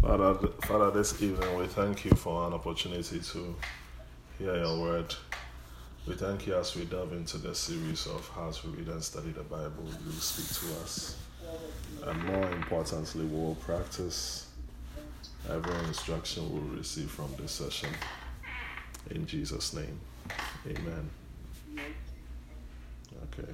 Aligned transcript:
Father, 0.00 0.34
Father, 0.62 0.90
this 0.90 1.20
evening 1.22 1.56
we 1.58 1.66
thank 1.66 2.04
you 2.04 2.10
for 2.12 2.46
an 2.46 2.52
opportunity 2.52 3.18
to 3.18 3.56
hear 4.38 4.56
your 4.56 4.80
word. 4.80 5.14
We 6.06 6.14
thank 6.14 6.46
you 6.46 6.54
as 6.54 6.76
we 6.76 6.84
delve 6.84 7.12
into 7.12 7.38
the 7.38 7.54
series 7.54 8.06
of 8.06 8.28
how 8.34 8.50
to 8.50 8.68
read 8.68 8.88
and 8.88 9.02
study 9.02 9.30
the 9.30 9.42
Bible. 9.42 9.84
You 10.04 10.12
speak 10.12 10.46
to 10.60 10.82
us. 10.82 11.16
And 12.04 12.22
more 12.24 12.50
importantly, 12.52 13.24
we 13.24 13.36
will 13.36 13.56
practice 13.56 14.46
every 15.50 15.74
instruction 15.88 16.52
we 16.52 16.60
will 16.60 16.76
receive 16.76 17.10
from 17.10 17.30
this 17.40 17.52
session. 17.52 17.90
In 19.10 19.26
Jesus' 19.26 19.72
name. 19.74 19.98
Amen. 20.66 21.10
Okay. 23.32 23.48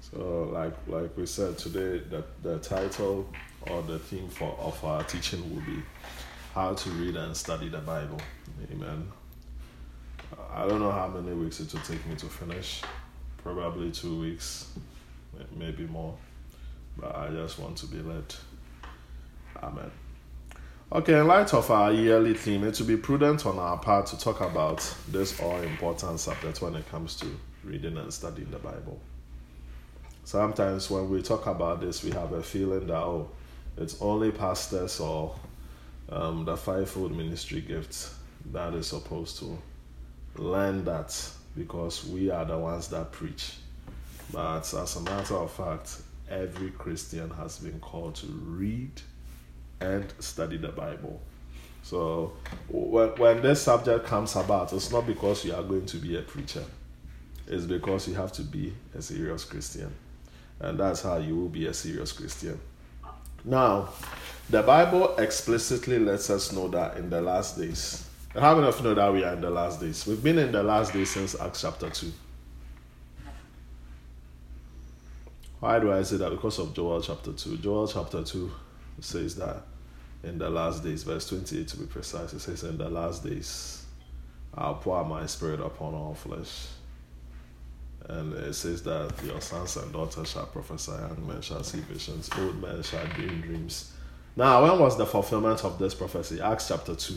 So 0.00 0.50
like 0.52 0.74
like 0.86 1.16
we 1.16 1.26
said 1.26 1.58
today 1.58 2.02
that 2.10 2.42
the 2.42 2.58
title 2.58 3.28
or 3.70 3.82
the 3.82 3.98
theme 3.98 4.28
for 4.28 4.56
of 4.60 4.82
our 4.84 5.02
teaching 5.04 5.54
will 5.54 5.62
be 5.62 5.82
how 6.54 6.74
to 6.74 6.90
read 6.90 7.16
and 7.16 7.36
study 7.36 7.68
the 7.68 7.78
Bible. 7.78 8.20
Amen. 8.70 9.10
I 10.52 10.66
don't 10.66 10.80
know 10.80 10.92
how 10.92 11.08
many 11.08 11.34
weeks 11.34 11.60
it 11.60 11.72
will 11.72 11.80
take 11.80 12.06
me 12.06 12.14
to 12.16 12.26
finish. 12.26 12.82
Probably 13.42 13.90
two 13.90 14.20
weeks, 14.20 14.72
maybe 15.56 15.86
more. 15.86 16.16
But 16.96 17.14
I 17.16 17.28
just 17.28 17.58
want 17.58 17.76
to 17.78 17.86
be 17.86 17.98
led. 17.98 18.34
Amen. 19.62 19.90
Okay, 20.92 21.18
in 21.18 21.26
light 21.26 21.52
of 21.54 21.70
our 21.70 21.92
yearly 21.92 22.34
theme, 22.34 22.62
it 22.64 22.78
will 22.78 22.86
be 22.86 22.96
prudent 22.96 23.46
on 23.46 23.58
our 23.58 23.78
part 23.78 24.06
to 24.06 24.18
talk 24.18 24.40
about 24.40 24.78
this 25.08 25.40
all 25.40 25.60
important 25.60 26.20
subject 26.20 26.62
when 26.62 26.76
it 26.76 26.88
comes 26.88 27.16
to 27.16 27.26
reading 27.64 27.96
and 27.96 28.12
studying 28.12 28.50
the 28.50 28.58
Bible. 28.58 29.00
Sometimes 30.22 30.90
when 30.90 31.10
we 31.10 31.20
talk 31.20 31.46
about 31.46 31.80
this, 31.80 32.04
we 32.04 32.12
have 32.12 32.32
a 32.32 32.42
feeling 32.42 32.86
that, 32.86 32.96
oh, 32.96 33.28
it's 33.76 34.00
only 34.00 34.30
pastors 34.30 35.00
or 35.00 35.34
um, 36.08 36.44
the 36.44 36.56
fivefold 36.56 37.16
ministry 37.16 37.60
gifts 37.60 38.14
that 38.52 38.74
is 38.74 38.86
supposed 38.86 39.38
to 39.38 39.58
learn 40.36 40.84
that 40.84 41.16
because 41.56 42.04
we 42.06 42.30
are 42.30 42.44
the 42.44 42.58
ones 42.58 42.88
that 42.88 43.12
preach. 43.12 43.56
But 44.32 44.72
as 44.74 44.96
a 44.96 45.00
matter 45.02 45.36
of 45.36 45.52
fact, 45.52 45.98
every 46.28 46.70
Christian 46.70 47.30
has 47.30 47.58
been 47.58 47.78
called 47.80 48.16
to 48.16 48.26
read 48.26 48.90
and 49.80 50.12
study 50.18 50.56
the 50.56 50.68
Bible. 50.68 51.20
So 51.82 52.32
when, 52.68 53.10
when 53.10 53.42
this 53.42 53.62
subject 53.62 54.06
comes 54.06 54.36
about, 54.36 54.72
it's 54.72 54.90
not 54.90 55.06
because 55.06 55.44
you 55.44 55.54
are 55.54 55.62
going 55.62 55.86
to 55.86 55.96
be 55.98 56.16
a 56.16 56.22
preacher, 56.22 56.64
it's 57.46 57.66
because 57.66 58.08
you 58.08 58.14
have 58.14 58.32
to 58.32 58.42
be 58.42 58.72
a 58.94 59.02
serious 59.02 59.44
Christian. 59.44 59.92
And 60.60 60.78
that's 60.78 61.02
how 61.02 61.18
you 61.18 61.36
will 61.36 61.48
be 61.48 61.66
a 61.66 61.74
serious 61.74 62.12
Christian. 62.12 62.58
Now, 63.44 63.90
the 64.48 64.62
Bible 64.62 65.16
explicitly 65.16 65.98
lets 65.98 66.30
us 66.30 66.52
know 66.52 66.68
that 66.68 66.96
in 66.96 67.10
the 67.10 67.20
last 67.20 67.58
days, 67.58 68.08
how 68.32 68.54
many 68.54 68.66
of 68.66 68.78
you 68.78 68.84
know 68.84 68.94
that 68.94 69.12
we 69.12 69.22
are 69.22 69.34
in 69.34 69.40
the 69.40 69.50
last 69.50 69.80
days? 69.80 70.06
We've 70.06 70.22
been 70.22 70.38
in 70.38 70.50
the 70.50 70.62
last 70.62 70.92
days 70.92 71.10
since 71.10 71.38
Acts 71.38 71.60
chapter 71.60 71.90
2. 71.90 72.12
Why 75.60 75.78
do 75.78 75.92
I 75.92 76.02
say 76.02 76.16
that? 76.16 76.30
Because 76.30 76.58
of 76.58 76.74
Joel 76.74 77.00
chapter 77.00 77.32
2. 77.32 77.58
Joel 77.58 77.86
chapter 77.86 78.22
2 78.22 78.50
says 79.00 79.36
that 79.36 79.62
in 80.22 80.38
the 80.38 80.50
last 80.50 80.82
days, 80.82 81.02
verse 81.02 81.28
28 81.28 81.68
to 81.68 81.76
be 81.76 81.86
precise, 81.86 82.32
it 82.32 82.40
says, 82.40 82.64
In 82.64 82.76
the 82.78 82.88
last 82.88 83.24
days, 83.24 83.84
I'll 84.54 84.74
pour 84.74 85.04
my 85.04 85.26
spirit 85.26 85.60
upon 85.60 85.94
all 85.94 86.14
flesh. 86.14 86.66
And 88.08 88.34
it 88.34 88.54
says 88.54 88.82
that 88.82 89.12
your 89.24 89.40
sons 89.40 89.76
and 89.76 89.92
daughters 89.92 90.30
shall 90.30 90.46
prophesy, 90.46 90.92
young 90.92 91.26
men 91.26 91.40
shall 91.40 91.62
see 91.62 91.80
visions, 91.80 92.28
old 92.38 92.60
men 92.60 92.82
shall 92.82 93.06
dream 93.06 93.40
dreams. 93.40 93.92
Now, 94.36 94.62
when 94.62 94.78
was 94.78 94.98
the 94.98 95.06
fulfillment 95.06 95.64
of 95.64 95.78
this 95.78 95.94
prophecy? 95.94 96.40
Acts 96.40 96.68
chapter 96.68 96.94
2. 96.94 97.14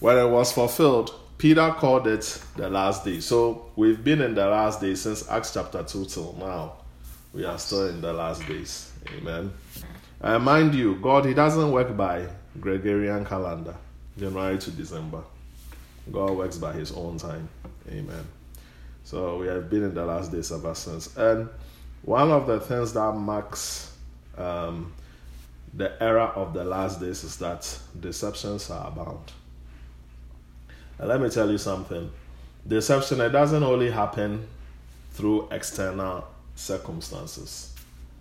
When 0.00 0.16
it 0.16 0.28
was 0.28 0.52
fulfilled, 0.52 1.14
Peter 1.38 1.70
called 1.78 2.06
it 2.06 2.40
the 2.56 2.68
last 2.68 3.04
day. 3.04 3.20
So 3.20 3.70
we've 3.74 4.04
been 4.04 4.20
in 4.20 4.34
the 4.34 4.46
last 4.46 4.80
day 4.80 4.94
since 4.94 5.28
Acts 5.28 5.54
chapter 5.54 5.82
2 5.82 6.04
till 6.04 6.36
now. 6.38 6.74
We 7.32 7.44
are 7.44 7.58
still 7.58 7.88
in 7.88 8.00
the 8.00 8.12
last 8.12 8.46
days. 8.46 8.92
Amen. 9.16 9.50
And 10.20 10.44
mind 10.44 10.74
you, 10.74 10.96
God, 10.96 11.24
He 11.24 11.34
doesn't 11.34 11.72
work 11.72 11.96
by 11.96 12.26
Gregorian 12.60 13.24
calendar, 13.24 13.74
January 14.18 14.58
to 14.58 14.70
December. 14.70 15.22
God 16.12 16.32
works 16.32 16.58
by 16.58 16.74
His 16.74 16.92
own 16.92 17.16
time. 17.16 17.48
Amen. 17.88 18.26
So 19.10 19.38
we 19.38 19.48
have 19.48 19.68
been 19.68 19.82
in 19.82 19.92
the 19.92 20.06
last 20.06 20.30
days 20.30 20.52
ever 20.52 20.72
since. 20.72 21.16
And 21.16 21.48
one 22.02 22.30
of 22.30 22.46
the 22.46 22.60
things 22.60 22.92
that 22.92 23.10
marks 23.10 23.92
um, 24.38 24.92
the 25.74 26.00
era 26.00 26.26
of 26.36 26.54
the 26.54 26.62
last 26.62 27.00
days 27.00 27.24
is 27.24 27.36
that 27.38 27.76
deceptions 27.98 28.70
are 28.70 28.86
abound. 28.86 29.32
And 30.96 31.08
let 31.08 31.20
me 31.20 31.28
tell 31.28 31.50
you 31.50 31.58
something 31.58 32.08
deception, 32.64 33.20
it 33.20 33.30
doesn't 33.30 33.64
only 33.64 33.90
happen 33.90 34.46
through 35.10 35.48
external 35.50 36.28
circumstances. 36.54 37.74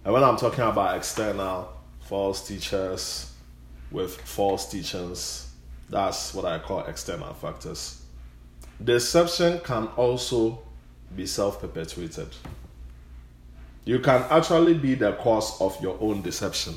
And 0.04 0.12
when 0.12 0.24
I'm 0.24 0.38
talking 0.38 0.64
about 0.64 0.98
external, 0.98 1.72
false 2.00 2.48
teachers 2.48 3.32
with 3.92 4.20
false 4.22 4.68
teachings, 4.72 5.52
that's 5.88 6.34
what 6.34 6.46
I 6.46 6.58
call 6.58 6.80
external 6.86 7.36
factors. 7.36 8.02
Deception 8.84 9.60
can 9.60 9.86
also 9.96 10.64
be 11.16 11.25
self 11.25 11.59
perpetuated. 11.59 12.30
You 13.86 14.00
can 14.00 14.24
actually 14.30 14.75
be 14.75 14.96
the 14.96 15.14
cause 15.14 15.59
of 15.62 15.81
your 15.81 15.97
own 16.02 16.22
deception. 16.22 16.75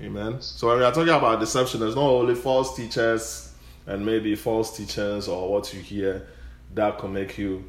Amen. 0.00 0.40
So 0.40 0.68
when 0.68 0.78
we 0.78 0.84
are 0.84 0.92
talking 0.92 1.12
about 1.12 1.40
deception, 1.40 1.80
there's 1.80 1.94
not 1.94 2.04
only 2.04 2.34
false 2.34 2.74
teachers 2.76 3.52
and 3.86 4.04
maybe 4.04 4.34
false 4.34 4.76
teachers 4.76 5.28
or 5.28 5.50
what 5.50 5.72
you 5.74 5.80
hear 5.80 6.26
that 6.74 6.98
can 6.98 7.12
make 7.12 7.36
you 7.38 7.64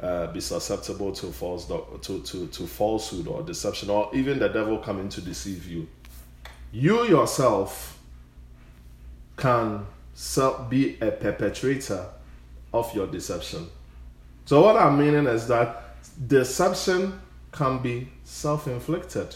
uh, 0.00 0.26
be 0.28 0.40
susceptible 0.40 1.12
to 1.12 1.26
false 1.26 1.66
to, 1.66 2.20
to, 2.22 2.46
to 2.48 2.66
falsehood 2.66 3.26
or 3.28 3.42
deception 3.42 3.88
or 3.88 4.10
even 4.14 4.38
the 4.38 4.48
devil 4.48 4.78
coming 4.78 5.08
to 5.08 5.20
deceive 5.20 5.66
you. 5.66 5.88
You 6.72 7.04
yourself 7.06 7.98
can 9.36 9.86
be 10.68 10.98
a 11.00 11.10
perpetrator 11.10 12.06
of 12.72 12.94
your 12.94 13.06
deception. 13.06 13.68
So, 14.44 14.62
what 14.62 14.76
I'm 14.76 14.98
meaning 14.98 15.26
is 15.26 15.46
that 15.48 15.82
deception 16.26 17.20
can 17.52 17.78
be 17.78 18.08
self 18.24 18.66
inflicted. 18.66 19.34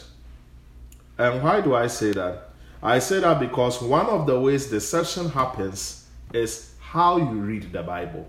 And 1.19 1.43
why 1.43 1.61
do 1.61 1.75
I 1.75 1.87
say 1.87 2.13
that? 2.13 2.51
I 2.83 2.99
say 2.99 3.21
that 3.21 3.41
because 3.41 3.81
one 3.81 4.07
of 4.07 4.27
the 4.27 4.39
ways 4.39 4.67
deception 4.67 5.31
happens 5.31 6.07
is 6.33 6.75
how 6.81 7.17
you 7.17 7.41
read 7.41 7.73
the 7.73 7.83
Bible. 7.83 8.29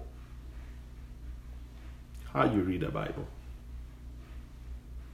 How 2.34 2.46
you 2.46 2.62
read 2.62 2.82
the 2.82 2.90
Bible. 2.90 3.28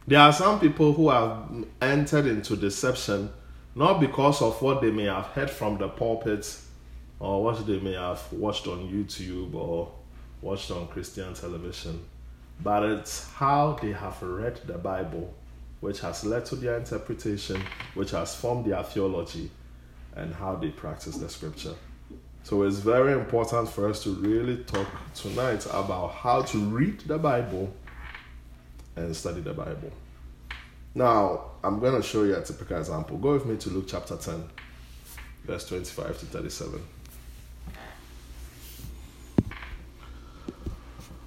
There 0.05 0.19
are 0.19 0.33
some 0.33 0.59
people 0.59 0.93
who 0.93 1.09
have 1.09 1.49
entered 1.81 2.25
into 2.25 2.55
deception 2.57 3.29
not 3.75 3.99
because 3.99 4.41
of 4.41 4.61
what 4.61 4.81
they 4.81 4.91
may 4.91 5.05
have 5.05 5.25
heard 5.27 5.49
from 5.49 5.77
the 5.77 5.87
pulpit 5.87 6.57
or 7.19 7.43
what 7.43 7.65
they 7.65 7.79
may 7.79 7.93
have 7.93 8.21
watched 8.33 8.67
on 8.67 8.87
YouTube 8.89 9.55
or 9.55 9.91
watched 10.43 10.69
on 10.71 10.87
Christian 10.87 11.33
television, 11.33 12.03
but 12.61 12.83
it's 12.83 13.31
how 13.33 13.79
they 13.81 13.93
have 13.93 14.21
read 14.21 14.59
the 14.67 14.77
Bible, 14.77 15.33
which 15.79 16.01
has 16.01 16.23
led 16.25 16.45
to 16.47 16.55
their 16.55 16.77
interpretation, 16.77 17.61
which 17.93 18.11
has 18.11 18.35
formed 18.35 18.65
their 18.65 18.83
theology, 18.83 19.49
and 20.15 20.35
how 20.35 20.55
they 20.55 20.69
practice 20.69 21.15
the 21.17 21.29
scripture. 21.29 21.73
So 22.43 22.63
it's 22.63 22.79
very 22.79 23.13
important 23.13 23.69
for 23.69 23.89
us 23.89 24.03
to 24.03 24.09
really 24.15 24.57
talk 24.65 24.87
tonight 25.15 25.65
about 25.67 26.11
how 26.11 26.41
to 26.41 26.57
read 26.57 26.99
the 27.01 27.17
Bible 27.17 27.73
and 28.97 29.15
study 29.15 29.39
the 29.39 29.53
Bible. 29.53 29.91
Now, 30.93 31.51
I'm 31.63 31.79
going 31.79 31.99
to 31.99 32.05
show 32.05 32.23
you 32.23 32.35
a 32.35 32.41
typical 32.43 32.77
example. 32.77 33.17
Go 33.17 33.33
with 33.33 33.45
me 33.45 33.55
to 33.57 33.69
Luke 33.69 33.85
chapter 33.87 34.17
10, 34.17 34.43
verse 35.45 35.67
25 35.69 36.19
to 36.19 36.25
37. 36.25 36.81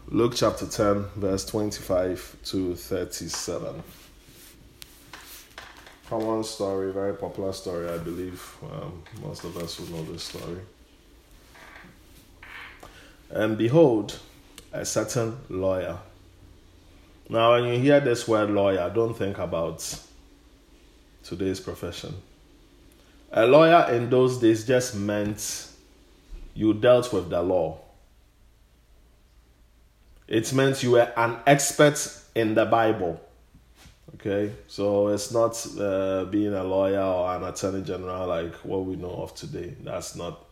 Luke 0.09 0.35
chapter 0.37 0.69
10, 0.69 1.05
verse 1.17 1.45
25 1.47 2.37
to 2.45 2.77
37. 2.77 3.83
Common 6.09 6.45
story, 6.45 6.93
very 6.93 7.13
popular 7.13 7.53
story, 7.53 7.89
I 7.89 7.99
believe. 7.99 8.57
Um, 8.63 9.03
most 9.21 9.43
of 9.43 9.57
us 9.57 9.81
will 9.81 9.89
know 9.89 10.05
this 10.05 10.23
story. 10.23 10.61
And 13.31 13.59
behold, 13.59 14.21
a 14.73 14.85
certain 14.85 15.39
lawyer. 15.49 15.99
Now, 17.29 17.55
when 17.55 17.65
you 17.65 17.81
hear 17.81 17.99
this 17.99 18.29
word 18.29 18.51
lawyer, 18.51 18.89
don't 18.95 19.15
think 19.15 19.39
about 19.39 19.99
today's 21.25 21.59
profession. 21.59 22.15
A 23.33 23.45
lawyer 23.45 23.93
in 23.93 24.09
those 24.09 24.39
days 24.39 24.65
just 24.65 24.95
meant 24.95 25.69
you 26.55 26.75
dealt 26.75 27.13
with 27.13 27.29
the 27.29 27.43
law 27.43 27.81
it 30.29 30.53
meant 30.53 30.83
you 30.83 30.93
were 30.93 31.13
an 31.17 31.39
expert 31.47 31.99
in 32.35 32.55
the 32.55 32.65
Bible. 32.65 33.21
Okay, 34.15 34.53
so 34.67 35.09
it's 35.09 35.33
not 35.33 35.67
uh, 35.79 36.25
being 36.25 36.55
a 36.55 36.65
lawyer 36.65 37.01
or 37.01 37.35
an 37.37 37.45
attorney 37.45 37.83
general 37.83 38.27
like 38.27 38.55
what 38.57 38.85
we 38.85 38.97
know 38.97 39.11
of 39.11 39.35
today. 39.35 39.75
That's 39.83 40.17
not. 40.17 40.45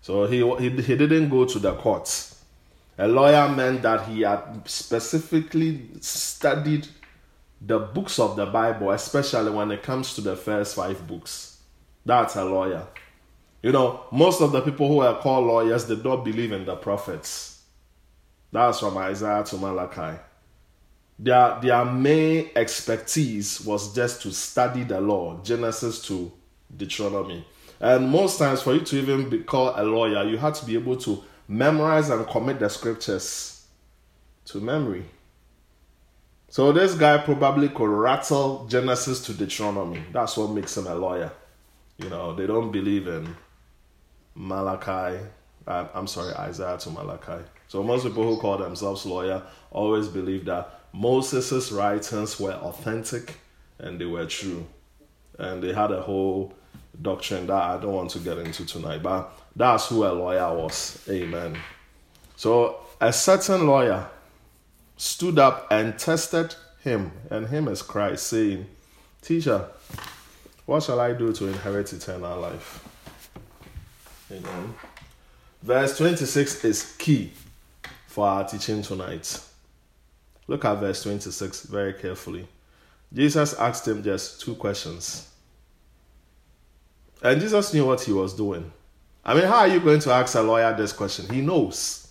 So 0.00 0.26
he, 0.26 0.38
he, 0.58 0.70
he 0.82 0.96
didn't 0.96 1.28
go 1.28 1.44
to 1.44 1.58
the 1.58 1.74
courts. 1.74 2.42
A 2.98 3.08
lawyer 3.08 3.48
meant 3.48 3.82
that 3.82 4.06
he 4.06 4.20
had 4.20 4.62
specifically 4.66 5.88
studied 6.00 6.86
the 7.60 7.78
books 7.78 8.18
of 8.18 8.36
the 8.36 8.46
Bible, 8.46 8.90
especially 8.90 9.50
when 9.50 9.70
it 9.70 9.82
comes 9.82 10.14
to 10.14 10.20
the 10.20 10.36
first 10.36 10.76
five 10.76 11.06
books. 11.06 11.58
That's 12.04 12.36
a 12.36 12.44
lawyer. 12.44 12.86
You 13.62 13.72
know, 13.72 14.04
most 14.10 14.40
of 14.40 14.52
the 14.52 14.60
people 14.62 14.88
who 14.88 15.00
are 15.00 15.18
called 15.20 15.46
lawyers, 15.46 15.86
they 15.86 15.96
don't 15.96 16.24
believe 16.24 16.52
in 16.52 16.64
the 16.64 16.76
prophets. 16.76 17.59
That's 18.52 18.80
from 18.80 18.96
Isaiah 18.98 19.44
to 19.44 19.56
Malachi. 19.56 20.18
Their, 21.18 21.58
their 21.60 21.84
main 21.84 22.50
expertise 22.56 23.60
was 23.60 23.94
just 23.94 24.22
to 24.22 24.32
study 24.32 24.84
the 24.84 25.00
law, 25.00 25.40
Genesis 25.42 26.02
to 26.06 26.32
Deuteronomy. 26.74 27.46
And 27.78 28.10
most 28.10 28.38
times, 28.38 28.62
for 28.62 28.74
you 28.74 28.80
to 28.80 28.96
even 28.96 29.28
be 29.28 29.42
called 29.42 29.78
a 29.78 29.84
lawyer, 29.84 30.24
you 30.24 30.38
had 30.38 30.54
to 30.54 30.66
be 30.66 30.74
able 30.74 30.96
to 30.96 31.22
memorize 31.48 32.10
and 32.10 32.26
commit 32.26 32.58
the 32.58 32.68
scriptures 32.68 33.66
to 34.46 34.58
memory. 34.58 35.04
So 36.48 36.72
this 36.72 36.94
guy 36.94 37.18
probably 37.18 37.68
could 37.68 37.88
rattle 37.88 38.66
Genesis 38.66 39.24
to 39.26 39.34
Deuteronomy. 39.34 40.02
That's 40.12 40.36
what 40.36 40.50
makes 40.50 40.76
him 40.76 40.86
a 40.86 40.94
lawyer. 40.94 41.32
You 41.98 42.08
know, 42.08 42.34
they 42.34 42.46
don't 42.46 42.72
believe 42.72 43.06
in 43.06 43.36
Malachi. 44.34 45.18
Uh, 45.66 45.86
I'm 45.94 46.06
sorry, 46.06 46.34
Isaiah 46.34 46.78
to 46.78 46.90
Malachi. 46.90 47.44
So 47.70 47.84
most 47.84 48.02
people 48.02 48.24
who 48.24 48.36
call 48.36 48.58
themselves 48.58 49.06
lawyer 49.06 49.44
always 49.70 50.08
believe 50.08 50.44
that 50.46 50.80
Moses' 50.92 51.70
writings 51.70 52.40
were 52.40 52.54
authentic 52.54 53.36
and 53.78 54.00
they 54.00 54.06
were 54.06 54.26
true. 54.26 54.66
And 55.38 55.62
they 55.62 55.72
had 55.72 55.92
a 55.92 56.02
whole 56.02 56.52
doctrine 57.00 57.46
that 57.46 57.62
I 57.62 57.78
don't 57.80 57.92
want 57.92 58.10
to 58.10 58.18
get 58.18 58.38
into 58.38 58.66
tonight, 58.66 59.04
but 59.04 59.32
that's 59.54 59.86
who 59.86 60.04
a 60.04 60.10
lawyer 60.10 60.52
was. 60.52 61.00
Amen. 61.08 61.56
So 62.34 62.80
a 63.00 63.12
certain 63.12 63.68
lawyer 63.68 64.08
stood 64.96 65.38
up 65.38 65.68
and 65.70 65.96
tested 65.96 66.56
him, 66.82 67.12
and 67.30 67.46
him 67.46 67.68
as 67.68 67.82
Christ, 67.82 68.26
saying, 68.26 68.66
Teacher, 69.22 69.68
what 70.66 70.82
shall 70.82 70.98
I 70.98 71.12
do 71.12 71.32
to 71.34 71.46
inherit 71.46 71.92
eternal 71.92 72.40
life? 72.40 72.84
Amen. 74.28 74.74
Verse 75.62 75.96
26 75.96 76.64
is 76.64 76.96
key 76.98 77.30
for 78.10 78.26
our 78.26 78.44
teaching 78.44 78.82
tonight. 78.82 79.40
Look 80.48 80.64
at 80.64 80.80
verse 80.80 81.04
26 81.04 81.62
very 81.62 81.94
carefully. 81.94 82.48
Jesus 83.12 83.54
asked 83.54 83.86
him 83.86 84.02
just 84.02 84.40
two 84.40 84.56
questions. 84.56 85.28
And 87.22 87.40
Jesus 87.40 87.72
knew 87.72 87.86
what 87.86 88.00
he 88.00 88.12
was 88.12 88.34
doing. 88.34 88.72
I 89.24 89.34
mean, 89.34 89.44
how 89.44 89.58
are 89.58 89.68
you 89.68 89.78
going 89.78 90.00
to 90.00 90.10
ask 90.10 90.34
a 90.34 90.42
lawyer 90.42 90.76
this 90.76 90.92
question? 90.92 91.32
He 91.32 91.40
knows. 91.40 92.08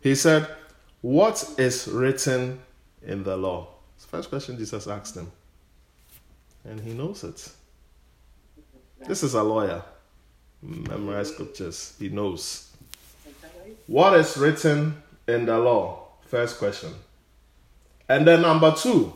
He 0.00 0.14
said, 0.14 0.46
What 1.00 1.44
is 1.58 1.88
written 1.88 2.60
in 3.04 3.24
the 3.24 3.36
law? 3.36 3.66
It's 3.96 4.04
the 4.04 4.16
first 4.16 4.28
question 4.28 4.56
Jesus 4.56 4.86
asked 4.86 5.16
him. 5.16 5.32
And 6.64 6.78
he 6.78 6.92
knows 6.92 7.24
it. 7.24 7.48
This 9.08 9.24
is 9.24 9.34
a 9.34 9.42
lawyer. 9.42 9.82
Memorize 10.62 11.32
scriptures. 11.32 11.96
He 11.98 12.08
knows. 12.08 12.75
What 13.86 14.14
is 14.14 14.36
written 14.36 15.02
in 15.28 15.46
the 15.46 15.58
law? 15.58 16.08
First 16.26 16.58
question. 16.58 16.92
And 18.08 18.26
then 18.26 18.42
number 18.42 18.72
two, 18.72 19.12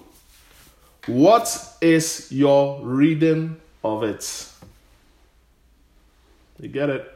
what 1.06 1.74
is 1.80 2.30
your 2.30 2.80
reading 2.82 3.56
of 3.82 4.02
it? 4.02 4.48
You 6.60 6.68
get 6.68 6.90
it? 6.90 7.14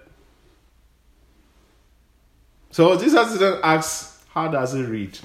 So 2.71 2.99
Jesus 2.99 3.33
didn't 3.33 3.61
ask, 3.63 4.27
how 4.31 4.49
does 4.49 4.73
he 4.73 4.83
read? 4.83 5.19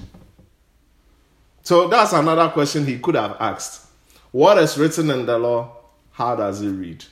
So 1.62 1.88
that's 1.88 2.12
another 2.12 2.48
question 2.50 2.86
he 2.86 2.98
could 2.98 3.16
have 3.16 3.36
asked. 3.40 3.86
What 4.30 4.58
is 4.58 4.78
written 4.78 5.10
in 5.10 5.26
the 5.26 5.38
law? 5.38 5.76
How 6.12 6.36
does 6.36 6.60
he 6.60 6.68
read? 6.68 7.04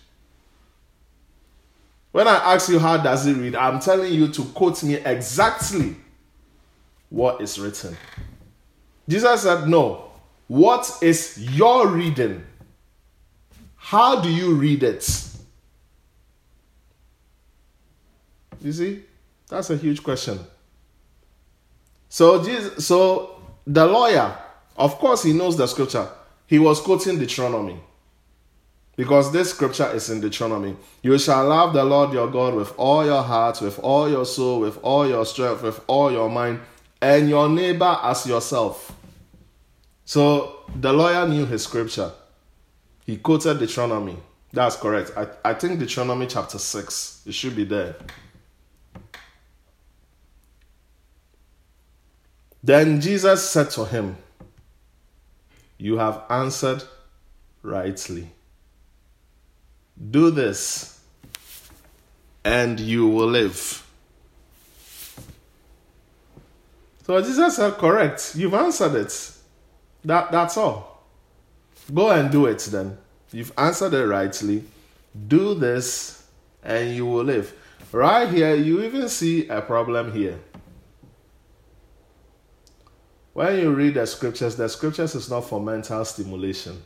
When 2.13 2.27
I 2.27 2.55
ask 2.55 2.69
you 2.69 2.79
how 2.79 2.97
does 2.97 3.25
he 3.25 3.33
read, 3.33 3.55
I'm 3.55 3.81
telling 3.81 4.13
you 4.13 4.29
to 4.29 4.45
quote 4.47 4.83
me 4.83 4.95
exactly 4.95 5.97
what 7.11 7.41
is 7.41 7.59
written. 7.59 7.97
Jesus 9.09 9.43
said, 9.43 9.69
No. 9.69 10.05
What 10.47 10.91
is 11.03 11.39
your 11.39 11.89
reading? 11.89 12.43
How 13.77 14.21
do 14.21 14.31
you 14.31 14.55
read 14.55 14.83
it? 14.83 15.07
You 18.61 18.73
see? 18.73 19.03
That's 19.49 19.71
a 19.71 19.77
huge 19.77 20.03
question. 20.03 20.39
So 22.09 22.43
Jesus, 22.43 22.87
so 22.87 23.43
the 23.67 23.87
lawyer, 23.87 24.37
of 24.77 24.99
course 24.99 25.23
he 25.23 25.33
knows 25.33 25.57
the 25.57 25.67
scripture. 25.67 26.09
He 26.47 26.59
was 26.59 26.81
quoting 26.81 27.19
Deuteronomy. 27.19 27.79
Because 28.99 29.31
this 29.31 29.51
scripture 29.51 29.89
is 29.93 30.11
in 30.11 30.21
Deuteronomy. 30.21 30.77
You 31.03 31.17
shall 31.21 31.47
love 31.47 31.73
the 31.73 31.85
Lord 31.85 32.13
your 32.13 32.29
God 32.29 32.55
with 32.55 32.75
all 32.77 33.07
your 33.07 33.23
heart, 33.23 33.61
with 33.61 33.79
all 33.79 34.11
your 34.11 34.27
soul, 34.27 34.59
with 34.59 34.77
all 34.83 35.07
your 35.07 35.25
strength, 35.25 35.63
with 35.63 35.81
all 35.87 36.11
your 36.11 36.29
mind, 36.29 36.59
and 37.01 37.29
your 37.29 37.49
neighbor 37.49 37.97
as 38.03 38.27
yourself. 38.27 38.93
So 40.05 40.65
the 40.75 40.93
lawyer 40.93 41.29
knew 41.29 41.47
his 41.47 41.63
scripture. 41.63 42.11
He 43.07 43.19
quoted 43.19 43.61
Deuteronomy. 43.61 44.17
That's 44.53 44.75
correct. 44.75 45.13
I, 45.17 45.29
I 45.45 45.55
think 45.55 45.79
Deuteronomy 45.79 46.27
chapter 46.27 46.59
6. 46.59 47.23
It 47.25 47.35
should 47.35 47.55
be 47.55 47.63
there. 47.63 47.95
Then 52.65 53.01
Jesus 53.01 53.49
said 53.49 53.71
to 53.71 53.85
him, 53.85 54.17
You 55.79 55.99
have 55.99 56.25
answered 56.29 56.83
rightly. 57.63 58.33
Do 60.11 60.31
this, 60.31 61.01
and 62.45 62.79
you 62.79 63.09
will 63.09 63.27
live. 63.27 63.85
So 67.05 67.21
Jesus 67.23 67.57
said, 67.57 67.75
Correct. 67.75 68.35
You've 68.37 68.55
answered 68.55 68.95
it. 68.95 69.33
That, 70.05 70.31
that's 70.31 70.57
all. 70.57 71.05
Go 71.93 72.11
and 72.11 72.31
do 72.31 72.47
it 72.47 72.59
then. 72.71 72.99
You've 73.33 73.53
answered 73.57 73.95
it 73.95 74.07
rightly. 74.07 74.65
Do 75.27 75.55
this, 75.55 76.27
and 76.63 76.95
you 76.95 77.07
will 77.07 77.25
live. 77.25 77.53
Right 77.93 78.29
here, 78.29 78.55
you 78.55 78.83
even 78.83 79.09
see 79.09 79.49
a 79.49 79.63
problem 79.63 80.13
here. 80.13 80.39
When 83.33 83.59
you 83.59 83.73
read 83.73 83.95
the 83.95 84.07
scriptures, 84.07 84.57
the 84.57 84.69
scriptures 84.69 85.15
is 85.15 85.31
not 85.31 85.43
for 85.43 85.61
mental 85.61 86.05
stimulation 86.05 86.83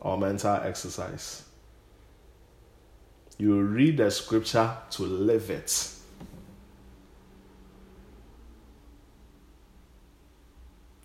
or 0.00 0.18
mental 0.18 0.56
exercise. 0.56 1.44
You 3.40 3.62
read 3.62 3.96
the 3.96 4.10
scripture 4.10 4.70
to 4.90 5.02
live 5.02 5.48
it. 5.48 5.88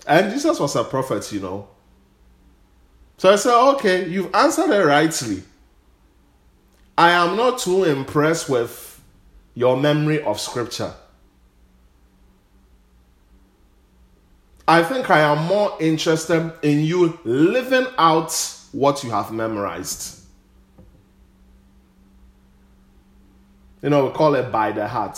And 0.06 0.34
Jesus 0.34 0.60
was 0.60 0.75
a 0.75 0.84
prophet, 0.84 1.32
you 1.32 1.39
know. 1.39 1.70
So 3.15 3.32
I 3.32 3.38
said, 3.38 3.58
okay, 3.75 4.10
you've 4.10 4.36
answered 4.36 4.70
it 4.70 4.86
rightly. 4.86 5.44
I 6.98 7.12
am 7.12 7.38
not 7.38 7.60
too 7.60 7.86
impressed 7.86 8.50
with 8.50 9.01
your 9.54 9.77
memory 9.77 10.22
of 10.22 10.38
scripture. 10.38 10.94
I 14.68 14.84
think 14.84 15.10
I 15.10 15.20
am 15.22 15.46
more 15.46 15.77
interested 15.80 16.51
in 16.63 16.84
you 16.84 17.18
living 17.24 17.88
out 17.98 18.34
what 18.74 19.06
you 19.06 19.12
have 19.12 19.32
memorized. 19.32 20.25
You 23.86 23.92
know, 23.92 24.08
we 24.08 24.13
call 24.13 24.34
it 24.34 24.51
by 24.51 24.72
the 24.72 24.88
heart. 24.88 25.15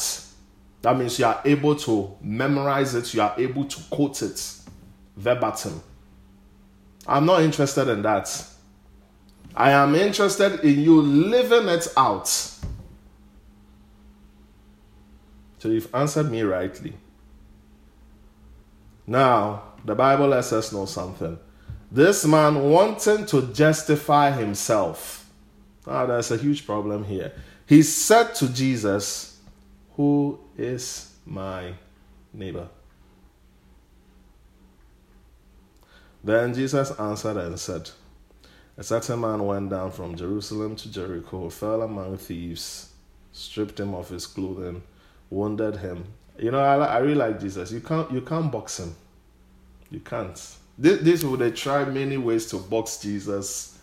That 0.82 0.98
means 0.98 1.18
you 1.18 1.24
are 1.24 1.40
able 1.46 1.74
to 1.78 2.14
memorize 2.20 2.96
it, 2.96 3.14
you 3.14 3.22
are 3.22 3.34
able 3.38 3.64
to 3.64 3.82
quote 3.90 4.22
it 4.22 4.56
verbatim. 5.16 5.82
I'm 7.08 7.26
not 7.26 7.44
interested 7.44 7.88
in 7.88 8.02
that. 8.02 8.46
I 9.56 9.72
am 9.72 9.96
interested 9.96 10.60
in 10.66 10.82
you 10.82 11.02
living 11.02 11.70
it 11.70 11.88
out. 11.96 12.28
So 15.60 15.70
you've 15.70 15.96
answered 15.96 16.30
me 16.30 16.42
rightly. 16.42 16.94
Now, 19.08 19.64
the 19.86 19.96
Bible 19.96 20.28
lets 20.28 20.52
us 20.52 20.74
know 20.74 20.88
something. 20.88 21.40
This 21.90 22.26
man 22.26 22.70
wanting 22.70 23.28
to 23.28 23.44
justify 23.54 24.32
himself. 24.32 25.32
Now, 25.88 26.06
there's 26.06 26.32
a 26.32 26.38
huge 26.38 26.66
problem 26.66 27.06
here. 27.06 27.32
He 27.68 27.84
said 27.84 28.34
to 28.36 28.48
Jesus, 28.48 29.40
Who 29.98 30.40
is 30.58 31.14
my 31.26 31.74
neighbor? 32.34 32.70
Then 36.24 36.54
Jesus 36.54 36.98
answered 36.98 37.36
and 37.36 37.60
said, 37.60 37.90
A 38.78 38.84
certain 38.84 39.20
man 39.20 39.46
went 39.46 39.70
down 39.70 39.92
from 39.92 40.16
Jerusalem 40.16 40.78
to 40.78 40.90
Jericho, 40.90 41.50
fell 41.50 41.82
among 41.82 42.18
thieves, 42.18 42.94
stripped 43.34 43.82
him 43.82 43.94
of 43.94 44.08
his 44.08 44.26
clothing, 44.26 44.82
wounded 45.30 45.76
him. 45.76 46.06
You 46.40 46.52
know, 46.52 46.60
I, 46.60 46.78
I 46.78 46.98
really 47.00 47.16
like 47.16 47.42
Jesus. 47.42 47.74
You 47.74 47.82
can't 47.82 48.10
you 48.12 48.22
can't 48.22 48.50
box 48.50 48.80
him. 48.80 48.96
You 49.90 50.00
can't. 50.00 50.38
This, 50.78 51.02
this 51.02 51.24
would 51.26 51.42
they 51.42 51.52
try 51.52 51.84
many 51.84 52.16
ways 52.16 52.46
to 52.48 52.58
box 52.58 53.00
Jesus, 53.00 53.78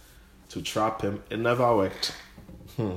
to 0.49 0.63
trap 0.63 1.03
him. 1.03 1.23
It 1.29 1.39
never 1.39 1.77
worked. 1.77 2.15
Hmm 2.77 2.97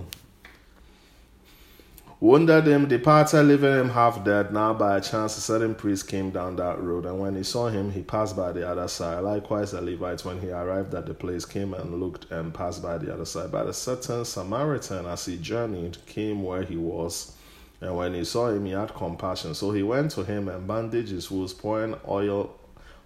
wounded 2.19 2.67
him, 2.67 2.87
departed, 2.87 3.43
leaving 3.43 3.73
him 3.73 3.89
half 3.89 4.23
dead. 4.23 4.51
Now, 4.51 4.73
by 4.73 4.97
a 4.97 5.01
chance, 5.01 5.37
a 5.37 5.41
certain 5.41 5.75
priest 5.75 6.07
came 6.07 6.31
down 6.31 6.55
that 6.55 6.81
road, 6.81 7.05
and 7.05 7.19
when 7.19 7.35
he 7.35 7.43
saw 7.43 7.67
him, 7.67 7.91
he 7.91 8.01
passed 8.01 8.35
by 8.35 8.51
the 8.51 8.67
other 8.67 8.87
side. 8.87 9.23
Likewise, 9.23 9.71
the 9.71 9.81
Levite, 9.81 10.25
when 10.25 10.41
he 10.41 10.49
arrived 10.49 10.93
at 10.95 11.05
the 11.05 11.13
place, 11.13 11.45
came 11.45 11.73
and 11.73 11.99
looked 11.99 12.31
and 12.31 12.53
passed 12.53 12.81
by 12.81 12.97
the 12.97 13.13
other 13.13 13.25
side. 13.25 13.51
But 13.51 13.67
a 13.67 13.73
certain 13.73 14.25
Samaritan, 14.25 15.05
as 15.05 15.25
he 15.25 15.37
journeyed, 15.37 15.97
came 16.05 16.43
where 16.43 16.63
he 16.63 16.77
was. 16.77 17.33
And 17.79 17.95
when 17.95 18.15
he 18.15 18.25
saw 18.25 18.49
him, 18.49 18.65
he 18.65 18.71
had 18.71 18.95
compassion. 18.95 19.53
So 19.53 19.71
he 19.71 19.83
went 19.83 20.09
to 20.11 20.23
him 20.23 20.47
and 20.47 20.67
bandaged 20.67 21.11
his 21.11 21.29
wounds, 21.29 21.53
pouring 21.53 21.95
oil, 22.07 22.55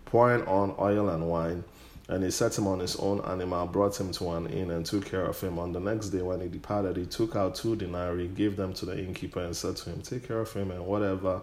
pouring 0.06 0.48
on 0.48 0.76
oil 0.80 1.10
and 1.10 1.28
wine. 1.28 1.66
And 2.12 2.26
he 2.26 2.30
set 2.30 2.58
him 2.58 2.68
on 2.68 2.80
his 2.80 2.98
own 2.98 3.22
animal, 3.22 3.66
brought 3.68 3.98
him 3.98 4.12
to 4.12 4.32
an 4.32 4.48
inn, 4.48 4.70
and 4.70 4.86
took 4.86 5.06
care 5.06 5.24
of 5.24 5.40
him. 5.40 5.58
On 5.58 5.72
the 5.72 5.80
next 5.80 6.10
day, 6.10 6.22
when 6.22 6.42
he 6.42 6.50
departed, 6.50 6.98
he 6.98 7.06
took 7.06 7.38
out 7.38 7.56
two 7.56 7.78
denarii, 7.78 8.28
gave 8.28 8.58
them 8.58 8.74
to 8.74 8.86
the 8.86 9.00
innkeeper, 9.00 9.40
and 9.40 9.56
said 9.56 9.78
to 9.78 9.92
him, 9.92 10.02
Take 10.02 10.28
care 10.28 10.42
of 10.42 10.52
him, 10.52 10.72
and 10.72 10.86
whatever 10.86 11.42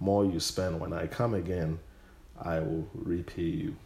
more 0.00 0.24
you 0.24 0.40
spend, 0.40 0.80
when 0.80 0.94
I 0.94 1.06
come 1.06 1.34
again, 1.34 1.78
I 2.40 2.60
will 2.60 2.88
repay 2.94 3.42
you. 3.42 3.76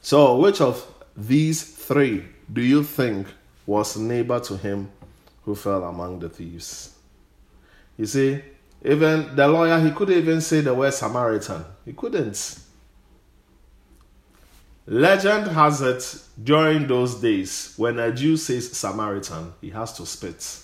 So, 0.00 0.38
which 0.38 0.62
of 0.62 0.86
these 1.14 1.62
three 1.62 2.24
do 2.50 2.62
you 2.62 2.84
think 2.84 3.26
was 3.66 3.98
neighbor 3.98 4.40
to 4.40 4.56
him 4.56 4.90
who 5.44 5.54
fell 5.54 5.84
among 5.84 6.20
the 6.20 6.30
thieves? 6.30 6.96
You 7.98 8.06
see, 8.06 8.40
even 8.82 9.36
the 9.36 9.46
lawyer, 9.46 9.78
he 9.78 9.90
couldn't 9.90 10.16
even 10.16 10.40
say 10.40 10.62
the 10.62 10.72
word 10.72 10.94
Samaritan. 10.94 11.66
He 11.84 11.92
couldn't. 11.92 12.60
Legend 14.86 15.48
has 15.48 15.82
it 15.82 16.22
during 16.42 16.86
those 16.86 17.16
days 17.16 17.74
when 17.76 17.98
a 17.98 18.12
Jew 18.12 18.36
says 18.36 18.70
Samaritan, 18.70 19.52
he 19.60 19.70
has 19.70 19.92
to 19.94 20.06
spit 20.06 20.60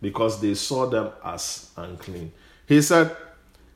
because 0.00 0.40
they 0.40 0.54
saw 0.54 0.86
them 0.86 1.10
as 1.22 1.70
unclean. 1.76 2.32
He 2.66 2.80
said, 2.80 3.14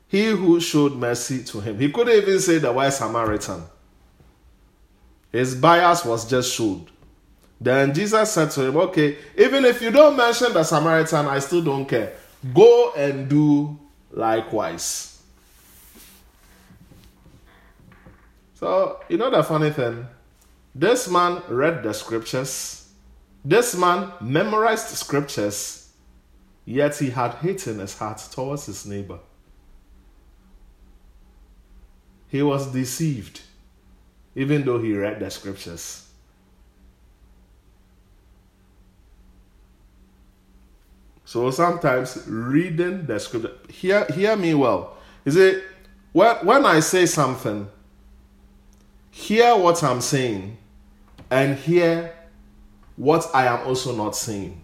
He 0.07 0.25
who 0.27 0.59
showed 0.59 0.93
mercy 0.93 1.43
to 1.43 1.59
him. 1.59 1.77
He 1.79 1.91
couldn't 1.91 2.15
even 2.15 2.39
say 2.39 2.57
the 2.57 2.73
word 2.73 2.91
Samaritan. 2.91 3.63
His 5.31 5.53
bias 5.53 6.03
was 6.03 6.27
just 6.27 6.51
showed. 6.51 6.87
Then 7.61 7.93
Jesus 7.93 8.31
said 8.31 8.49
to 8.51 8.63
him, 8.63 8.77
Okay, 8.77 9.17
even 9.37 9.63
if 9.65 9.81
you 9.81 9.91
don't 9.91 10.17
mention 10.17 10.53
the 10.53 10.63
Samaritan, 10.63 11.27
I 11.27 11.39
still 11.39 11.61
don't 11.61 11.85
care. 11.85 12.15
Go 12.53 12.93
and 12.93 13.29
do 13.29 13.77
likewise. 14.11 15.14
So, 18.55 19.01
you 19.09 19.17
know 19.17 19.29
the 19.29 19.43
funny 19.43 19.69
thing? 19.69 20.07
This 20.73 21.09
man 21.09 21.41
read 21.49 21.83
the 21.83 21.93
scriptures, 21.93 22.89
this 23.43 23.75
man 23.75 24.11
memorized 24.21 24.87
scriptures, 24.87 25.91
yet 26.63 26.97
he 26.97 27.09
had 27.09 27.35
hate 27.35 27.67
in 27.67 27.79
his 27.79 27.97
heart 27.97 28.21
towards 28.31 28.65
his 28.65 28.85
neighbor. 28.85 29.19
He 32.29 32.41
was 32.41 32.67
deceived, 32.67 33.41
even 34.35 34.65
though 34.65 34.79
he 34.79 34.93
read 34.93 35.19
the 35.19 35.29
scriptures. 35.29 36.09
So 41.25 41.51
sometimes 41.51 42.23
reading 42.27 43.05
the 43.05 43.19
scripture, 43.19 43.57
hear, 43.69 44.05
hear 44.05 44.35
me 44.37 44.53
well. 44.53 44.97
Is 45.25 45.35
it 45.35 45.63
when, 46.13 46.35
when 46.45 46.65
I 46.65 46.79
say 46.79 47.05
something, 47.05 47.69
hear 49.15 49.55
what 49.55 49.81
I'm 49.81 50.01
saying 50.01 50.57
and 51.31 51.57
hear 51.57 52.13
what 52.97 53.25
I 53.33 53.45
am 53.45 53.65
also 53.65 53.95
not 53.95 54.13
saying. 54.13 54.61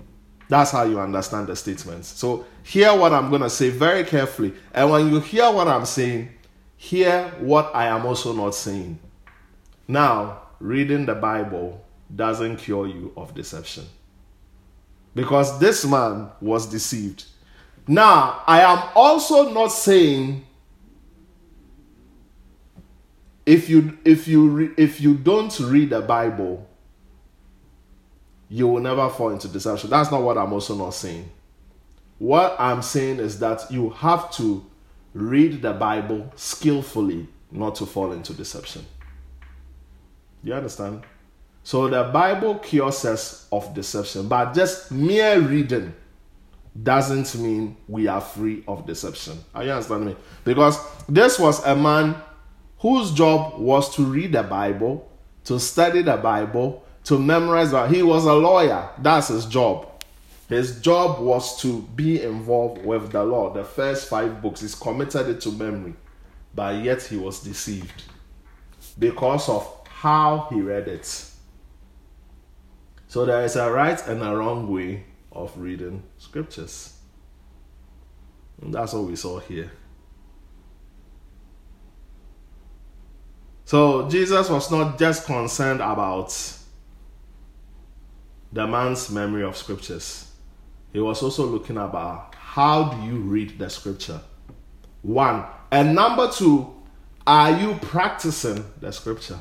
That's 0.49 0.71
how 0.71 0.83
you 0.83 0.99
understand 0.99 1.47
the 1.47 1.55
statements. 1.55 2.09
So, 2.09 2.45
hear 2.61 2.93
what 2.93 3.13
I'm 3.13 3.29
going 3.29 3.43
to 3.43 3.49
say 3.49 3.69
very 3.69 4.03
carefully. 4.03 4.53
And 4.73 4.91
when 4.91 5.09
you 5.09 5.21
hear 5.21 5.49
what 5.49 5.69
I'm 5.69 5.85
saying, 5.85 6.29
hear 6.75 7.29
what 7.39 7.73
I 7.73 7.87
am 7.87 8.05
also 8.05 8.33
not 8.33 8.53
saying. 8.53 8.99
Now, 9.87 10.41
reading 10.59 11.05
the 11.05 11.15
Bible 11.15 11.81
doesn't 12.13 12.57
cure 12.57 12.87
you 12.87 13.13
of 13.15 13.33
deception. 13.33 13.85
Because 15.15 15.59
this 15.59 15.85
man 15.85 16.29
was 16.41 16.65
deceived. 16.65 17.23
Now, 17.87 18.43
I 18.45 18.61
am 18.61 18.83
also 18.95 19.53
not 19.53 19.69
saying 19.69 20.45
if 23.45 23.69
you 23.69 23.97
if 24.05 24.27
you 24.27 24.49
re, 24.49 24.69
if 24.77 25.01
you 25.01 25.15
don't 25.15 25.57
read 25.59 25.89
the 25.89 26.01
bible 26.01 26.67
you 28.49 28.67
will 28.67 28.81
never 28.81 29.09
fall 29.09 29.29
into 29.29 29.47
deception. 29.47 29.89
That's 29.89 30.11
not 30.11 30.21
what 30.21 30.37
i'm 30.37 30.51
also 30.53 30.75
not 30.75 30.91
saying. 30.93 31.29
What 32.19 32.55
i'm 32.59 32.81
saying 32.81 33.19
is 33.19 33.39
that 33.39 33.71
you 33.71 33.89
have 33.91 34.31
to 34.33 34.65
read 35.13 35.61
the 35.61 35.73
bible 35.73 36.31
skillfully 36.35 37.27
not 37.51 37.75
to 37.75 37.85
fall 37.85 38.11
into 38.11 38.33
deception. 38.33 38.85
You 40.43 40.53
understand? 40.53 41.03
So 41.63 41.87
the 41.87 42.03
bible 42.05 42.55
cures 42.55 43.05
us 43.05 43.47
of 43.51 43.73
deception 43.73 44.27
but 44.27 44.53
just 44.53 44.91
mere 44.91 45.39
reading 45.39 45.93
doesn't 46.83 47.35
mean 47.35 47.75
we 47.87 48.07
are 48.07 48.21
free 48.21 48.63
of 48.67 48.85
deception. 48.85 49.37
Are 49.53 49.63
you 49.63 49.71
understanding 49.71 50.09
me? 50.09 50.15
Because 50.45 50.79
this 51.09 51.37
was 51.37 51.65
a 51.65 51.75
man 51.75 52.15
whose 52.81 53.11
job 53.11 53.59
was 53.59 53.95
to 53.95 54.03
read 54.03 54.33
the 54.33 54.43
Bible, 54.43 55.09
to 55.45 55.59
study 55.59 56.01
the 56.01 56.17
Bible, 56.17 56.83
to 57.03 57.17
memorize 57.17 57.71
that. 57.71 57.91
He 57.91 58.03
was 58.03 58.25
a 58.25 58.33
lawyer. 58.33 58.89
That's 58.97 59.29
his 59.29 59.45
job. 59.45 59.87
His 60.49 60.81
job 60.81 61.19
was 61.19 61.61
to 61.61 61.81
be 61.95 62.21
involved 62.21 62.83
with 62.83 63.11
the 63.11 63.23
law. 63.23 63.53
The 63.53 63.63
first 63.63 64.09
five 64.09 64.41
books, 64.41 64.61
he's 64.61 64.75
committed 64.75 65.29
it 65.29 65.41
to 65.41 65.51
memory. 65.51 65.93
But 66.53 66.83
yet 66.83 67.03
he 67.03 67.17
was 67.17 67.39
deceived 67.41 68.03
because 68.99 69.47
of 69.47 69.87
how 69.87 70.47
he 70.49 70.59
read 70.59 70.87
it. 70.87 71.05
So 73.07 73.25
there 73.25 73.43
is 73.43 73.55
a 73.55 73.71
right 73.71 74.05
and 74.07 74.23
a 74.23 74.35
wrong 74.35 74.71
way 74.71 75.05
of 75.31 75.57
reading 75.57 76.03
scriptures. 76.17 76.97
And 78.61 78.73
that's 78.73 78.93
what 78.93 79.03
we 79.03 79.15
saw 79.15 79.39
here. 79.39 79.71
So 83.71 84.09
Jesus 84.09 84.49
was 84.49 84.69
not 84.69 84.99
just 84.99 85.25
concerned 85.25 85.79
about 85.79 86.37
the 88.51 88.67
man's 88.67 89.09
memory 89.09 89.43
of 89.43 89.55
scriptures. 89.55 90.29
He 90.91 90.99
was 90.99 91.23
also 91.23 91.45
looking 91.45 91.77
about 91.77 92.35
how 92.35 92.89
do 92.89 93.07
you 93.07 93.19
read 93.19 93.57
the 93.57 93.69
scripture? 93.69 94.19
One. 95.03 95.45
And 95.71 95.95
number 95.95 96.29
two, 96.29 96.75
are 97.25 97.57
you 97.57 97.75
practicing 97.75 98.65
the 98.81 98.91
scripture? 98.91 99.39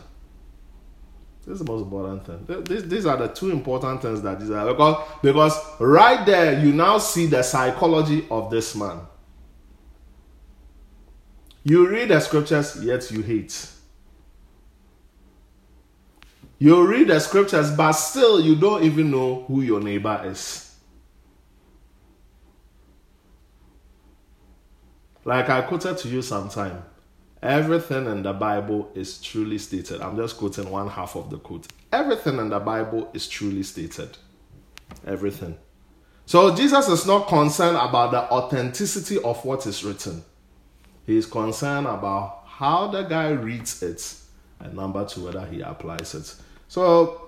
This 1.45 1.55
is 1.55 1.67
the 1.67 1.73
most 1.73 1.83
important 1.83 2.25
thing. 2.25 2.63
These, 2.63 2.89
these 2.89 3.07
are 3.07 3.17
the 3.17 3.27
two 3.27 3.51
important 3.51 4.01
things 4.01 4.23
that 4.23 4.39
Jesus 4.39 4.65
because 4.65 5.09
because 5.25 5.59
right 5.81 6.25
there 6.25 6.65
you 6.65 6.73
now 6.73 6.99
see 6.99 7.27
the 7.27 7.43
psychology 7.43 8.29
of 8.31 8.49
this 8.49 8.77
man. 8.77 9.01
You 11.65 11.89
read 11.89 12.11
the 12.11 12.21
scriptures, 12.21 12.79
yet 12.81 13.11
you 13.11 13.23
hate. 13.23 13.80
You 16.63 16.87
read 16.87 17.09
the 17.09 17.19
scriptures, 17.21 17.71
but 17.71 17.93
still 17.93 18.39
you 18.39 18.55
don't 18.55 18.85
even 18.85 19.11
know 19.11 19.45
who 19.49 19.63
your 19.63 19.81
neighbor 19.81 20.21
is. 20.27 20.77
Like 25.25 25.49
I 25.49 25.63
quoted 25.63 25.97
to 25.99 26.09
you 26.09 26.21
sometime, 26.21 26.83
everything 27.43 28.07
in 28.07 28.23
the 28.23 28.35
Bible 28.35 28.91
is 28.95 29.21
truly 29.23 29.57
stated. 29.57 30.03
I'm 30.03 30.17
just 30.17 30.37
quoting 30.37 30.71
one 30.71 30.89
half 30.89 31.17
of 31.17 31.31
the 31.31 31.39
quote. 31.39 31.67
Everything 31.93 32.39
in 32.39 32.51
the 32.51 32.61
Bible 32.61 33.11
is 33.15 33.27
truly 33.27 33.63
stated. 33.63 34.19
Everything. 35.07 35.57
So 36.27 36.55
Jesus 36.55 36.89
is 36.89 37.07
not 37.07 37.27
concerned 37.27 37.79
about 37.79 38.11
the 38.11 38.31
authenticity 38.31 39.19
of 39.23 39.43
what 39.47 39.67
is 39.67 39.83
written. 39.83 40.23
He 41.07 41.17
is 41.17 41.25
concerned 41.25 41.87
about 41.87 42.45
how 42.47 42.89
the 42.89 43.03
guy 43.05 43.31
reads 43.31 43.83
it 43.83 44.21
and 44.61 44.75
number 44.75 45.05
two, 45.07 45.25
whether 45.25 45.45
he 45.47 45.63
applies 45.63 46.15
it. 46.15 46.35
So, 46.71 47.21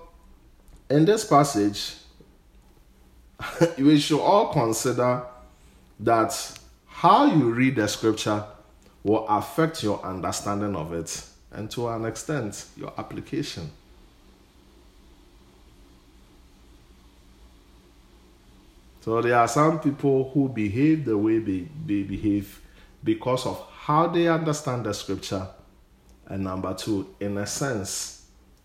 in 0.89 1.03
this 1.03 1.25
passage, 1.25 1.95
we 3.77 3.99
should 3.99 4.21
all 4.21 4.53
consider 4.53 5.21
that 5.99 6.59
how 6.85 7.25
you 7.25 7.51
read 7.51 7.75
the 7.75 7.89
scripture 7.89 8.41
will 9.03 9.27
affect 9.27 9.83
your 9.83 10.01
understanding 10.01 10.77
of 10.77 10.93
it 10.93 11.27
and 11.51 11.69
to 11.71 11.89
an 11.89 12.05
extent, 12.05 12.67
your 12.77 12.93
application. 12.97 13.69
So 19.01 19.21
there 19.21 19.37
are 19.37 19.49
some 19.49 19.81
people 19.81 20.31
who 20.33 20.47
behave 20.47 21.03
the 21.03 21.17
way 21.17 21.39
they, 21.39 21.67
they 21.85 22.03
behave 22.03 22.61
because 23.03 23.45
of 23.45 23.61
how 23.73 24.07
they 24.07 24.29
understand 24.29 24.85
the 24.85 24.93
scripture. 24.93 25.45
And 26.27 26.45
number 26.45 26.73
two, 26.73 27.13
in 27.19 27.37
a 27.37 27.45
sense, 27.45 28.22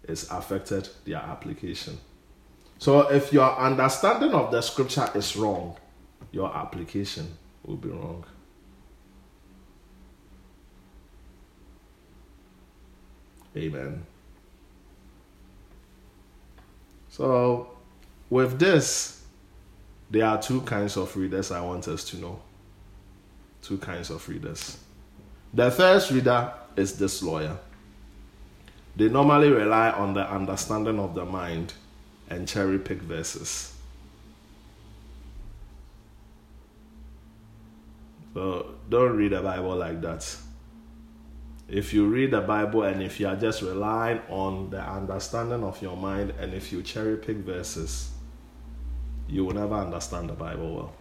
it's 0.09 0.31
affected 0.31 0.88
their 1.05 1.19
application. 1.19 1.99
So 2.79 3.11
if 3.11 3.33
your 3.33 3.57
understanding 3.59 4.33
of 4.33 4.50
the 4.50 4.62
scripture 4.62 5.09
is 5.15 5.37
wrong, 5.37 5.77
your 6.33 6.55
application 6.55 7.37
will 7.65 7.77
be 7.77 7.88
wrong. 7.88 8.25
Amen. 13.57 14.07
So, 17.09 17.71
with 18.31 18.59
this, 18.59 19.25
there 20.11 20.27
are 20.27 20.41
two 20.41 20.61
kinds 20.61 20.97
of 20.97 21.17
readers 21.17 21.50
I 21.50 21.61
want 21.61 21.88
us 21.88 22.05
to 22.11 22.19
know. 22.19 22.41
Two 23.62 23.79
kinds 23.79 24.11
of 24.11 24.27
readers. 24.29 24.79
The 25.53 25.71
first 25.71 26.11
reader 26.11 26.53
is 26.77 26.93
disloyal. 26.93 27.59
They 28.99 29.09
normally 29.09 29.50
rely 29.50 29.90
on 29.93 30.14
the 30.14 30.28
understanding 30.28 30.99
of 30.99 31.14
the 31.14 31.25
mind 31.25 31.73
and 32.28 32.49
cherry 32.49 32.81
pick 32.81 33.00
verses. 33.00 33.73
So 38.35 38.75
don't 38.90 39.17
read 39.17 39.31
the 39.31 39.40
Bible 39.40 39.76
like 39.76 40.00
that. 40.00 40.37
If 41.69 41.95
you 41.95 42.09
read 42.09 42.33
the 42.33 42.40
Bible 42.40 42.83
and 42.83 43.00
if 43.00 43.21
you 43.21 43.28
are 43.28 43.37
just 43.37 43.62
relying 43.62 44.21
on 44.28 44.71
the 44.71 44.81
understanding 44.83 45.62
of 45.62 45.81
your 45.81 45.97
mind 45.97 46.33
and 46.40 46.52
if 46.52 46.73
you 46.73 46.83
cherry 46.83 47.19
pick 47.19 47.37
verses, 47.37 48.11
you 49.28 49.45
will 49.45 49.55
never 49.55 49.76
understand 49.76 50.28
the 50.28 50.35
Bible 50.35 50.75
well. 50.75 50.93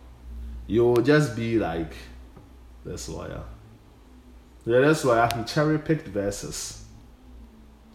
You 0.67 0.83
will 0.85 1.01
just 1.01 1.35
be 1.35 1.57
like 1.57 1.95
this 2.85 3.09
lawyer. 3.09 3.41
Yeah, 4.67 4.81
this 4.81 5.03
lawyer, 5.03 5.27
he 5.35 5.43
cherry 5.45 5.79
picked 5.79 6.09
verses. 6.09 6.83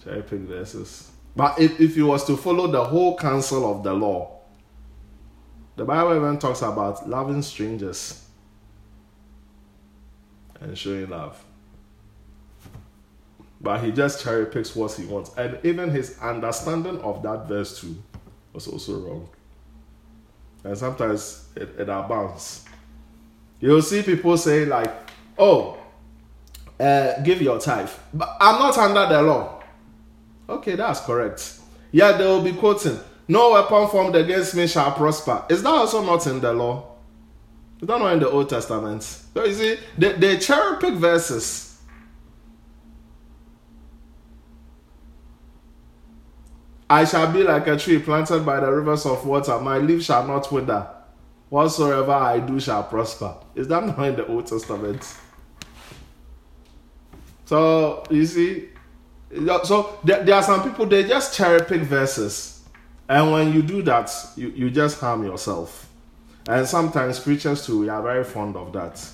Cherry 0.02 0.22
picked 0.22 0.48
verses. 0.48 1.10
But 1.34 1.58
if, 1.58 1.80
if 1.80 1.94
he 1.94 2.02
was 2.02 2.24
to 2.26 2.36
follow 2.36 2.66
the 2.66 2.84
whole 2.84 3.16
counsel 3.16 3.70
of 3.70 3.82
the 3.82 3.92
law, 3.92 4.40
the 5.76 5.84
Bible 5.84 6.16
even 6.16 6.38
talks 6.38 6.62
about 6.62 7.08
loving 7.08 7.42
strangers 7.42 8.26
and 10.60 10.76
showing 10.76 11.08
love. 11.08 11.42
But 13.60 13.82
he 13.84 13.92
just 13.92 14.22
cherry 14.22 14.46
picks 14.46 14.74
what 14.74 14.92
he 14.92 15.06
wants. 15.06 15.30
And 15.36 15.58
even 15.62 15.90
his 15.90 16.18
understanding 16.18 17.00
of 17.00 17.22
that 17.22 17.46
verse 17.46 17.80
too 17.80 17.96
was 18.52 18.66
also 18.66 18.98
wrong. 19.00 19.28
And 20.64 20.76
sometimes 20.76 21.48
it, 21.56 21.70
it 21.78 21.88
abounds. 21.88 22.64
You'll 23.60 23.82
see 23.82 24.02
people 24.02 24.36
say, 24.36 24.64
like, 24.64 24.92
oh, 25.38 25.78
uh, 26.78 27.20
give 27.20 27.40
your 27.40 27.60
tithe. 27.60 27.90
But 28.12 28.36
I'm 28.40 28.58
not 28.58 28.76
under 28.76 29.14
the 29.14 29.22
law. 29.22 29.61
Okay, 30.48 30.76
that's 30.76 31.00
correct. 31.00 31.58
Yeah, 31.92 32.12
they 32.12 32.24
will 32.24 32.42
be 32.42 32.52
quoting, 32.52 32.98
no 33.28 33.52
weapon 33.52 33.88
formed 33.88 34.16
against 34.16 34.54
me 34.54 34.66
shall 34.66 34.92
prosper. 34.92 35.44
Is 35.48 35.62
that 35.62 35.68
also 35.68 36.04
not 36.04 36.26
in 36.26 36.40
the 36.40 36.52
law? 36.52 36.96
Is 37.80 37.88
that 37.88 37.98
not 37.98 38.12
in 38.12 38.20
the 38.20 38.30
Old 38.30 38.48
Testament? 38.48 39.02
So 39.02 39.44
you 39.44 39.54
see, 39.54 39.76
they, 39.98 40.12
they 40.12 40.38
cherry 40.38 40.78
pick 40.78 40.94
verses. 40.94 41.80
I 46.88 47.04
shall 47.06 47.32
be 47.32 47.42
like 47.42 47.66
a 47.68 47.78
tree 47.78 47.98
planted 47.98 48.44
by 48.44 48.60
the 48.60 48.70
rivers 48.70 49.06
of 49.06 49.24
water. 49.26 49.58
My 49.58 49.78
leaf 49.78 50.02
shall 50.02 50.26
not 50.26 50.52
wither. 50.52 50.86
Whatsoever 51.48 52.12
I 52.12 52.38
do 52.38 52.60
shall 52.60 52.84
prosper. 52.84 53.34
Is 53.54 53.66
that 53.68 53.84
not 53.84 53.98
in 54.06 54.16
the 54.16 54.26
Old 54.26 54.46
Testament? 54.46 55.02
So 57.46 58.04
you 58.10 58.26
see, 58.26 58.68
so 59.64 59.98
there, 60.04 60.22
there 60.22 60.34
are 60.34 60.42
some 60.42 60.62
people 60.62 60.86
they 60.86 61.04
just 61.04 61.34
cherry 61.34 61.60
pick 61.64 61.82
verses, 61.82 62.62
and 63.08 63.32
when 63.32 63.52
you 63.52 63.62
do 63.62 63.82
that, 63.82 64.10
you, 64.36 64.48
you 64.50 64.70
just 64.70 65.00
harm 65.00 65.24
yourself. 65.24 65.88
And 66.48 66.66
sometimes 66.66 67.20
preachers 67.20 67.64
too, 67.64 67.80
we 67.80 67.88
are 67.88 68.02
very 68.02 68.24
fond 68.24 68.56
of 68.56 68.72
that. 68.72 69.04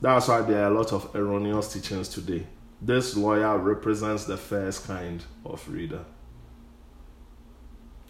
That's 0.00 0.28
why 0.28 0.42
there 0.42 0.64
are 0.64 0.72
a 0.72 0.74
lot 0.74 0.92
of 0.92 1.14
erroneous 1.14 1.72
teachings 1.72 2.08
today. 2.08 2.46
This 2.80 3.16
lawyer 3.16 3.56
represents 3.58 4.24
the 4.24 4.36
first 4.36 4.86
kind 4.86 5.22
of 5.44 5.66
reader. 5.68 6.04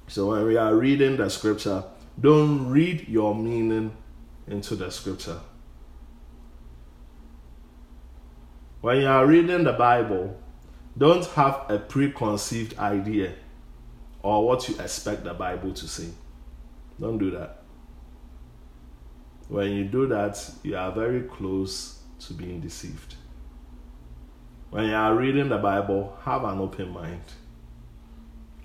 So 0.07 0.31
when 0.31 0.45
we 0.47 0.57
are 0.57 0.75
reading 0.75 1.17
the 1.17 1.29
scripture, 1.31 1.85
don't 2.21 2.71
read 2.71 3.09
your 3.09 3.35
meaning 3.35 3.97
into 4.47 4.77
the 4.77 4.91
scripture. 4.91 5.39
When 8.81 8.99
you 8.99 9.07
are 9.07 9.27
reading 9.27 9.65
the 9.65 9.73
Bible, 9.73 10.39
don't 10.97 11.27
have 11.27 11.67
a 11.69 11.79
preconceived 11.79 12.79
idea 12.79 13.35
or 14.23 14.47
what 14.47 14.69
you 14.69 14.79
expect 14.79 15.25
the 15.25 15.35
Bible 15.35 15.73
to 15.73 15.89
say. 15.89 16.09
Don't 17.01 17.19
do 17.19 17.31
that. 17.33 17.63
When 19.49 19.73
you 19.73 19.85
do 19.85 20.07
that, 20.07 20.51
you 20.63 20.77
are 20.77 20.93
very 20.93 21.23
close 21.23 22.01
to 22.21 22.33
being 22.33 22.61
deceived. 22.61 23.17
When 24.71 24.87
you 24.87 24.95
are 24.95 25.15
reading 25.15 25.49
the 25.49 25.59
Bible, 25.59 26.17
have 26.23 26.45
an 26.45 26.59
open 26.59 26.91
mind 26.91 27.23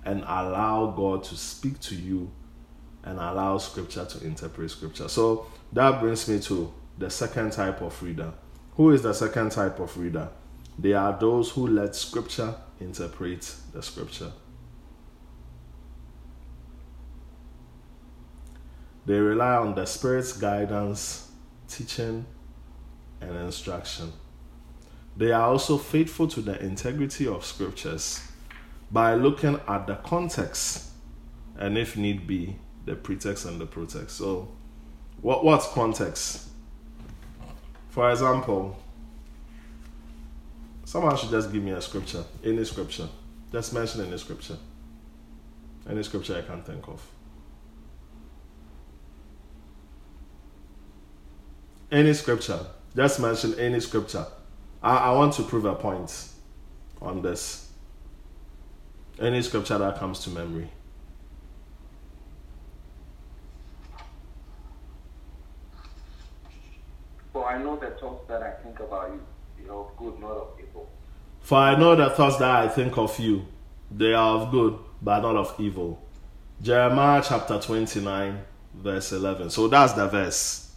and 0.04 0.22
allow 0.22 0.92
God 0.96 1.24
to 1.24 1.36
speak 1.36 1.78
to 1.80 1.94
you 1.94 2.30
and 3.04 3.18
allow 3.18 3.58
Scripture 3.58 4.04
to 4.04 4.24
interpret 4.24 4.70
Scripture. 4.70 5.08
So 5.08 5.46
that 5.72 6.00
brings 6.00 6.28
me 6.28 6.40
to 6.40 6.72
the 6.98 7.10
second 7.10 7.52
type 7.52 7.80
of 7.82 8.02
reader. 8.02 8.32
Who 8.76 8.90
is 8.90 9.02
the 9.02 9.12
second 9.12 9.52
type 9.52 9.78
of 9.80 9.96
reader? 9.98 10.30
They 10.80 10.94
are 10.94 11.18
those 11.18 11.50
who 11.50 11.66
let 11.66 11.94
Scripture 11.94 12.54
interpret 12.80 13.54
the 13.74 13.82
Scripture. 13.82 14.32
They 19.04 19.18
rely 19.18 19.56
on 19.56 19.74
the 19.74 19.84
Spirit's 19.84 20.32
guidance, 20.32 21.30
teaching, 21.68 22.24
and 23.20 23.36
instruction. 23.36 24.12
They 25.18 25.32
are 25.32 25.48
also 25.48 25.76
faithful 25.76 26.28
to 26.28 26.40
the 26.40 26.58
integrity 26.62 27.26
of 27.26 27.44
Scriptures 27.44 28.22
by 28.90 29.14
looking 29.14 29.60
at 29.68 29.86
the 29.86 29.96
context 29.96 30.92
and, 31.58 31.76
if 31.76 31.94
need 31.98 32.26
be, 32.26 32.56
the 32.86 32.94
pretext 32.94 33.44
and 33.44 33.60
the 33.60 33.66
protext. 33.66 34.12
So, 34.12 34.48
what, 35.20 35.44
what's 35.44 35.68
context? 35.68 36.48
For 37.90 38.10
example, 38.10 38.78
someone 40.90 41.16
should 41.16 41.30
just 41.30 41.52
give 41.52 41.62
me 41.62 41.70
a 41.70 41.80
scripture, 41.80 42.24
any 42.42 42.64
scripture. 42.64 43.08
Just 43.52 43.72
mention 43.72 44.00
any 44.00 44.18
scripture. 44.18 44.56
Any 45.88 46.02
scripture 46.02 46.36
I 46.38 46.42
can 46.42 46.62
think 46.64 46.88
of. 46.88 47.00
Any 51.92 52.12
scripture. 52.12 52.58
Just 52.96 53.20
mention 53.20 53.56
any 53.56 53.78
scripture. 53.78 54.26
I, 54.82 54.96
I 54.96 55.12
want 55.12 55.34
to 55.34 55.44
prove 55.44 55.64
a 55.64 55.76
point 55.76 56.12
on 57.00 57.22
this. 57.22 57.70
Any 59.20 59.42
scripture 59.42 59.78
that 59.78 59.96
comes 59.96 60.18
to 60.24 60.30
memory. 60.30 60.70
Well, 67.32 67.44
I 67.44 67.58
know 67.58 67.76
the 67.76 67.90
thoughts 67.90 68.26
that 68.26 68.42
I 68.42 68.50
think 68.64 68.80
about 68.80 69.10
you, 69.10 69.20
are 69.68 69.80
of 69.80 69.96
good, 69.96 70.18
not 70.20 70.30
of 70.30 70.48
evil. 70.60 70.88
For 71.40 71.58
I 71.58 71.76
know 71.76 71.96
the 71.96 72.10
thoughts 72.10 72.36
that 72.36 72.50
I 72.50 72.68
think 72.68 72.96
of 72.96 73.18
you, 73.18 73.46
they 73.90 74.14
are 74.14 74.40
of 74.40 74.50
good, 74.50 74.78
but 75.02 75.20
not 75.20 75.36
of 75.36 75.54
evil. 75.58 76.00
Jeremiah 76.62 77.22
chapter 77.26 77.58
29, 77.58 78.40
verse 78.74 79.12
11. 79.12 79.50
So 79.50 79.68
that's 79.68 79.94
the 79.94 80.06
verse. 80.06 80.70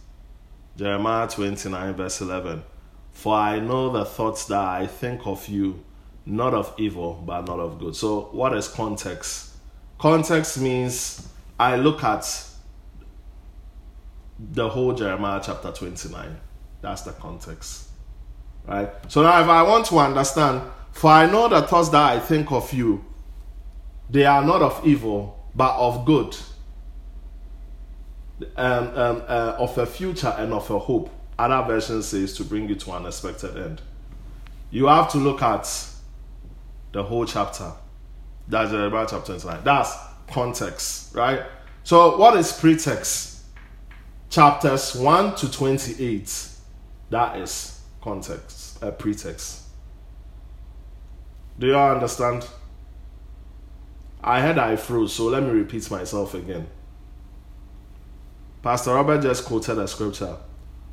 Jeremiah 0.76 1.28
29, 1.28 1.94
verse 1.94 2.20
11. 2.20 2.64
For 3.12 3.34
I 3.34 3.60
know 3.60 3.90
the 3.90 4.04
thoughts 4.04 4.46
that 4.46 4.58
I 4.58 4.86
think 4.86 5.26
of 5.26 5.46
you, 5.48 5.84
not 6.26 6.54
of 6.54 6.74
evil, 6.78 7.22
but 7.24 7.42
not 7.42 7.60
of 7.60 7.78
good. 7.78 7.94
So, 7.94 8.28
what 8.32 8.56
is 8.56 8.66
context? 8.66 9.52
Context 9.98 10.58
means 10.58 11.28
I 11.58 11.76
look 11.76 12.02
at 12.02 12.48
the 14.38 14.68
whole 14.68 14.94
Jeremiah 14.94 15.40
chapter 15.44 15.70
29. 15.70 16.36
That's 16.80 17.02
the 17.02 17.12
context. 17.12 17.88
Right? 18.66 18.90
So 19.08 19.22
now, 19.22 19.40
if 19.42 19.48
I 19.48 19.62
want 19.62 19.86
to 19.86 19.98
understand, 19.98 20.62
for 20.92 21.10
I 21.10 21.30
know 21.30 21.48
the 21.48 21.62
thoughts 21.62 21.88
that 21.90 22.12
I 22.12 22.18
think 22.18 22.50
of 22.50 22.72
you, 22.72 23.04
they 24.08 24.24
are 24.24 24.44
not 24.44 24.62
of 24.62 24.86
evil, 24.86 25.38
but 25.54 25.76
of 25.76 26.04
good, 26.04 26.36
um, 28.56 28.88
um, 28.96 29.22
uh, 29.28 29.56
of 29.58 29.76
a 29.78 29.86
future 29.86 30.34
and 30.38 30.52
of 30.52 30.70
a 30.70 30.78
hope. 30.78 31.10
Other 31.38 31.66
version 31.66 32.02
says 32.02 32.36
to 32.36 32.44
bring 32.44 32.68
you 32.68 32.76
to 32.76 32.92
an 32.92 33.06
expected 33.06 33.56
end. 33.56 33.82
You 34.70 34.86
have 34.86 35.10
to 35.12 35.18
look 35.18 35.42
at 35.42 35.68
the 36.92 37.02
whole 37.02 37.26
chapter. 37.26 37.72
That's 38.46 38.70
Jeremiah 38.70 39.06
chapter 39.08 39.38
29. 39.38 39.64
That's 39.64 39.96
context, 40.30 41.14
right? 41.14 41.42
So, 41.82 42.16
what 42.16 42.36
is 42.36 42.52
pretext? 42.52 43.42
Chapters 44.30 44.94
1 44.94 45.36
to 45.36 45.50
28. 45.50 46.48
That 47.10 47.38
is 47.38 47.73
context, 48.04 48.82
a 48.82 48.88
uh, 48.88 48.90
pretext. 48.90 49.62
Do 51.58 51.68
you 51.68 51.74
all 51.74 51.94
understand? 51.94 52.46
I 54.22 54.42
heard 54.42 54.58
I 54.58 54.76
froze, 54.76 55.14
so 55.14 55.24
let 55.24 55.42
me 55.42 55.50
repeat 55.50 55.90
myself 55.90 56.34
again. 56.34 56.66
Pastor 58.62 58.92
Robert 58.92 59.22
just 59.22 59.46
quoted 59.46 59.78
a 59.78 59.88
scripture. 59.88 60.36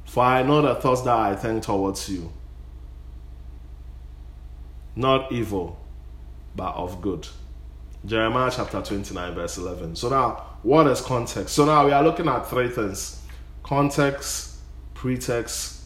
For 0.06 0.24
I 0.24 0.44
know 0.44 0.62
the 0.62 0.76
thoughts 0.76 1.02
that 1.02 1.16
I 1.16 1.36
think 1.36 1.64
towards 1.64 2.08
you. 2.10 2.32
Not 4.96 5.32
evil, 5.34 5.78
but 6.56 6.76
of 6.76 7.02
good. 7.02 7.28
Jeremiah 8.06 8.52
chapter 8.54 8.82
29, 8.82 9.36
verse 9.36 9.58
11. 9.58 9.96
So 9.98 10.10
now, 10.10 10.46
what 10.64 10.88
is 10.88 11.02
context? 11.02 11.56
So 11.56 11.66
now 11.66 11.86
we 11.86 11.92
are 11.92 12.04
looking 12.04 12.28
at 12.28 12.50
three 12.50 12.70
things 12.70 13.22
context, 13.64 14.58
pretext, 14.94 15.81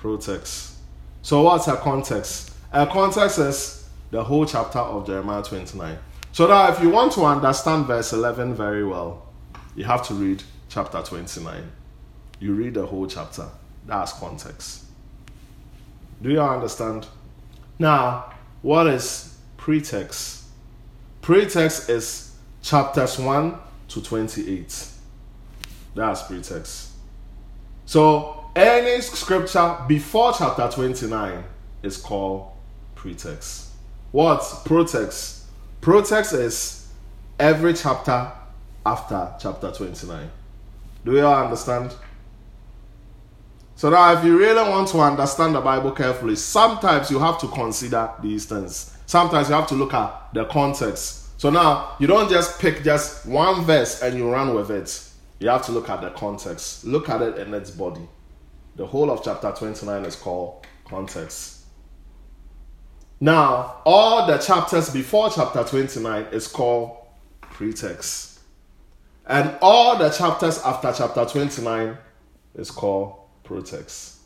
protext. 0.00 0.74
So, 1.22 1.42
what's 1.42 1.68
a 1.68 1.76
context? 1.76 2.52
A 2.72 2.86
context 2.86 3.38
is 3.38 3.88
the 4.10 4.22
whole 4.22 4.46
chapter 4.46 4.78
of 4.78 5.06
Jeremiah 5.06 5.42
29. 5.42 5.98
So 6.32 6.46
now, 6.46 6.70
if 6.70 6.80
you 6.80 6.90
want 6.90 7.12
to 7.12 7.24
understand 7.24 7.86
verse 7.86 8.12
11 8.12 8.54
very 8.54 8.84
well, 8.84 9.26
you 9.74 9.84
have 9.84 10.06
to 10.08 10.14
read 10.14 10.42
chapter 10.68 11.02
29. 11.02 11.62
You 12.40 12.52
read 12.52 12.74
the 12.74 12.86
whole 12.86 13.06
chapter. 13.06 13.48
That's 13.86 14.12
context. 14.12 14.84
Do 16.22 16.30
you 16.30 16.40
understand? 16.40 17.06
Now, 17.78 18.32
what 18.62 18.86
is 18.86 19.36
pretext? 19.56 20.44
Pretext 21.22 21.88
is 21.88 22.36
chapters 22.62 23.18
1 23.18 23.54
to 23.88 24.02
28. 24.02 24.88
That's 25.94 26.22
pretext. 26.22 26.90
So, 27.86 28.37
any 28.58 29.00
scripture 29.00 29.76
before 29.86 30.32
chapter 30.36 30.68
29 30.68 31.44
is 31.84 31.96
called 31.96 32.50
pretext. 32.96 33.68
What? 34.10 34.40
protext? 34.64 35.44
Protext 35.80 36.32
is 36.32 36.88
every 37.38 37.72
chapter 37.72 38.32
after 38.84 39.32
chapter 39.40 39.70
29. 39.70 40.28
Do 41.04 41.12
you 41.12 41.24
all 41.24 41.44
understand? 41.44 41.94
So 43.76 43.90
now, 43.90 44.18
if 44.18 44.24
you 44.24 44.36
really 44.36 44.68
want 44.68 44.88
to 44.88 44.98
understand 44.98 45.54
the 45.54 45.60
Bible 45.60 45.92
carefully, 45.92 46.34
sometimes 46.34 47.12
you 47.12 47.20
have 47.20 47.38
to 47.38 47.46
consider 47.46 48.10
these 48.20 48.46
things. 48.46 48.96
Sometimes 49.06 49.48
you 49.48 49.54
have 49.54 49.68
to 49.68 49.76
look 49.76 49.94
at 49.94 50.34
the 50.34 50.46
context. 50.46 51.40
So 51.40 51.50
now, 51.50 51.94
you 52.00 52.08
don't 52.08 52.28
just 52.28 52.58
pick 52.58 52.82
just 52.82 53.24
one 53.24 53.64
verse 53.64 54.02
and 54.02 54.18
you 54.18 54.28
run 54.28 54.52
with 54.52 54.72
it. 54.72 55.08
You 55.38 55.48
have 55.50 55.64
to 55.66 55.72
look 55.72 55.88
at 55.88 56.00
the 56.00 56.10
context. 56.10 56.84
Look 56.84 57.08
at 57.08 57.22
it 57.22 57.38
in 57.38 57.54
its 57.54 57.70
body. 57.70 58.08
The 58.78 58.86
whole 58.86 59.10
of 59.10 59.24
chapter 59.24 59.50
29 59.50 60.04
is 60.04 60.14
called 60.14 60.64
context. 60.84 61.64
Now, 63.20 63.82
all 63.84 64.24
the 64.28 64.38
chapters 64.38 64.90
before 64.90 65.30
chapter 65.30 65.64
29 65.64 66.26
is 66.30 66.46
called 66.46 66.96
pretext. 67.40 68.38
And 69.26 69.58
all 69.60 69.98
the 69.98 70.10
chapters 70.10 70.60
after 70.60 70.92
chapter 70.96 71.24
29 71.24 71.98
is 72.54 72.70
called 72.70 73.16
protext. 73.42 74.18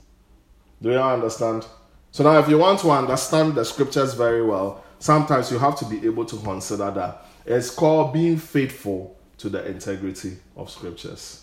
Do 0.83 0.91
you 0.91 0.99
understand? 0.99 1.65
So 2.11 2.23
now 2.23 2.39
if 2.39 2.47
you 2.47 2.59
want 2.59 2.81
to 2.81 2.91
understand 2.91 3.55
the 3.55 3.65
scriptures 3.65 4.13
very 4.13 4.45
well, 4.45 4.85
sometimes 4.99 5.51
you 5.51 5.59
have 5.59 5.79
to 5.79 5.87
be 5.87 6.05
able 6.05 6.27
to 6.27 6.37
consider 6.37 6.91
that 6.91 7.27
it's 7.47 7.71
called 7.71 8.13
being 8.13 8.37
faithful 8.37 9.17
to 9.39 9.49
the 9.49 9.67
integrity 9.67 10.37
of 10.59 10.69
scriptures. 10.69 11.42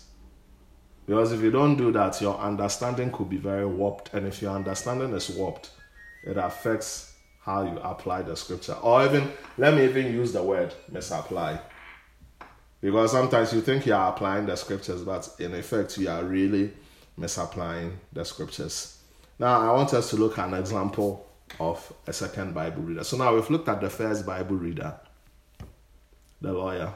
Because 1.06 1.32
if 1.32 1.40
you 1.40 1.50
don't 1.50 1.76
do 1.76 1.90
that, 1.92 2.20
your 2.20 2.38
understanding 2.38 3.10
could 3.10 3.28
be 3.28 3.36
very 3.36 3.66
warped. 3.66 4.14
And 4.14 4.26
if 4.26 4.40
your 4.40 4.52
understanding 4.54 5.12
is 5.12 5.30
warped, 5.30 5.70
it 6.24 6.36
affects 6.36 7.14
how 7.40 7.62
you 7.62 7.78
apply 7.80 8.22
the 8.22 8.36
scripture. 8.36 8.74
Or 8.74 9.04
even, 9.04 9.30
let 9.58 9.74
me 9.74 9.84
even 9.84 10.12
use 10.12 10.32
the 10.32 10.42
word 10.42 10.74
misapply. 10.90 11.58
Because 12.80 13.12
sometimes 13.12 13.52
you 13.52 13.60
think 13.60 13.86
you 13.86 13.94
are 13.94 14.12
applying 14.12 14.46
the 14.46 14.56
scriptures, 14.56 15.02
but 15.02 15.28
in 15.38 15.54
effect, 15.54 15.98
you 15.98 16.08
are 16.08 16.22
really 16.24 16.72
misapplying 17.16 17.98
the 18.12 18.24
scriptures. 18.24 18.98
Now, 19.38 19.60
I 19.60 19.72
want 19.74 19.92
us 19.94 20.10
to 20.10 20.16
look 20.16 20.38
at 20.38 20.48
an 20.48 20.54
example 20.54 21.26
of 21.58 21.92
a 22.06 22.12
second 22.12 22.54
Bible 22.54 22.82
reader. 22.82 23.04
So 23.04 23.16
now 23.16 23.34
we've 23.34 23.50
looked 23.50 23.68
at 23.68 23.80
the 23.80 23.90
first 23.90 24.24
Bible 24.24 24.56
reader, 24.56 24.94
the 26.40 26.52
lawyer. 26.52 26.92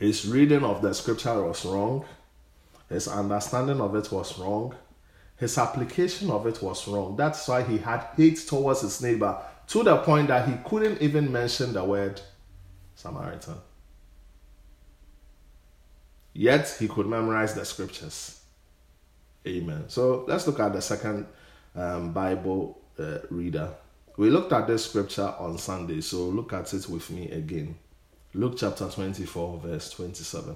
His 0.00 0.26
reading 0.26 0.64
of 0.64 0.80
the 0.80 0.94
scripture 0.94 1.42
was 1.42 1.62
wrong, 1.66 2.06
his 2.88 3.06
understanding 3.06 3.82
of 3.82 3.94
it 3.94 4.10
was 4.10 4.38
wrong, 4.38 4.74
his 5.36 5.58
application 5.58 6.30
of 6.30 6.46
it 6.46 6.62
was 6.62 6.88
wrong. 6.88 7.16
That's 7.16 7.46
why 7.46 7.62
he 7.62 7.76
had 7.76 8.08
hate 8.16 8.38
towards 8.38 8.80
his 8.80 9.02
neighbor 9.02 9.36
to 9.68 9.82
the 9.82 9.98
point 9.98 10.28
that 10.28 10.48
he 10.48 10.54
couldn't 10.64 11.02
even 11.02 11.30
mention 11.30 11.74
the 11.74 11.84
word 11.84 12.18
Samaritan. 12.94 13.56
Yet 16.32 16.74
he 16.78 16.88
could 16.88 17.06
memorize 17.06 17.52
the 17.52 17.66
scriptures. 17.66 18.40
Amen. 19.46 19.84
So 19.88 20.24
let's 20.26 20.46
look 20.46 20.60
at 20.60 20.72
the 20.72 20.80
second 20.80 21.26
um, 21.76 22.12
Bible 22.12 22.80
uh, 22.98 23.18
reader. 23.28 23.74
We 24.16 24.30
looked 24.30 24.52
at 24.54 24.66
this 24.66 24.86
scripture 24.86 25.34
on 25.38 25.58
Sunday, 25.58 26.00
so 26.00 26.24
look 26.24 26.54
at 26.54 26.72
it 26.72 26.88
with 26.88 27.10
me 27.10 27.30
again. 27.30 27.76
Luke 28.32 28.54
chapter 28.56 28.88
24, 28.88 29.58
verse 29.58 29.90
27. 29.90 30.54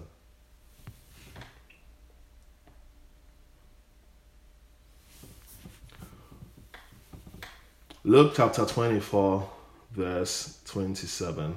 Luke 8.04 8.32
chapter 8.36 8.64
24, 8.64 9.50
verse 9.90 10.60
27. 10.66 11.56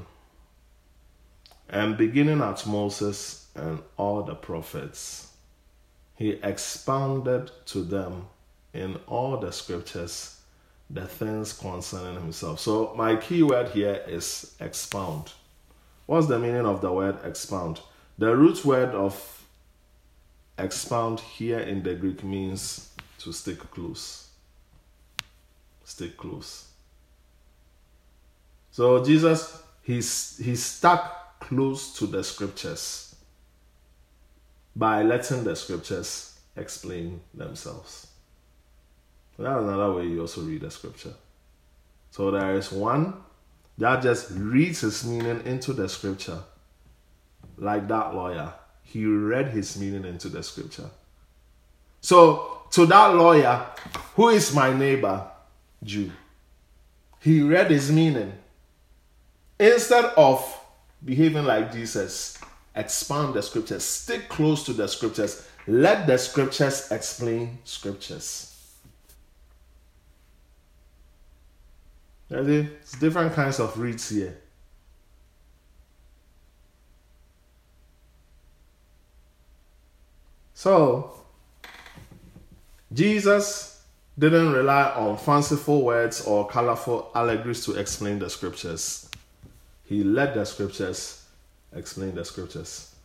And 1.69 1.97
beginning 1.97 2.41
at 2.41 2.65
Moses 2.65 3.49
and 3.53 3.83
all 3.95 4.23
the 4.23 4.33
prophets, 4.33 5.33
he 6.15 6.31
expounded 6.41 7.51
to 7.67 7.83
them 7.83 8.25
in 8.73 8.95
all 9.05 9.37
the 9.37 9.51
scriptures 9.51 10.41
the 10.89 11.05
things 11.05 11.53
concerning 11.53 12.15
himself. 12.15 12.59
So, 12.59 12.93
my 12.95 13.17
key 13.17 13.43
word 13.43 13.69
here 13.69 14.01
is 14.07 14.55
expound. 14.59 15.33
What's 16.07 16.27
the 16.27 16.39
meaning 16.39 16.65
of 16.65 16.81
the 16.81 16.91
word 16.91 17.19
expound? 17.23 17.81
The 18.17 18.35
root 18.35 18.65
word 18.65 18.95
of 18.95 19.43
expound 20.57 21.19
here 21.19 21.59
in 21.59 21.83
the 21.83 21.93
Greek 21.93 22.23
means 22.23 22.95
to 23.19 23.31
stick 23.31 23.59
close 23.71 24.27
stay 25.87 26.09
close. 26.09 26.67
So 28.71 29.03
Jesus, 29.03 29.63
he's 29.81 30.37
he 30.37 30.55
stuck 30.55 31.39
close 31.39 31.93
to 31.97 32.05
the 32.05 32.23
scriptures 32.23 33.15
by 34.75 35.01
letting 35.01 35.45
the 35.45 35.55
scriptures 35.55 36.37
explain 36.57 37.21
themselves. 37.33 38.07
That's 39.39 39.63
another 39.63 39.93
way 39.93 40.07
you 40.07 40.21
also 40.21 40.41
read 40.41 40.61
the 40.61 40.71
scripture. 40.71 41.13
So 42.11 42.31
there 42.31 42.55
is 42.55 42.71
one 42.71 43.13
that 43.77 44.01
just 44.01 44.31
reads 44.31 44.81
his 44.81 45.05
meaning 45.05 45.41
into 45.45 45.73
the 45.73 45.87
scripture, 45.87 46.39
like 47.57 47.87
that 47.87 48.15
lawyer. 48.15 48.53
He 48.83 49.05
read 49.05 49.49
his 49.49 49.77
meaning 49.77 50.05
into 50.05 50.29
the 50.29 50.41
scripture. 50.41 50.89
So, 52.01 52.61
to 52.71 52.85
that 52.85 53.15
lawyer, 53.15 53.65
who 54.15 54.29
is 54.29 54.53
my 54.53 54.73
neighbor? 54.73 55.27
Jew. 55.83 56.11
He 57.19 57.41
read 57.41 57.69
his 57.69 57.91
meaning. 57.91 58.33
Instead 59.59 60.05
of 60.15 60.59
behaving 61.03 61.45
like 61.45 61.71
Jesus, 61.73 62.37
expand 62.75 63.33
the 63.33 63.41
scriptures, 63.41 63.83
stick 63.83 64.29
close 64.29 64.63
to 64.63 64.73
the 64.73 64.87
scriptures, 64.87 65.47
let 65.67 66.07
the 66.07 66.17
scriptures 66.17 66.91
explain 66.91 67.57
scriptures. 67.63 68.56
It's 72.29 72.93
different 72.99 73.33
kinds 73.33 73.59
of 73.59 73.77
reads 73.79 74.09
here. 74.09 74.37
So, 80.53 81.13
Jesus 82.91 83.83
didn't 84.17 84.51
rely 84.51 84.89
on 84.91 85.17
fanciful 85.17 85.83
words 85.83 86.21
or 86.21 86.47
colorful 86.47 87.11
allegories 87.13 87.63
to 87.65 87.73
explain 87.73 88.19
the 88.19 88.29
scriptures. 88.29 89.09
He 89.85 90.03
let 90.03 90.33
the 90.33 90.45
scriptures 90.45 91.25
explain 91.73 92.15
the 92.15 92.25
scriptures. 92.25 92.95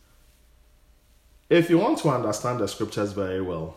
If 1.49 1.69
you 1.69 1.77
want 1.77 1.99
to 1.99 2.09
understand 2.09 2.59
the 2.59 2.67
scriptures 2.67 3.11
very 3.11 3.41
well, 3.41 3.75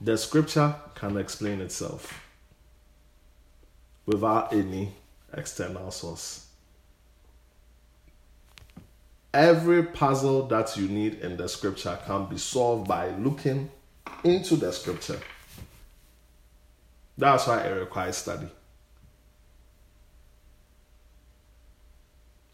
the 0.00 0.18
scripture 0.18 0.74
can 0.94 1.16
explain 1.16 1.60
itself. 1.62 2.25
Without 4.06 4.52
any 4.52 4.94
external 5.32 5.90
source. 5.90 6.46
Every 9.34 9.82
puzzle 9.82 10.46
that 10.46 10.76
you 10.76 10.88
need 10.88 11.20
in 11.20 11.36
the 11.36 11.48
scripture 11.48 11.98
can 12.06 12.26
be 12.26 12.38
solved 12.38 12.88
by 12.88 13.10
looking 13.10 13.70
into 14.24 14.56
the 14.56 14.72
scripture. 14.72 15.20
That's 17.18 17.46
why 17.46 17.60
it 17.60 17.78
requires 17.78 18.16
study. 18.16 18.48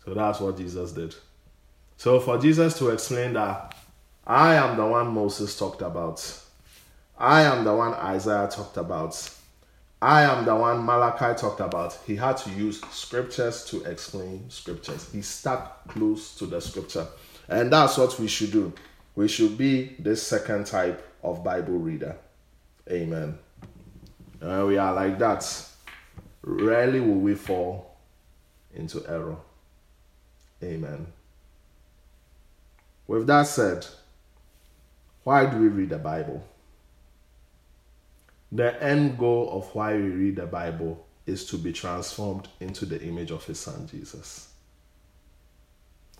So 0.05 0.15
that's 0.15 0.41
what 0.41 0.57
Jesus 0.57 0.93
did. 0.93 1.15
So 1.97 2.19
for 2.19 2.38
Jesus 2.38 2.77
to 2.79 2.91
explain 2.91 3.35
that 3.35 3.77
I 4.27 4.55
am 4.55 4.77
the 4.77 4.87
one 4.87 5.09
Moses 5.09 5.57
talked 5.57 5.83
about, 5.83 6.41
I 7.17 7.43
am 7.43 7.62
the 7.65 7.75
one 7.75 7.95
Isaiah 7.95 8.49
talked 8.51 8.77
about, 8.77 9.15
I 10.03 10.23
am 10.23 10.45
the 10.45 10.57
one 10.57 10.85
Malachi 10.85 11.38
talked 11.41 11.61
about, 11.61 11.97
he 12.05 12.17
had 12.17 12.37
to 12.38 12.51
use 12.51 12.81
scriptures 12.91 13.65
to 13.67 13.85
explain 13.85 14.51
scriptures. 14.51 15.09
He 15.12 15.23
stuck 15.23 15.87
close 15.87 16.35
to 16.38 16.47
the 16.47 16.61
scripture. 16.61 17.07
And 17.49 17.73
that's 17.73 17.97
what 17.97 18.19
we 18.19 18.27
should 18.27 18.51
do. 18.51 18.73
We 19.15 19.29
should 19.29 19.57
be 19.57 19.95
this 20.01 20.21
second 20.21 20.67
type 20.67 21.07
of 21.23 21.45
Bible 21.45 21.79
reader. 21.79 22.17
Amen. 22.91 23.38
And 24.41 24.67
we 24.67 24.77
are 24.77 24.93
like 24.93 25.21
that. 25.21 25.47
Rarely 26.43 26.99
will 26.99 27.21
we 27.21 27.37
fall 27.37 27.97
into 28.75 29.09
error. 29.09 29.37
Amen. 30.65 31.07
With 33.07 33.29
that 33.29 33.47
said, 33.47 33.87
why 35.23 35.47
do 35.47 35.59
we 35.59 35.69
read 35.69 35.91
the 35.91 35.99
Bible? 35.99 36.43
The 38.53 38.81
end 38.83 39.19
goal 39.19 39.51
of 39.51 39.75
why 39.75 39.95
we 39.95 40.03
read 40.03 40.37
the 40.37 40.47
Bible 40.47 41.07
is 41.27 41.47
to 41.47 41.57
be 41.57 41.73
transformed 41.73 42.49
into 42.61 42.85
the 42.85 43.03
image 43.03 43.31
of 43.31 43.45
His 43.45 43.59
Son 43.59 43.88
Jesus. 43.91 44.49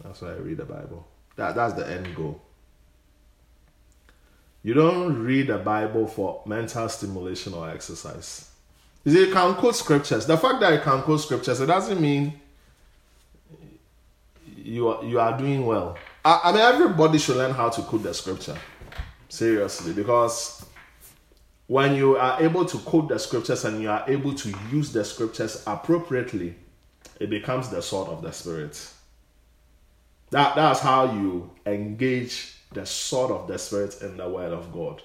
That's 0.03 0.23
why 0.23 0.31
I 0.31 0.37
read 0.37 0.57
the 0.57 0.65
Bible. 0.65 1.07
That, 1.37 1.55
that's 1.55 1.75
the 1.75 1.89
end 1.89 2.15
goal. 2.17 2.41
You 4.63 4.75
don't 4.75 5.23
read 5.23 5.49
the 5.49 5.59
Bible 5.59 6.07
for 6.07 6.43
mental 6.47 6.89
stimulation 6.89 7.53
or 7.53 7.69
exercise. 7.69 8.51
You 9.05 9.13
see, 9.13 9.27
you 9.27 9.33
can 9.33 9.55
quote 9.55 9.75
scriptures. 9.75 10.27
The 10.27 10.39
fact 10.39 10.61
that 10.61 10.73
you 10.73 10.81
can 10.81 11.03
quote 11.03 11.21
scriptures, 11.21 11.61
it 11.61 11.67
doesn't 11.67 12.01
mean 12.01 12.41
you 14.57 14.89
are, 14.89 15.05
you 15.05 15.19
are 15.19 15.37
doing 15.37 15.67
well. 15.67 15.99
I, 16.25 16.41
I 16.45 16.53
mean, 16.53 16.61
everybody 16.61 17.19
should 17.19 17.37
learn 17.37 17.53
how 17.53 17.69
to 17.69 17.83
quote 17.83 18.05
the 18.05 18.15
scripture. 18.15 18.57
Seriously, 19.29 19.93
because 19.93 20.62
when 21.73 21.95
you 21.95 22.19
are 22.19 22.43
able 22.43 22.67
to 22.67 22.77
quote 22.81 23.09
the 23.09 23.19
scriptures 23.19 23.65
and 23.65 23.81
you 23.81 23.89
are 23.89 24.05
able 24.07 24.35
to 24.35 24.53
use 24.71 24.93
the 24.93 25.03
scriptures 25.03 25.65
appropriately, 25.67 26.55
it 27.19 27.31
becomes 27.31 27.71
the 27.71 27.81
sword 27.81 28.11
of 28.11 28.21
the 28.21 28.31
spirit. 28.31 28.91
That, 30.29 30.55
that's 30.55 30.81
how 30.81 31.15
you 31.15 31.51
engage 31.65 32.59
the 32.73 32.85
sword 32.85 33.31
of 33.31 33.49
the 33.49 33.59
spirit 33.59 34.03
in 34.03 34.19
the 34.19 34.29
word 34.29 34.53
of 34.53 34.71
God. 34.71 35.01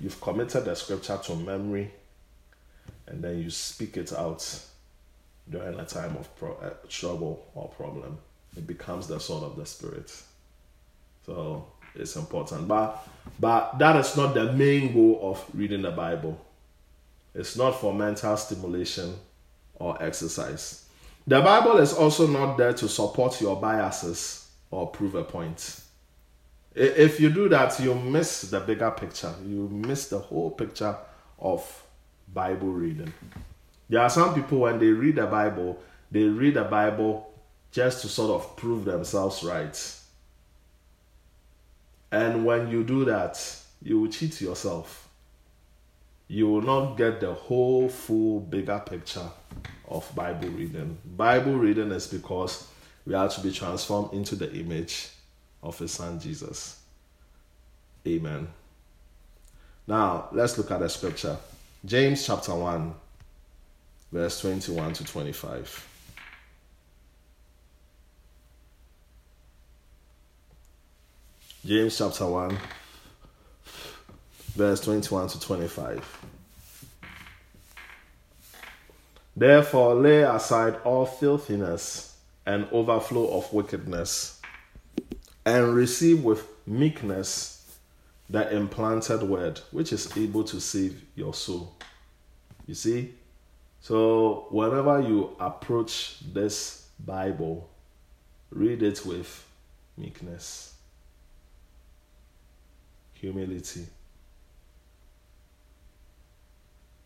You've 0.00 0.18
committed 0.18 0.64
the 0.64 0.74
scripture 0.76 1.20
to 1.24 1.34
memory 1.34 1.90
and 3.06 3.22
then 3.22 3.42
you 3.42 3.50
speak 3.50 3.98
it 3.98 4.10
out 4.14 4.62
during 5.50 5.78
a 5.78 5.84
time 5.84 6.16
of 6.16 6.34
pro- 6.36 6.56
uh, 6.56 6.70
trouble 6.88 7.50
or 7.54 7.68
problem 7.68 8.16
it 8.56 8.66
becomes 8.66 9.08
the 9.08 9.20
sword 9.20 9.44
of 9.44 9.56
the 9.56 9.66
spirit. 9.66 10.10
So 11.26 11.66
it's 11.94 12.16
important. 12.16 12.68
But 12.68 13.06
but 13.38 13.78
that 13.78 13.96
is 13.96 14.16
not 14.16 14.34
the 14.34 14.52
main 14.52 14.92
goal 14.92 15.20
of 15.22 15.44
reading 15.54 15.82
the 15.82 15.90
Bible. 15.90 16.38
It's 17.34 17.56
not 17.56 17.80
for 17.80 17.94
mental 17.94 18.36
stimulation 18.36 19.14
or 19.74 20.02
exercise. 20.02 20.86
The 21.26 21.40
Bible 21.40 21.78
is 21.78 21.92
also 21.92 22.26
not 22.26 22.56
there 22.56 22.72
to 22.72 22.88
support 22.88 23.40
your 23.40 23.60
biases 23.60 24.48
or 24.70 24.88
prove 24.88 25.14
a 25.14 25.24
point. 25.24 25.80
If 26.74 27.20
you 27.20 27.30
do 27.30 27.48
that, 27.50 27.78
you 27.80 27.94
miss 27.94 28.42
the 28.42 28.60
bigger 28.60 28.90
picture. 28.90 29.34
You 29.44 29.68
miss 29.68 30.08
the 30.08 30.18
whole 30.18 30.50
picture 30.50 30.96
of 31.38 31.82
Bible 32.32 32.68
reading. 32.68 33.12
There 33.88 34.00
are 34.00 34.10
some 34.10 34.34
people 34.34 34.60
when 34.60 34.78
they 34.78 34.86
read 34.86 35.16
the 35.16 35.26
Bible, 35.26 35.78
they 36.10 36.24
read 36.24 36.54
the 36.54 36.64
Bible 36.64 37.32
just 37.70 38.02
to 38.02 38.08
sort 38.08 38.30
of 38.30 38.56
prove 38.56 38.84
themselves 38.84 39.42
right. 39.42 39.97
And 42.10 42.44
when 42.44 42.68
you 42.68 42.84
do 42.84 43.04
that, 43.04 43.38
you 43.82 44.00
will 44.00 44.08
cheat 44.08 44.40
yourself. 44.40 45.08
You 46.26 46.48
will 46.48 46.62
not 46.62 46.96
get 46.96 47.20
the 47.20 47.34
whole 47.34 47.88
full 47.88 48.40
bigger 48.40 48.82
picture 48.84 49.28
of 49.88 50.10
Bible 50.14 50.48
reading. 50.48 50.98
Bible 51.04 51.54
reading 51.54 51.90
is 51.92 52.06
because 52.06 52.68
we 53.06 53.14
are 53.14 53.28
to 53.28 53.40
be 53.40 53.50
transformed 53.50 54.12
into 54.12 54.36
the 54.36 54.52
image 54.52 55.08
of 55.62 55.78
His 55.78 55.92
Son 55.92 56.20
Jesus. 56.20 56.80
Amen. 58.06 58.48
Now, 59.86 60.28
let's 60.32 60.58
look 60.58 60.70
at 60.70 60.80
the 60.80 60.88
scripture. 60.88 61.36
James 61.84 62.26
chapter 62.26 62.54
1, 62.54 62.94
verse 64.12 64.40
21 64.40 64.92
to 64.94 65.04
25. 65.04 65.88
James 71.68 71.98
chapter 71.98 72.24
1, 72.24 72.56
verse 74.56 74.80
21 74.80 75.28
to 75.28 75.38
25. 75.38 76.26
Therefore, 79.36 79.94
lay 79.96 80.22
aside 80.22 80.76
all 80.84 81.04
filthiness 81.04 82.16
and 82.46 82.66
overflow 82.72 83.36
of 83.36 83.52
wickedness, 83.52 84.40
and 85.44 85.74
receive 85.74 86.24
with 86.24 86.48
meekness 86.66 87.76
the 88.30 88.50
implanted 88.50 89.22
word, 89.22 89.60
which 89.70 89.92
is 89.92 90.16
able 90.16 90.44
to 90.44 90.62
save 90.62 91.04
your 91.16 91.34
soul. 91.34 91.74
You 92.66 92.76
see? 92.76 93.12
So, 93.82 94.46
whenever 94.48 95.02
you 95.02 95.36
approach 95.38 96.20
this 96.32 96.88
Bible, 96.98 97.68
read 98.50 98.82
it 98.82 99.04
with 99.04 99.46
meekness 99.98 100.76
humility. 103.20 103.86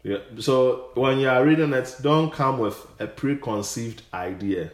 Yeah. 0.03 0.19
So 0.41 0.91
when 0.95 1.19
you 1.19 1.29
are 1.29 1.45
reading 1.45 1.73
it, 1.73 1.97
don't 2.03 2.33
come 2.33 2.59
with 2.59 2.87
a 2.99 3.07
preconceived 3.07 4.03
idea, 4.13 4.73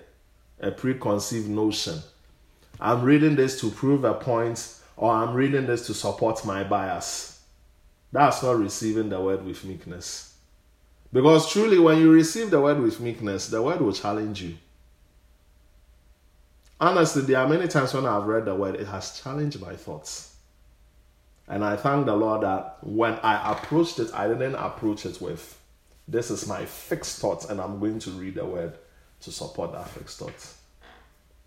a 0.61 0.70
preconceived 0.70 1.48
notion. 1.48 1.98
I'm 2.81 3.03
reading 3.03 3.37
this 3.37 3.61
to 3.61 3.70
prove 3.70 4.05
a 4.05 4.14
point, 4.14 4.74
or 4.96 5.12
I'm 5.12 5.35
reading 5.35 5.66
this 5.66 5.87
to 5.88 5.94
support 5.94 6.44
my 6.44 6.64
bias. 6.64 7.40
That's 8.11 8.42
not 8.42 8.59
receiving 8.59 9.11
the 9.11 9.20
word 9.20 9.44
with 9.44 9.64
meekness. 9.64 10.35
Because 11.12 11.51
truly, 11.51 11.79
when 11.79 11.98
you 11.98 12.11
receive 12.12 12.51
the 12.51 12.61
word 12.61 12.81
with 12.81 13.01
meekness, 13.01 13.48
the 13.48 13.61
word 13.61 13.81
will 13.81 13.92
challenge 13.92 14.42
you. 14.42 14.57
Honestly, 16.81 17.22
there 17.22 17.38
are 17.38 17.48
many 17.48 17.66
times 17.66 17.92
when 17.92 18.07
I've 18.07 18.27
read 18.27 18.44
the 18.44 18.55
word, 18.55 18.77
it 18.77 18.87
has 18.87 19.20
challenged 19.20 19.61
my 19.61 19.74
thoughts. 19.74 20.37
And 21.48 21.64
I 21.64 21.76
thank 21.76 22.06
the 22.06 22.14
Lord 22.14 22.42
that 22.42 22.78
when 22.82 23.14
I 23.22 23.52
approached 23.52 23.98
it, 23.98 24.12
I 24.14 24.28
didn't 24.28 24.54
approach 24.54 25.06
it 25.06 25.20
with, 25.20 25.58
this 26.06 26.30
is 26.30 26.46
my 26.46 26.64
fixed 26.66 27.20
thoughts, 27.20 27.46
and 27.46 27.61
I'm 27.61 27.80
going 27.80 27.98
to 28.00 28.11
read 28.11 28.34
the 28.34 28.44
word 28.44 28.74
to 29.20 29.32
support 29.32 29.72
that 29.72 29.88
fixed 29.88 30.18
thought. 30.18 30.46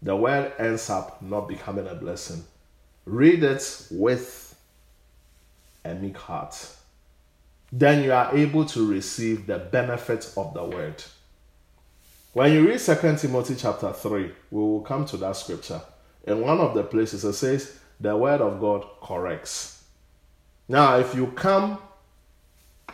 The 0.02 0.16
word 0.16 0.54
ends 0.58 0.90
up 0.90 1.22
not 1.22 1.48
becoming 1.48 1.88
a 1.88 1.94
blessing. 1.94 2.44
Read 3.06 3.44
it 3.44 3.88
with 3.92 4.56
a 5.86 5.94
meek 5.94 6.18
heart. 6.18 6.76
Then 7.72 8.04
you 8.04 8.12
are 8.12 8.36
able 8.36 8.66
to 8.66 8.88
receive 8.88 9.46
the 9.46 9.60
benefits 9.60 10.36
of 10.36 10.54
the 10.56 10.64
word. 10.64 11.04
When 12.34 12.52
you 12.54 12.68
read 12.68 12.80
2 12.80 12.96
Timothy 13.18 13.56
chapter 13.56 13.94
3, 13.94 14.24
we 14.24 14.60
will 14.60 14.82
come 14.82 15.06
to 15.06 15.18
that 15.18 15.36
scripture. 15.36 15.82
In 16.26 16.42
one 16.42 16.60
of 16.60 16.74
the 16.74 16.84
places, 16.84 17.24
it 17.24 17.34
says, 17.34 17.78
The 18.00 18.16
word 18.16 18.42
of 18.42 18.60
God 18.60 18.86
corrects. 19.02 19.81
Now, 20.68 20.98
if 20.98 21.14
you 21.16 21.28
come 21.28 21.78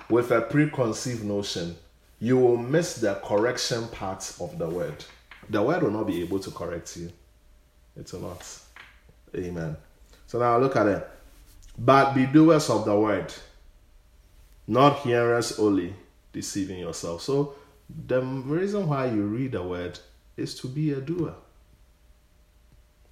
with 0.10 0.32
a 0.32 0.42
preconceived 0.42 1.24
notion, 1.24 1.76
you 2.20 2.38
will 2.38 2.58
miss 2.58 2.96
the 2.96 3.16
correction 3.24 3.88
part 3.90 4.36
of 4.40 4.58
the 4.58 4.68
word. 4.68 5.06
The 5.50 5.62
word 5.62 5.84
will 5.84 5.92
not 5.92 6.08
be 6.08 6.22
able 6.22 6.40
to 6.40 6.52
correct 6.52 6.98
you. 6.98 7.12
It's 7.96 8.14
a 8.14 8.18
lot. 8.18 8.46
Amen. 9.36 9.78
So 10.26 10.40
now 10.40 10.58
look 10.58 10.76
at 10.76 10.88
it. 10.88 11.08
But 11.78 12.14
be 12.14 12.26
doers 12.26 12.70
of 12.70 12.86
the 12.86 13.00
word, 13.00 13.32
not 14.66 15.00
hearers 15.00 15.60
only, 15.60 15.94
deceiving 16.34 16.80
yourself. 16.80 17.22
So 17.22 17.56
the 18.08 18.22
reason 18.22 18.88
why 18.88 19.08
you 19.08 19.24
read 19.24 19.52
the 19.52 19.64
word 19.64 20.00
is 20.36 20.56
to 20.60 20.68
be 20.68 20.92
a 20.94 21.02
doer. 21.02 21.36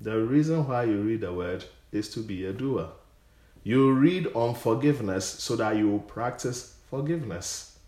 The 0.02 0.20
reason 0.20 0.68
why 0.68 0.84
you 0.86 1.02
read 1.02 1.22
the 1.22 1.32
word 1.32 1.64
is 1.92 2.10
to 2.10 2.20
be 2.22 2.46
a 2.46 2.54
doer. 2.54 2.90
You 3.66 3.94
read 3.94 4.28
on 4.36 4.54
forgiveness 4.54 5.26
so 5.26 5.56
that 5.56 5.76
you 5.76 5.90
will 5.90 6.00
practice 6.00 6.76
forgiveness. 6.92 7.80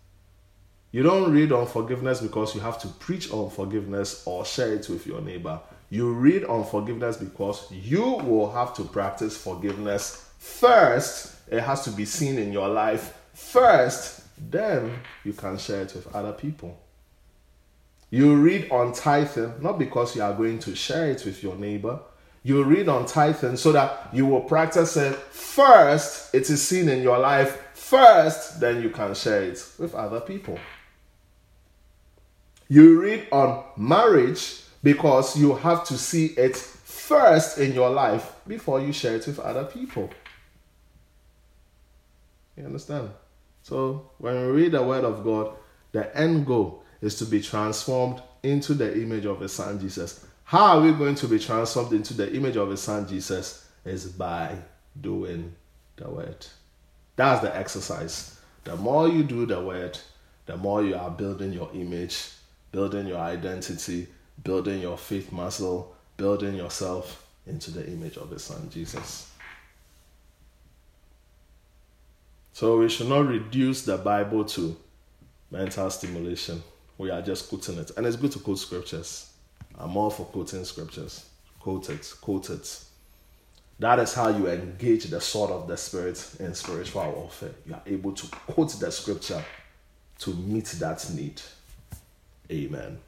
You 0.90 1.04
don't 1.04 1.30
read 1.30 1.52
on 1.52 1.68
forgiveness 1.68 2.20
because 2.20 2.52
you 2.56 2.60
have 2.62 2.80
to 2.80 2.88
preach 2.88 3.30
on 3.30 3.48
forgiveness 3.50 4.24
or 4.26 4.44
share 4.44 4.74
it 4.74 4.88
with 4.88 5.06
your 5.06 5.20
neighbor. 5.20 5.60
You 5.88 6.12
read 6.14 6.44
on 6.46 6.64
forgiveness 6.64 7.16
because 7.16 7.70
you 7.70 8.02
will 8.02 8.50
have 8.50 8.74
to 8.74 8.82
practice 8.82 9.36
forgiveness 9.36 10.28
first. 10.40 11.36
It 11.48 11.60
has 11.60 11.84
to 11.84 11.92
be 11.92 12.04
seen 12.04 12.38
in 12.38 12.52
your 12.52 12.68
life 12.68 13.16
first. 13.32 14.22
Then 14.50 14.98
you 15.22 15.32
can 15.32 15.58
share 15.58 15.82
it 15.82 15.94
with 15.94 16.12
other 16.12 16.32
people. 16.32 16.76
You 18.10 18.34
read 18.34 18.68
on 18.72 18.94
tithing 18.94 19.62
not 19.62 19.78
because 19.78 20.16
you 20.16 20.22
are 20.22 20.34
going 20.34 20.58
to 20.58 20.74
share 20.74 21.08
it 21.08 21.24
with 21.24 21.40
your 21.40 21.54
neighbor. 21.54 22.00
You 22.48 22.64
read 22.64 22.88
on 22.88 23.04
tithing 23.04 23.58
so 23.58 23.72
that 23.72 24.08
you 24.10 24.24
will 24.24 24.40
practice 24.40 24.96
it 24.96 25.14
first. 25.14 26.34
It 26.34 26.48
is 26.48 26.66
seen 26.66 26.88
in 26.88 27.02
your 27.02 27.18
life 27.18 27.62
first, 27.74 28.58
then 28.58 28.80
you 28.80 28.88
can 28.88 29.14
share 29.14 29.42
it 29.42 29.62
with 29.78 29.94
other 29.94 30.18
people. 30.18 30.58
You 32.66 33.02
read 33.02 33.26
on 33.32 33.64
marriage 33.76 34.62
because 34.82 35.36
you 35.36 35.56
have 35.56 35.84
to 35.88 35.98
see 35.98 36.28
it 36.38 36.56
first 36.56 37.58
in 37.58 37.74
your 37.74 37.90
life 37.90 38.32
before 38.46 38.80
you 38.80 38.94
share 38.94 39.16
it 39.16 39.26
with 39.26 39.38
other 39.40 39.66
people. 39.66 40.08
You 42.56 42.64
understand? 42.64 43.10
So, 43.62 44.12
when 44.16 44.46
we 44.46 44.62
read 44.62 44.72
the 44.72 44.82
Word 44.82 45.04
of 45.04 45.22
God, 45.22 45.54
the 45.92 46.16
end 46.16 46.46
goal 46.46 46.82
is 47.02 47.14
to 47.16 47.26
be 47.26 47.42
transformed 47.42 48.22
into 48.42 48.72
the 48.72 48.98
image 49.02 49.26
of 49.26 49.40
His 49.40 49.52
Son 49.52 49.78
Jesus. 49.78 50.24
How 50.48 50.78
are 50.78 50.80
we 50.80 50.92
going 50.92 51.14
to 51.16 51.28
be 51.28 51.38
transformed 51.38 51.92
into 51.92 52.14
the 52.14 52.34
image 52.34 52.56
of 52.56 52.70
His 52.70 52.80
Son 52.80 53.06
Jesus? 53.06 53.68
Is 53.84 54.06
by 54.06 54.56
doing 54.98 55.54
the 55.96 56.08
Word. 56.08 56.46
That's 57.16 57.42
the 57.42 57.54
exercise. 57.54 58.40
The 58.64 58.74
more 58.74 59.08
you 59.08 59.24
do 59.24 59.44
the 59.44 59.60
Word, 59.60 59.98
the 60.46 60.56
more 60.56 60.82
you 60.82 60.94
are 60.96 61.10
building 61.10 61.52
your 61.52 61.70
image, 61.74 62.30
building 62.72 63.08
your 63.08 63.18
identity, 63.18 64.06
building 64.42 64.80
your 64.80 64.96
faith 64.96 65.30
muscle, 65.32 65.94
building 66.16 66.54
yourself 66.54 67.26
into 67.46 67.70
the 67.70 67.86
image 67.86 68.16
of 68.16 68.30
His 68.30 68.44
Son 68.44 68.70
Jesus. 68.72 69.30
So 72.54 72.78
we 72.78 72.88
should 72.88 73.10
not 73.10 73.26
reduce 73.26 73.84
the 73.84 73.98
Bible 73.98 74.46
to 74.46 74.74
mental 75.50 75.90
stimulation. 75.90 76.62
We 76.96 77.10
are 77.10 77.20
just 77.20 77.50
quoting 77.50 77.76
it. 77.76 77.90
And 77.98 78.06
it's 78.06 78.16
good 78.16 78.32
to 78.32 78.38
quote 78.38 78.58
scriptures. 78.58 79.27
I'm 79.78 79.96
all 79.96 80.10
for 80.10 80.24
quoting 80.26 80.64
scriptures. 80.64 81.28
Quote 81.60 81.88
it, 81.90 82.12
quote 82.20 82.50
it. 82.50 82.80
That 83.78 84.00
is 84.00 84.12
how 84.12 84.28
you 84.28 84.48
engage 84.48 85.04
the 85.04 85.20
sword 85.20 85.52
of 85.52 85.68
the 85.68 85.76
spirit 85.76 86.34
in 86.40 86.52
spiritual 86.54 87.12
warfare. 87.12 87.52
You 87.64 87.74
are 87.74 87.82
able 87.86 88.12
to 88.12 88.26
quote 88.26 88.72
the 88.80 88.90
scripture 88.90 89.42
to 90.20 90.34
meet 90.34 90.66
that 90.80 91.08
need. 91.14 91.40
Amen. 92.50 92.98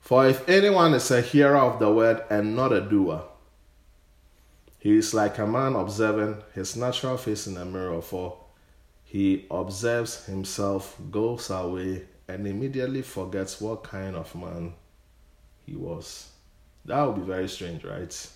For 0.00 0.26
if 0.26 0.46
anyone 0.48 0.92
is 0.94 1.10
a 1.10 1.20
hearer 1.20 1.56
of 1.56 1.78
the 1.78 1.90
word 1.90 2.24
and 2.28 2.56
not 2.56 2.72
a 2.72 2.80
doer, 2.80 3.22
he 4.78 4.98
is 4.98 5.14
like 5.14 5.38
a 5.38 5.46
man 5.46 5.76
observing 5.76 6.42
his 6.54 6.76
natural 6.76 7.16
face 7.16 7.46
in 7.46 7.56
a 7.56 7.64
mirror, 7.64 8.02
for 8.02 8.36
he 9.04 9.46
observes 9.50 10.26
himself, 10.26 10.96
goes 11.10 11.48
away, 11.48 12.02
and 12.28 12.46
immediately 12.46 13.02
forgets 13.02 13.60
what 13.60 13.82
kind 13.82 14.16
of 14.16 14.34
man 14.34 14.72
he 15.66 15.74
was. 15.74 16.30
That 16.84 17.02
would 17.02 17.16
be 17.16 17.22
very 17.22 17.48
strange, 17.48 17.84
right? 17.84 18.30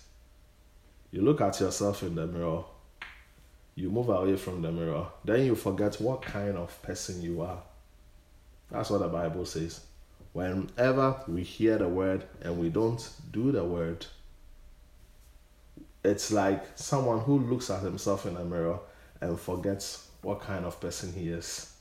You 1.11 1.21
look 1.21 1.41
at 1.41 1.59
yourself 1.59 2.03
in 2.03 2.15
the 2.15 2.27
mirror, 2.27 2.63
you 3.75 3.89
move 3.89 4.09
away 4.09 4.35
from 4.35 4.61
the 4.61 4.71
mirror, 4.71 5.07
then 5.23 5.45
you 5.45 5.55
forget 5.55 5.99
what 6.01 6.21
kind 6.21 6.57
of 6.57 6.81
person 6.81 7.21
you 7.21 7.41
are. 7.41 7.61
That's 8.69 8.89
what 8.89 9.01
the 9.01 9.07
Bible 9.07 9.45
says. 9.45 9.81
Whenever 10.33 11.15
we 11.27 11.43
hear 11.43 11.77
the 11.77 11.87
word 11.87 12.23
and 12.41 12.59
we 12.59 12.69
don't 12.69 13.09
do 13.31 13.51
the 13.51 13.63
word, 13.63 14.05
it's 16.03 16.31
like 16.31 16.63
someone 16.75 17.19
who 17.21 17.39
looks 17.39 17.69
at 17.69 17.81
himself 17.81 18.25
in 18.25 18.37
a 18.37 18.45
mirror 18.45 18.79
and 19.21 19.39
forgets 19.39 20.09
what 20.21 20.41
kind 20.41 20.65
of 20.65 20.79
person 20.79 21.11
he 21.13 21.29
is. 21.29 21.73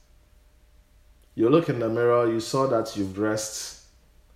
You 1.38 1.48
look 1.48 1.68
in 1.68 1.78
the 1.78 1.88
mirror, 1.88 2.26
you 2.26 2.40
saw 2.40 2.66
that 2.66 2.96
you've 2.96 3.14
dressed 3.14 3.84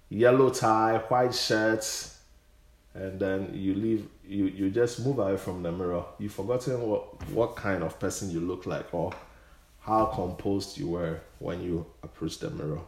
yellow 0.08 0.50
tie, 0.50 0.98
white 1.08 1.34
shirt, 1.34 1.84
and 2.94 3.18
then 3.18 3.50
you 3.54 3.74
leave 3.74 4.06
you 4.24 4.44
you 4.44 4.70
just 4.70 5.04
move 5.04 5.18
away 5.18 5.36
from 5.36 5.64
the 5.64 5.72
mirror. 5.72 6.04
You've 6.20 6.32
forgotten 6.32 6.80
what 6.82 7.28
what 7.30 7.56
kind 7.56 7.82
of 7.82 7.98
person 7.98 8.30
you 8.30 8.38
look 8.38 8.66
like 8.66 8.94
or 8.94 9.12
how 9.80 10.04
composed 10.14 10.78
you 10.78 10.90
were 10.90 11.18
when 11.40 11.60
you 11.60 11.86
approached 12.04 12.42
the 12.42 12.50
mirror. 12.50 12.82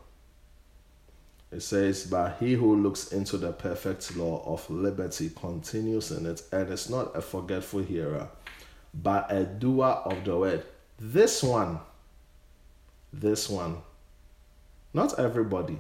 It 1.50 1.62
says, 1.62 2.07
But 2.07 2.37
he 2.38 2.55
who 2.55 2.77
looks 2.77 3.11
into 3.11 3.37
the 3.37 3.50
perfect 3.50 4.16
law 4.16 4.44
of 4.46 4.70
liberty 4.70 5.31
continues 5.31 6.12
in 6.12 6.27
it 6.27 6.40
and 6.53 6.70
is 6.70 6.88
not 6.88 7.16
a 7.16 7.20
forgetful 7.20 7.83
hearer, 7.83 8.29
but 8.94 9.27
a 9.33 9.42
doer 9.42 10.03
of 10.05 10.24
the 10.24 10.38
word. 10.38 10.62
This 11.00 11.42
one, 11.42 11.81
this 13.12 13.50
one, 13.50 13.79
not 14.94 15.18
everybody, 15.18 15.76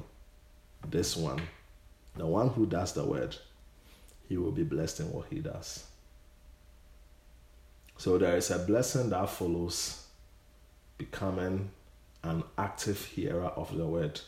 this 0.86 1.16
one, 1.16 1.40
the 2.16 2.26
one 2.26 2.48
who 2.48 2.66
does 2.66 2.92
the 2.92 3.04
word, 3.04 3.36
he 4.28 4.36
will 4.36 4.52
be 4.52 4.64
blessed 4.64 5.00
in 5.00 5.12
what 5.12 5.26
he 5.30 5.38
does. 5.38 5.86
So 7.96 8.18
there 8.18 8.36
is 8.36 8.50
a 8.50 8.58
blessing 8.58 9.10
that 9.10 9.30
follows 9.30 10.06
becoming 10.98 11.70
an 12.24 12.42
active 12.58 13.04
hearer 13.04 13.46
of 13.46 13.76
the 13.76 13.86
word. 13.86 14.20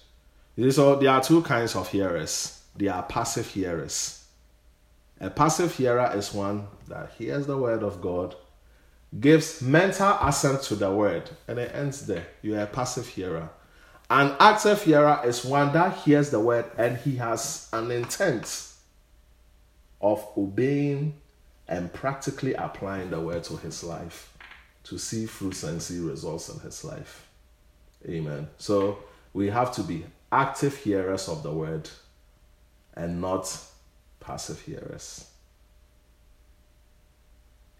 So 0.71 0.97
there 0.97 1.11
are 1.11 1.23
two 1.23 1.43
kinds 1.43 1.75
of 1.75 1.89
hearers. 1.89 2.63
There 2.77 2.93
are 2.93 3.03
passive 3.03 3.49
hearers. 3.49 4.25
A 5.21 5.31
passive 5.31 5.75
hearer 5.75 6.13
is 6.15 6.33
one 6.33 6.69
that 6.89 7.13
hears 7.19 7.47
the 7.47 7.57
word 7.57 7.83
of 7.83 8.01
God, 8.01 8.37
gives 9.19 9.63
mental 9.63 10.17
assent 10.21 10.63
to 10.65 10.77
the 10.77 10.93
word, 10.93 11.31
and 11.49 11.59
it 11.59 11.75
ends 11.75 12.07
there. 12.07 12.27
You 12.43 12.57
are 12.57 12.63
a 12.63 12.67
passive 12.67 13.09
hearer. 13.09 13.49
An 14.09 14.37
active 14.39 14.83
hearer 14.83 15.21
is 15.25 15.45
one 15.45 15.73
that 15.73 15.97
hears 15.99 16.31
the 16.31 16.39
word 16.39 16.67
and 16.79 16.97
he 16.97 17.17
has 17.17 17.69
an 17.73 17.91
intent 17.91 18.73
of 20.01 20.27
obeying 20.37 21.15
and 21.67 21.93
practically 21.93 22.55
applying 22.55 23.11
the 23.11 23.21
word 23.21 23.43
to 23.45 23.57
his 23.57 23.83
life 23.83 24.33
to 24.85 24.99
see 24.99 25.27
fruits 25.27 25.65
and 25.65 25.83
see 25.83 25.99
results 25.99 26.49
in 26.49 26.61
his 26.61 26.85
life. 26.85 27.29
Amen. 28.09 28.49
So 28.59 28.99
we 29.33 29.49
have 29.49 29.73
to 29.73 29.83
be 29.83 30.05
active 30.31 30.77
hearers 30.77 31.29
of 31.29 31.43
the 31.43 31.51
word 31.51 31.91
and 32.95 33.21
not 33.21 33.53
passive 34.21 34.61
hearers. 34.61 35.29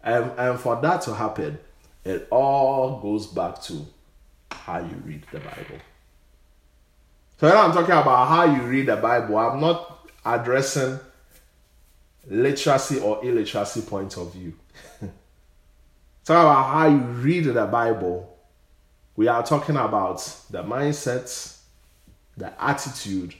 And, 0.03 0.31
and 0.37 0.59
for 0.59 0.75
that 0.81 1.01
to 1.03 1.13
happen, 1.13 1.59
it 2.03 2.27
all 2.29 2.99
goes 2.99 3.27
back 3.27 3.61
to 3.63 3.85
how 4.51 4.79
you 4.79 5.01
read 5.05 5.25
the 5.31 5.39
Bible. 5.39 5.79
So 7.39 7.47
when 7.47 7.55
I'm 7.55 7.71
talking 7.71 7.91
about 7.91 8.27
how 8.27 8.45
you 8.45 8.63
read 8.63 8.87
the 8.87 8.95
Bible, 8.95 9.37
I'm 9.37 9.59
not 9.61 10.09
addressing 10.25 10.99
literacy 12.27 12.99
or 12.99 13.23
illiteracy 13.23 13.81
point 13.81 14.17
of 14.17 14.33
view. 14.33 14.53
Talk 16.25 16.41
about 16.41 16.63
how 16.63 16.87
you 16.87 16.97
read 16.97 17.45
the 17.45 17.65
Bible. 17.65 18.35
We 19.15 19.27
are 19.27 19.43
talking 19.43 19.77
about 19.77 20.17
the 20.49 20.63
mindset, 20.63 21.57
the 22.35 22.53
attitude 22.61 23.35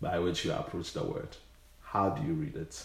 by 0.00 0.18
which 0.18 0.44
you 0.44 0.52
approach 0.52 0.92
the 0.92 1.02
word. 1.02 1.28
How 1.82 2.10
do 2.10 2.24
you 2.26 2.34
read 2.34 2.56
it? 2.56 2.82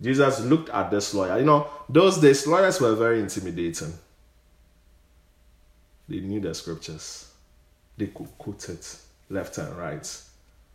Jesus 0.00 0.40
looked 0.40 0.68
at 0.70 0.90
this 0.90 1.12
lawyer. 1.12 1.38
You 1.38 1.44
know, 1.44 1.68
those 1.88 2.18
days 2.18 2.46
lawyers 2.46 2.80
were 2.80 2.94
very 2.94 3.20
intimidating. 3.20 3.94
They 6.08 6.20
knew 6.20 6.40
the 6.40 6.54
scriptures. 6.54 7.25
They 7.96 8.08
could 8.08 8.28
quote 8.38 8.68
it 8.68 8.98
left 9.30 9.58
and 9.58 9.76
right. 9.76 10.22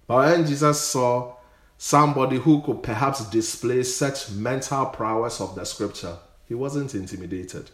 But 0.07 0.17
when 0.29 0.45
Jesus 0.45 0.81
saw 0.81 1.35
somebody 1.77 2.37
who 2.37 2.61
could 2.61 2.83
perhaps 2.83 3.29
display 3.29 3.83
such 3.83 4.31
mental 4.31 4.85
prowess 4.87 5.39
of 5.41 5.55
the 5.55 5.65
scripture, 5.65 6.17
he 6.47 6.53
wasn't 6.53 6.93
intimidated. 6.93 7.69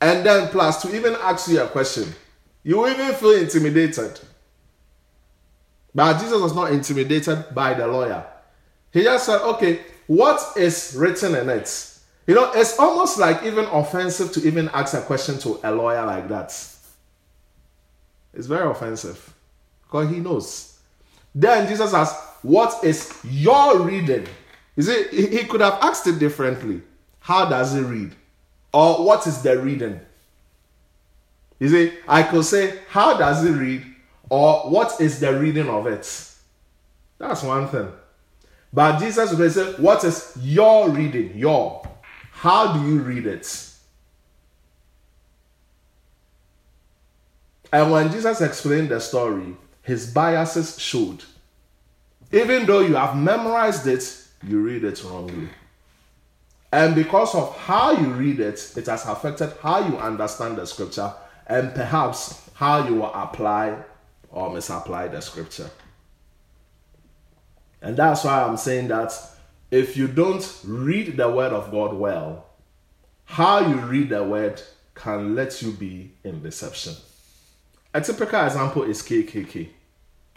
And 0.00 0.24
then, 0.24 0.48
plus, 0.48 0.82
to 0.82 0.94
even 0.94 1.14
ask 1.14 1.48
you 1.48 1.62
a 1.62 1.66
question, 1.68 2.14
you 2.62 2.86
even 2.88 3.14
feel 3.14 3.32
intimidated. 3.32 4.18
But 5.94 6.18
Jesus 6.20 6.40
was 6.40 6.54
not 6.54 6.72
intimidated 6.72 7.54
by 7.54 7.74
the 7.74 7.86
lawyer. 7.86 8.26
He 8.92 9.02
just 9.02 9.26
said, 9.26 9.40
okay, 9.42 9.80
what 10.06 10.56
is 10.56 10.94
written 10.98 11.34
in 11.34 11.48
it? 11.48 11.90
You 12.26 12.34
know, 12.34 12.50
it's 12.52 12.78
almost 12.78 13.18
like 13.18 13.42
even 13.44 13.66
offensive 13.66 14.32
to 14.32 14.46
even 14.46 14.68
ask 14.70 14.94
a 14.94 15.02
question 15.02 15.38
to 15.40 15.60
a 15.62 15.70
lawyer 15.70 16.04
like 16.04 16.28
that. 16.28 16.52
It's 18.34 18.46
very 18.46 18.68
offensive 18.68 19.32
because 19.82 20.10
he 20.10 20.20
knows. 20.20 20.78
Then 21.34 21.68
Jesus 21.68 21.94
asked, 21.94 22.44
What 22.44 22.82
is 22.84 23.18
your 23.24 23.80
reading? 23.80 24.26
You 24.76 24.82
see, 24.82 25.28
he 25.28 25.44
could 25.44 25.60
have 25.60 25.78
asked 25.80 26.06
it 26.06 26.18
differently. 26.18 26.82
How 27.20 27.48
does 27.48 27.74
he 27.74 27.80
read? 27.80 28.12
Or 28.72 29.04
what 29.04 29.26
is 29.26 29.40
the 29.42 29.58
reading? 29.58 30.00
You 31.58 31.68
see, 31.68 31.92
I 32.08 32.24
could 32.24 32.44
say, 32.44 32.80
how 32.88 33.16
does 33.16 33.44
it 33.44 33.52
read? 33.52 33.86
Or 34.28 34.68
what 34.70 35.00
is 35.00 35.20
the 35.20 35.38
reading 35.38 35.68
of 35.68 35.86
it? 35.86 36.30
That's 37.18 37.42
one 37.42 37.68
thing. 37.68 37.88
But 38.72 38.98
Jesus 38.98 39.32
would 39.32 39.52
say, 39.52 39.72
what 39.74 40.02
is 40.02 40.36
your 40.42 40.90
reading? 40.90 41.38
Your. 41.38 41.88
How 42.32 42.72
do 42.72 42.86
you 42.86 42.98
read 42.98 43.26
it? 43.26 43.70
And 47.72 47.90
when 47.90 48.12
Jesus 48.12 48.40
explained 48.40 48.90
the 48.90 49.00
story, 49.00 49.56
his 49.82 50.12
biases 50.12 50.78
showed. 50.78 51.24
Even 52.32 52.66
though 52.66 52.80
you 52.80 52.94
have 52.94 53.16
memorized 53.16 53.86
it, 53.86 54.26
you 54.46 54.60
read 54.60 54.84
it 54.84 55.02
wrongly. 55.04 55.48
And 56.72 56.94
because 56.94 57.34
of 57.34 57.56
how 57.56 57.92
you 57.92 58.08
read 58.08 58.40
it, 58.40 58.72
it 58.76 58.86
has 58.86 59.06
affected 59.06 59.52
how 59.62 59.86
you 59.86 59.96
understand 59.96 60.58
the 60.58 60.66
scripture 60.66 61.12
and 61.46 61.72
perhaps 61.74 62.50
how 62.54 62.88
you 62.88 62.96
will 62.96 63.14
apply 63.14 63.76
or 64.30 64.52
misapply 64.52 65.06
the 65.08 65.20
scripture. 65.20 65.70
And 67.80 67.96
that's 67.96 68.24
why 68.24 68.42
I'm 68.42 68.56
saying 68.56 68.88
that 68.88 69.12
if 69.70 69.96
you 69.96 70.08
don't 70.08 70.60
read 70.64 71.16
the 71.16 71.30
word 71.30 71.52
of 71.52 71.70
God 71.70 71.94
well, 71.94 72.46
how 73.24 73.60
you 73.60 73.76
read 73.76 74.08
the 74.08 74.24
word 74.24 74.60
can 74.94 75.34
let 75.34 75.62
you 75.62 75.72
be 75.72 76.12
in 76.24 76.42
deception. 76.42 76.94
A 77.94 78.00
typical 78.00 78.44
example 78.44 78.82
is 78.82 79.02
KKK. 79.02 79.68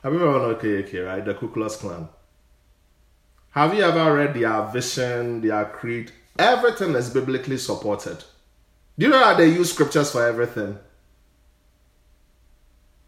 Have 0.04 0.14
you 0.14 0.20
ever 0.22 0.40
known 0.40 0.56
KKK, 0.56 1.08
right? 1.08 1.26
The 1.26 1.34
Ku 1.34 1.48
Klux 1.48 1.76
Klan. 1.78 2.08
Have 3.50 3.74
you 3.74 3.84
ever 3.84 4.14
read 4.14 4.36
their 4.36 4.62
vision, 4.68 5.42
their 5.42 5.66
creed? 5.66 6.12
Everything 6.38 6.94
is 6.94 7.10
biblically 7.10 7.58
supported. 7.58 8.24
Do 9.00 9.08
you 9.08 9.12
know 9.12 9.20
that 9.20 9.38
they 9.38 9.48
use 9.48 9.74
scriptures 9.74 10.12
for 10.12 10.24
everything? 10.24 10.78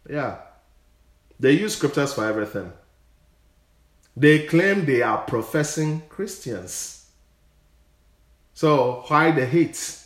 Yeah. 0.08 0.38
They 1.38 1.52
use 1.52 1.76
scriptures 1.76 2.12
for 2.12 2.26
everything. 2.26 2.72
They 4.16 4.46
claim 4.46 4.84
they 4.84 5.02
are 5.02 5.18
professing 5.18 6.02
Christians. 6.08 7.06
So, 8.52 9.04
why 9.06 9.30
the 9.30 9.46
hate? 9.46 9.96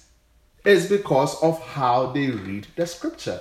It's 0.66 0.86
because 0.86 1.42
of 1.42 1.62
how 1.62 2.12
they 2.12 2.26
read 2.28 2.66
the 2.76 2.86
scripture. 2.86 3.40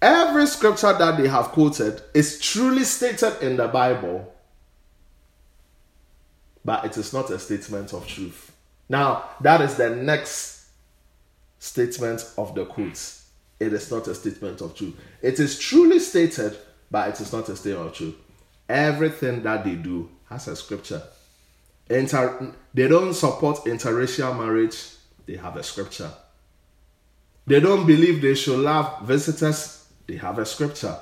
Every 0.00 0.46
scripture 0.46 0.92
that 0.92 1.16
they 1.16 1.28
have 1.28 1.46
quoted 1.48 2.02
is 2.14 2.40
truly 2.40 2.84
stated 2.84 3.42
in 3.42 3.56
the 3.56 3.66
Bible, 3.66 4.32
but 6.64 6.84
it 6.84 6.96
is 6.96 7.12
not 7.12 7.30
a 7.30 7.38
statement 7.38 7.92
of 7.92 8.06
truth. 8.06 8.52
Now, 8.88 9.24
that 9.40 9.60
is 9.60 9.74
the 9.74 9.90
next 9.90 10.68
statement 11.58 12.30
of 12.38 12.54
the 12.54 12.64
quotes. 12.64 13.28
It 13.58 13.72
is 13.72 13.90
not 13.90 14.06
a 14.06 14.14
statement 14.14 14.60
of 14.60 14.74
truth. 14.76 14.94
It 15.20 15.40
is 15.40 15.58
truly 15.58 15.98
stated, 15.98 16.56
but 16.90 17.08
it 17.08 17.20
is 17.20 17.32
not 17.32 17.48
a 17.48 17.56
statement 17.56 17.88
of 17.88 17.94
truth. 17.94 18.14
Everything 18.68 19.42
that 19.42 19.64
they 19.64 19.74
do 19.74 20.08
has 20.28 20.46
a 20.46 20.54
scripture. 20.54 21.02
Inter- 21.90 22.54
they 22.72 22.86
don't 22.86 23.14
support 23.14 23.64
interracial 23.64 24.36
marriage, 24.38 24.76
they 25.26 25.36
have 25.36 25.56
a 25.56 25.62
scripture. 25.62 26.10
They 27.46 27.60
don't 27.60 27.86
believe 27.86 28.20
they 28.20 28.34
should 28.34 28.58
love 28.60 29.02
visitors, 29.02 29.77
they 30.08 30.16
have 30.16 30.38
a 30.38 30.46
scripture. 30.46 30.96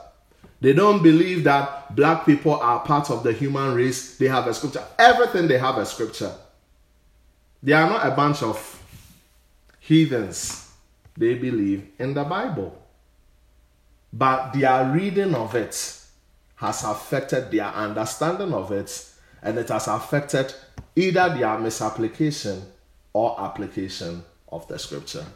They 0.60 0.72
don't 0.72 1.02
believe 1.02 1.44
that 1.44 1.94
black 1.94 2.26
people 2.26 2.54
are 2.56 2.80
part 2.80 3.10
of 3.10 3.22
the 3.22 3.32
human 3.32 3.74
race. 3.74 4.18
They 4.18 4.26
have 4.26 4.46
a 4.46 4.54
scripture. 4.54 4.84
Everything 4.98 5.48
they 5.48 5.58
have 5.58 5.78
a 5.78 5.86
scripture. 5.86 6.32
They 7.62 7.72
are 7.72 7.88
not 7.88 8.06
a 8.06 8.10
bunch 8.10 8.42
of 8.42 8.82
heathens. 9.78 10.70
They 11.16 11.34
believe 11.34 11.88
in 11.98 12.14
the 12.14 12.24
Bible. 12.24 12.76
But 14.12 14.52
their 14.52 14.90
reading 14.92 15.34
of 15.34 15.54
it 15.54 15.74
has 16.56 16.84
affected 16.84 17.50
their 17.50 17.66
understanding 17.66 18.52
of 18.52 18.72
it, 18.72 19.10
and 19.42 19.58
it 19.58 19.68
has 19.68 19.88
affected 19.88 20.54
either 20.96 21.28
their 21.28 21.58
misapplication 21.58 22.62
or 23.12 23.40
application 23.40 24.24
of 24.48 24.66
the 24.68 24.78
scripture. 24.78 25.26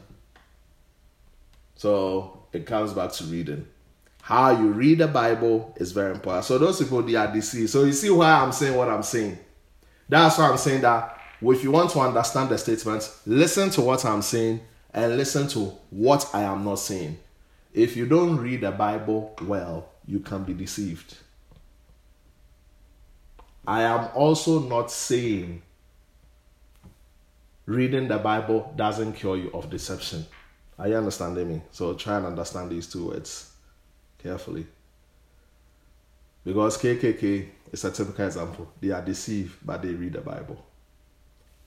So 1.81 2.43
it 2.53 2.67
comes 2.67 2.93
back 2.93 3.11
to 3.13 3.25
reading. 3.25 3.67
How 4.21 4.51
you 4.51 4.69
read 4.69 4.99
the 4.99 5.09
Bible 5.09 5.75
is 5.79 5.93
very 5.93 6.13
important. 6.13 6.45
So 6.45 6.59
those 6.59 6.79
people 6.79 7.03
they 7.03 7.15
are 7.15 7.33
deceived. 7.33 7.71
So 7.71 7.85
you 7.85 7.95
see 7.95 8.11
why 8.11 8.33
I'm 8.33 8.53
saying 8.53 8.77
what 8.77 8.91
I'm 8.91 9.03
saying. 9.03 9.39
That's 10.07 10.37
why 10.37 10.51
I'm 10.51 10.59
saying 10.59 10.83
that 10.83 11.19
if 11.41 11.65
you 11.65 11.71
want 11.71 11.89
to 11.93 12.01
understand 12.01 12.51
the 12.51 12.59
statement, 12.59 13.11
listen 13.25 13.71
to 13.71 13.81
what 13.81 14.05
I'm 14.05 14.21
saying 14.21 14.61
and 14.93 15.17
listen 15.17 15.49
to 15.49 15.73
what 15.89 16.29
I 16.35 16.43
am 16.43 16.67
not 16.67 16.81
saying. 16.81 17.17
If 17.73 17.97
you 17.97 18.05
don't 18.05 18.37
read 18.37 18.61
the 18.61 18.73
Bible 18.73 19.35
well, 19.41 19.89
you 20.07 20.21
can 20.21 20.45
be 20.45 20.53
deceived. 20.53 21.17
I 23.67 23.85
am 23.85 24.11
also 24.15 24.61
not 24.61 24.91
saying 24.91 25.63
reading 27.65 28.07
the 28.09 28.19
Bible 28.19 28.71
doesn't 28.77 29.15
cure 29.15 29.39
you 29.39 29.51
of 29.55 29.71
deception. 29.71 30.27
Are 30.81 30.89
you 30.89 30.97
understanding 30.97 31.47
me? 31.47 31.61
So 31.73 31.93
try 31.93 32.17
and 32.17 32.25
understand 32.25 32.71
these 32.71 32.87
two 32.87 33.09
words 33.09 33.53
carefully. 34.19 34.67
Because 36.43 36.79
KKK 36.79 37.49
is 37.71 37.85
a 37.85 37.91
typical 37.91 38.25
example. 38.25 38.73
They 38.81 38.91
are 38.91 39.05
deceived, 39.05 39.59
but 39.63 39.83
they 39.83 39.91
read 39.91 40.15
the 40.15 40.23
Bible. 40.23 40.65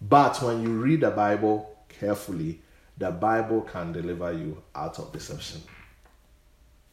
But 0.01 0.41
when 0.41 0.63
you 0.63 0.69
read 0.69 1.01
the 1.01 1.11
Bible 1.11 1.77
carefully, 1.87 2.59
the 2.97 3.11
Bible 3.11 3.61
can 3.61 3.91
deliver 3.91 4.33
you 4.33 4.63
out 4.73 4.97
of 4.97 5.13
deception. 5.13 5.61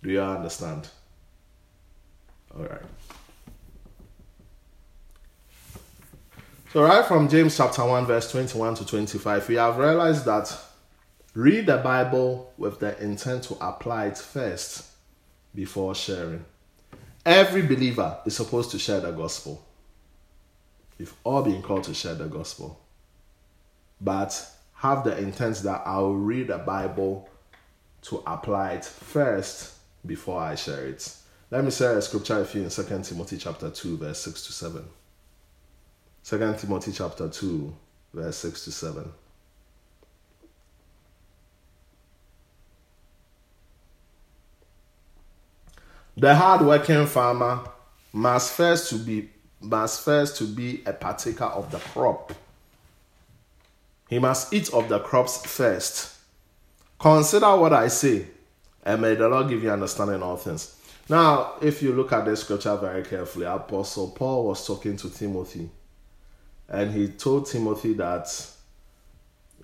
Do 0.03 0.11
you 0.11 0.21
understand? 0.21 0.89
All 2.55 2.65
right. 2.65 2.83
So, 6.71 6.83
right 6.83 7.05
from 7.05 7.31
James 7.31 7.57
chapter 7.57 7.85
1, 7.85 8.05
verse 8.05 8.31
21 8.31 8.75
to 8.77 8.87
25, 8.87 9.49
we 9.49 9.55
have 9.55 9.79
realized 9.79 10.27
that 10.27 10.55
Read 11.35 11.67
the 11.67 11.77
Bible 11.77 12.53
with 12.59 12.81
the 12.81 13.01
intent 13.01 13.45
to 13.45 13.55
apply 13.61 14.07
it 14.07 14.19
first 14.19 14.85
before 15.55 15.95
sharing. 15.95 16.45
Every 17.25 17.63
believer 17.63 18.19
is 18.27 18.35
supposed 18.35 18.73
to 18.73 18.81
share 18.81 18.99
the 18.99 19.13
gospel. 19.13 19.65
We've 20.99 21.15
all 21.23 21.43
been 21.43 21.63
called 21.63 21.85
to 21.85 21.95
share 21.95 22.17
the 22.17 22.27
gospel. 22.27 22.81
But 24.01 24.45
have 24.75 25.05
the 25.05 25.17
intent 25.19 25.59
that 25.59 25.83
I'll 25.87 26.15
read 26.15 26.49
the 26.49 26.59
Bible 26.59 27.29
to 28.03 28.25
apply 28.27 28.73
it 28.73 28.85
first 28.85 29.75
before 30.05 30.41
I 30.41 30.57
share 30.57 30.87
it. 30.87 31.15
Let 31.53 31.65
me 31.65 31.71
share 31.71 31.97
a 31.97 32.03
scripture 32.03 32.41
with 32.41 32.55
you 32.57 32.63
in 32.63 32.71
2 32.71 32.83
Timothy 33.05 33.37
chapter 33.37 33.71
2, 33.71 33.99
verse 33.99 34.19
6 34.19 34.47
to 34.47 34.53
7. 34.53 34.85
2 36.25 36.55
Timothy 36.59 36.91
chapter 36.91 37.29
2, 37.29 37.77
verse 38.15 38.37
6 38.37 38.65
to 38.65 38.73
7. 38.73 39.13
The 46.21 46.35
hard-working 46.35 47.07
farmer 47.07 47.61
must 48.13 48.53
first 48.53 48.91
to 48.91 48.97
be 48.97 49.31
must 49.63 50.05
first 50.05 50.37
to 50.37 50.45
be 50.45 50.83
a 50.85 50.93
partaker 50.93 51.47
of 51.47 51.71
the 51.71 51.79
crop. 51.79 52.35
He 54.07 54.19
must 54.19 54.53
eat 54.53 54.71
of 54.75 54.91
the 54.91 54.99
crops 54.99 55.47
first. 55.47 56.15
Consider 56.99 57.57
what 57.57 57.73
I 57.73 57.89
say, 57.89 58.27
and 58.85 59.01
may 59.01 59.15
the 59.15 59.31
Lord 59.31 59.49
give 59.49 59.63
you 59.63 59.71
understanding 59.71 60.17
in 60.17 60.23
all 60.23 60.37
things. 60.37 60.77
Now, 61.09 61.55
if 61.63 61.81
you 61.81 61.95
look 61.95 62.13
at 62.13 62.27
this 62.27 62.43
scripture 62.43 62.77
very 62.77 63.03
carefully, 63.03 63.47
Apostle 63.47 64.11
Paul 64.11 64.49
was 64.49 64.67
talking 64.67 64.99
to 64.99 65.09
Timothy, 65.09 65.71
and 66.69 66.93
he 66.93 67.09
told 67.09 67.47
Timothy 67.47 67.95
that 67.95 68.47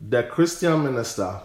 the 0.00 0.22
Christian 0.22 0.84
minister 0.84 1.38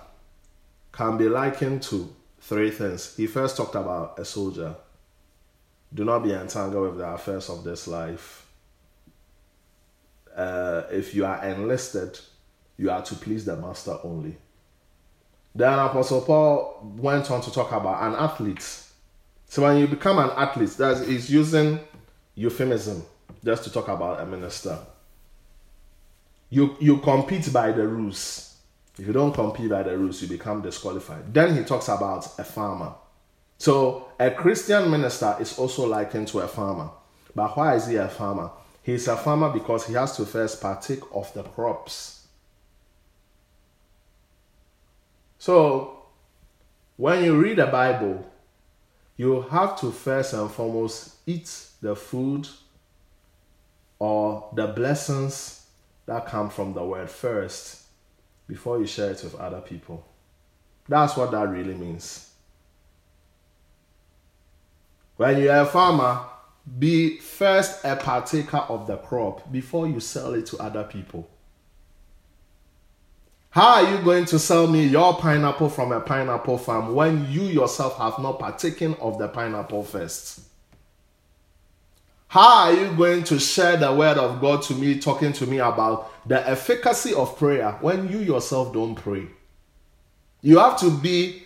can 0.93 1.17
be 1.17 1.27
likened 1.27 1.81
to 1.83 2.15
three 2.39 2.71
things. 2.71 3.13
He 3.17 3.27
first 3.27 3.57
talked 3.57 3.75
about 3.75 4.17
a 4.17 4.23
soldier. 4.23 4.73
Do 5.93 6.05
not 6.05 6.19
be 6.23 6.33
entangled 6.33 6.89
with 6.89 6.97
the 6.99 7.07
affairs 7.07 7.49
of 7.49 7.63
this 7.63 7.87
life. 7.87 8.47
Uh, 10.35 10.83
if 10.89 11.13
you 11.13 11.25
are 11.25 11.43
enlisted, 11.43 12.17
you 12.77 12.89
are 12.89 13.01
to 13.03 13.15
please 13.15 13.45
the 13.45 13.55
master 13.57 13.97
only. 14.03 14.37
Then 15.53 15.77
Apostle 15.77 16.21
Paul 16.21 16.93
went 16.97 17.29
on 17.29 17.41
to 17.41 17.51
talk 17.51 17.71
about 17.73 18.03
an 18.03 18.15
athlete. 18.15 18.65
So 19.47 19.63
when 19.63 19.77
you 19.77 19.87
become 19.87 20.17
an 20.17 20.29
athlete, 20.37 20.69
that 20.77 21.01
is 21.01 21.29
using 21.29 21.79
euphemism 22.35 23.03
just 23.43 23.65
to 23.65 23.71
talk 23.71 23.89
about 23.89 24.21
a 24.21 24.25
minister. 24.25 24.79
You 26.49 26.77
you 26.79 26.97
compete 26.99 27.51
by 27.51 27.71
the 27.71 27.85
rules. 27.85 28.55
If 28.97 29.07
you 29.07 29.13
don't 29.13 29.33
compete 29.33 29.69
by 29.69 29.83
the 29.83 29.97
rules, 29.97 30.21
you 30.21 30.27
become 30.27 30.61
disqualified. 30.61 31.33
Then 31.33 31.55
he 31.55 31.63
talks 31.63 31.87
about 31.87 32.27
a 32.39 32.43
farmer. 32.43 32.93
So 33.61 34.07
a 34.19 34.31
Christian 34.31 34.89
minister 34.89 35.35
is 35.39 35.59
also 35.59 35.85
likened 35.85 36.27
to 36.29 36.39
a 36.39 36.47
farmer. 36.47 36.89
But 37.35 37.55
why 37.55 37.75
is 37.75 37.85
he 37.85 37.95
a 37.95 38.07
farmer? 38.07 38.49
He's 38.81 39.07
a 39.07 39.15
farmer 39.15 39.51
because 39.51 39.85
he 39.85 39.93
has 39.93 40.17
to 40.17 40.25
first 40.25 40.59
partake 40.59 41.03
of 41.13 41.31
the 41.35 41.43
crops. 41.43 42.25
So, 45.37 46.05
when 46.97 47.23
you 47.23 47.39
read 47.39 47.57
the 47.57 47.67
Bible, 47.67 48.25
you 49.15 49.43
have 49.43 49.79
to 49.81 49.91
first 49.91 50.33
and 50.33 50.49
foremost 50.49 51.17
eat 51.27 51.67
the 51.83 51.95
food 51.95 52.47
or 53.99 54.49
the 54.55 54.69
blessings 54.69 55.67
that 56.07 56.25
come 56.25 56.49
from 56.49 56.73
the 56.73 56.83
word 56.83 57.11
first 57.11 57.83
before 58.47 58.79
you 58.79 58.87
share 58.87 59.11
it 59.11 59.23
with 59.23 59.35
other 59.35 59.61
people. 59.61 60.03
That's 60.89 61.15
what 61.15 61.29
that 61.29 61.47
really 61.47 61.75
means. 61.75 62.30
When 65.21 65.39
you're 65.39 65.55
a 65.55 65.67
farmer, 65.67 66.19
be 66.79 67.19
first 67.19 67.85
a 67.85 67.95
partaker 67.95 68.57
of 68.57 68.87
the 68.87 68.97
crop 68.97 69.51
before 69.51 69.87
you 69.87 69.99
sell 69.99 70.33
it 70.33 70.47
to 70.47 70.57
other 70.57 70.83
people. 70.83 71.29
How 73.51 73.83
are 73.83 73.91
you 73.91 74.03
going 74.03 74.25
to 74.25 74.39
sell 74.39 74.65
me 74.65 74.87
your 74.87 75.13
pineapple 75.17 75.69
from 75.69 75.91
a 75.91 75.99
pineapple 75.99 76.57
farm 76.57 76.95
when 76.95 77.31
you 77.31 77.43
yourself 77.43 77.99
have 77.99 78.17
not 78.17 78.39
partaken 78.39 78.95
of 78.95 79.19
the 79.19 79.27
pineapple 79.27 79.83
first? 79.83 80.39
How 82.29 82.69
are 82.69 82.73
you 82.73 82.91
going 82.95 83.23
to 83.25 83.37
share 83.37 83.77
the 83.77 83.93
word 83.93 84.17
of 84.17 84.41
God 84.41 84.63
to 84.63 84.73
me, 84.73 84.97
talking 84.97 85.33
to 85.33 85.45
me 85.45 85.59
about 85.59 86.27
the 86.27 86.49
efficacy 86.49 87.13
of 87.13 87.37
prayer 87.37 87.77
when 87.81 88.11
you 88.11 88.17
yourself 88.17 88.73
don't 88.73 88.95
pray? 88.95 89.27
You 90.41 90.57
have 90.57 90.79
to 90.79 90.89
be 90.89 91.43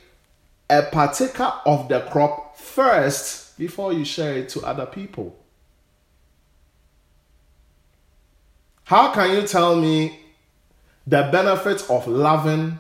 a 0.70 0.84
partaker 0.84 1.52
of 1.66 1.90
the 1.90 2.00
crop 2.10 2.58
first 2.58 3.45
before 3.58 3.94
you 3.94 4.06
share 4.06 4.38
it 4.38 4.50
to 4.50 4.62
other 4.62 4.86
people. 4.86 5.38
How 8.84 9.14
can 9.14 9.36
you 9.36 9.48
tell 9.48 9.76
me 9.76 10.20
the 11.08 11.30
benefits 11.32 11.90
of 11.90 12.08
loving 12.08 12.80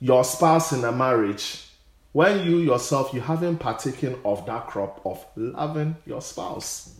your 0.00 0.24
spouse 0.24 0.72
in 0.72 0.84
a 0.84 0.92
marriage 0.92 1.64
when 2.12 2.44
you 2.46 2.58
yourself 2.58 3.12
you 3.14 3.20
haven't 3.20 3.58
partaken 3.58 4.16
of 4.24 4.44
that 4.46 4.66
crop 4.66 5.00
of 5.04 5.24
loving 5.34 5.96
your 6.04 6.20
spouse 6.20 6.94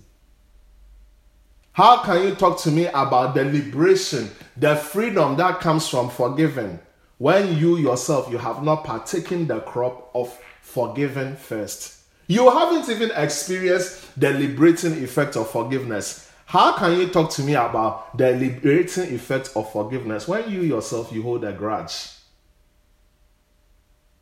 how 1.72 2.02
can 2.02 2.22
you 2.22 2.34
talk 2.34 2.58
to 2.58 2.70
me 2.70 2.86
about 2.86 3.34
the 3.34 3.44
liberation 3.44 4.30
the 4.56 4.74
freedom 4.74 5.36
that 5.36 5.60
comes 5.60 5.88
from 5.88 6.08
forgiving 6.08 6.78
when 7.18 7.56
you 7.58 7.76
yourself 7.76 8.30
you 8.30 8.38
have 8.38 8.62
not 8.62 8.84
partaken 8.84 9.46
the 9.46 9.60
crop 9.60 10.10
of 10.14 10.36
forgiving 10.62 11.36
first 11.36 11.93
you 12.26 12.50
haven't 12.50 12.88
even 12.88 13.10
experienced 13.16 14.18
the 14.18 14.30
liberating 14.30 15.02
effect 15.04 15.36
of 15.36 15.50
forgiveness 15.50 16.24
how 16.46 16.76
can 16.76 16.98
you 16.98 17.08
talk 17.08 17.30
to 17.30 17.42
me 17.42 17.54
about 17.54 18.16
the 18.16 18.32
liberating 18.32 19.14
effect 19.14 19.50
of 19.56 19.72
forgiveness 19.72 20.28
when 20.28 20.50
you 20.50 20.60
yourself 20.60 21.12
you 21.12 21.22
hold 21.22 21.44
a 21.44 21.52
grudge? 21.52 22.10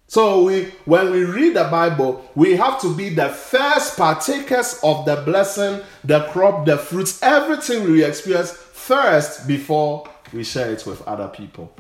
So 0.07 0.45
we 0.45 0.73
when 0.85 1.11
we 1.11 1.25
read 1.25 1.57
the 1.57 1.65
Bible, 1.65 2.25
we 2.35 2.57
have 2.57 2.81
to 2.83 2.95
be 2.95 3.09
the 3.09 3.29
first 3.29 3.97
partakers 3.97 4.79
of 4.83 5.05
the 5.05 5.17
blessing, 5.17 5.81
the 6.05 6.25
crop, 6.31 6.67
the 6.67 6.77
fruits, 6.79 7.23
everything 7.23 7.91
we 7.91 8.05
experience 8.05 8.53
first 8.53 9.49
before 9.49 10.09
we 10.33 10.45
share 10.45 10.71
it 10.71 10.87
with 10.87 11.03
other 11.09 11.29
people. 11.29 11.75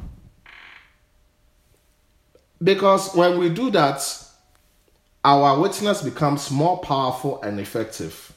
Because 2.62 3.14
when 3.14 3.38
we 3.38 3.48
do 3.48 3.70
that, 3.72 4.02
our 5.24 5.60
witness 5.60 6.02
becomes 6.02 6.50
more 6.50 6.78
powerful 6.78 7.40
and 7.42 7.60
effective. 7.60 8.32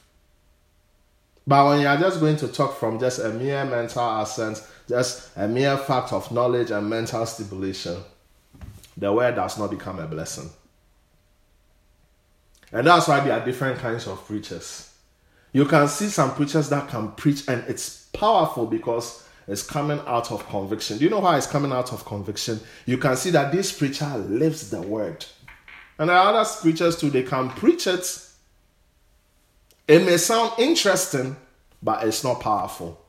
But 1.46 1.66
when 1.66 1.80
you 1.80 1.86
are 1.86 1.96
just 1.96 2.20
going 2.20 2.36
to 2.38 2.48
talk 2.48 2.76
from 2.78 2.98
just 2.98 3.20
a 3.20 3.30
mere 3.30 3.64
mental 3.64 4.20
assent, 4.20 4.62
just 4.88 5.30
a 5.36 5.46
mere 5.46 5.76
fact 5.76 6.12
of 6.12 6.30
knowledge 6.32 6.70
and 6.70 6.88
mental 6.88 7.24
stipulation, 7.26 7.98
the 8.96 9.12
word 9.12 9.34
does 9.36 9.58
not 9.58 9.70
become 9.70 9.98
a 9.98 10.06
blessing. 10.06 10.50
And 12.72 12.86
that's 12.86 13.06
why 13.06 13.20
there 13.20 13.38
are 13.38 13.44
different 13.44 13.78
kinds 13.78 14.06
of 14.06 14.24
preachers. 14.26 14.92
You 15.52 15.64
can 15.66 15.86
see 15.88 16.08
some 16.08 16.34
preachers 16.34 16.68
that 16.70 16.88
can 16.88 17.12
preach, 17.12 17.48
and 17.48 17.64
it's 17.68 18.06
powerful 18.12 18.66
because 18.66 19.26
it's 19.46 19.62
coming 19.62 20.00
out 20.06 20.32
of 20.32 20.46
conviction. 20.48 20.98
Do 20.98 21.04
you 21.04 21.10
know 21.10 21.20
why 21.20 21.36
it's 21.36 21.46
coming 21.46 21.72
out 21.72 21.92
of 21.92 22.04
conviction? 22.04 22.60
You 22.84 22.98
can 22.98 23.16
see 23.16 23.30
that 23.30 23.52
this 23.52 23.72
preacher 23.72 24.16
lives 24.16 24.70
the 24.70 24.82
word. 24.82 25.24
And 25.98 26.08
there 26.10 26.16
are 26.16 26.34
other 26.34 26.50
preachers 26.60 26.98
too, 26.98 27.10
they 27.10 27.22
can 27.22 27.48
preach 27.50 27.86
it 27.86 28.26
it 29.88 30.04
may 30.04 30.16
sound 30.16 30.52
interesting, 30.58 31.36
but 31.82 32.04
it's 32.04 32.24
not 32.24 32.40
powerful. 32.40 33.00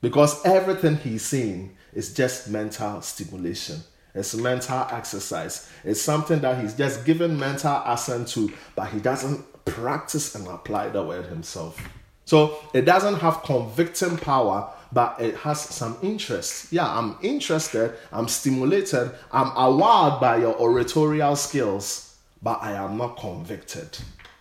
Because 0.00 0.44
everything 0.44 0.96
he's 0.96 1.24
saying 1.24 1.76
is 1.92 2.14
just 2.14 2.48
mental 2.48 3.02
stimulation. 3.02 3.80
It's 4.14 4.34
mental 4.34 4.86
exercise. 4.90 5.68
It's 5.84 6.00
something 6.00 6.40
that 6.40 6.62
he's 6.62 6.74
just 6.74 7.04
given 7.04 7.38
mental 7.38 7.82
assent 7.84 8.28
to, 8.28 8.52
but 8.74 8.88
he 8.88 8.98
doesn't 8.98 9.64
practice 9.66 10.34
and 10.34 10.46
apply 10.48 10.88
the 10.88 11.02
word 11.02 11.26
himself. 11.26 11.78
So 12.24 12.58
it 12.72 12.82
doesn't 12.82 13.16
have 13.16 13.42
convicting 13.42 14.16
power, 14.16 14.72
but 14.92 15.20
it 15.20 15.36
has 15.36 15.60
some 15.60 15.96
interest. 16.02 16.72
Yeah, 16.72 16.86
I'm 16.86 17.16
interested, 17.22 17.94
I'm 18.12 18.28
stimulated, 18.28 19.10
I'm 19.32 19.48
awed 19.48 20.20
by 20.20 20.38
your 20.38 20.58
oratorial 20.58 21.36
skills, 21.36 22.16
but 22.42 22.62
I 22.62 22.72
am 22.72 22.96
not 22.96 23.18
convicted. 23.18 23.98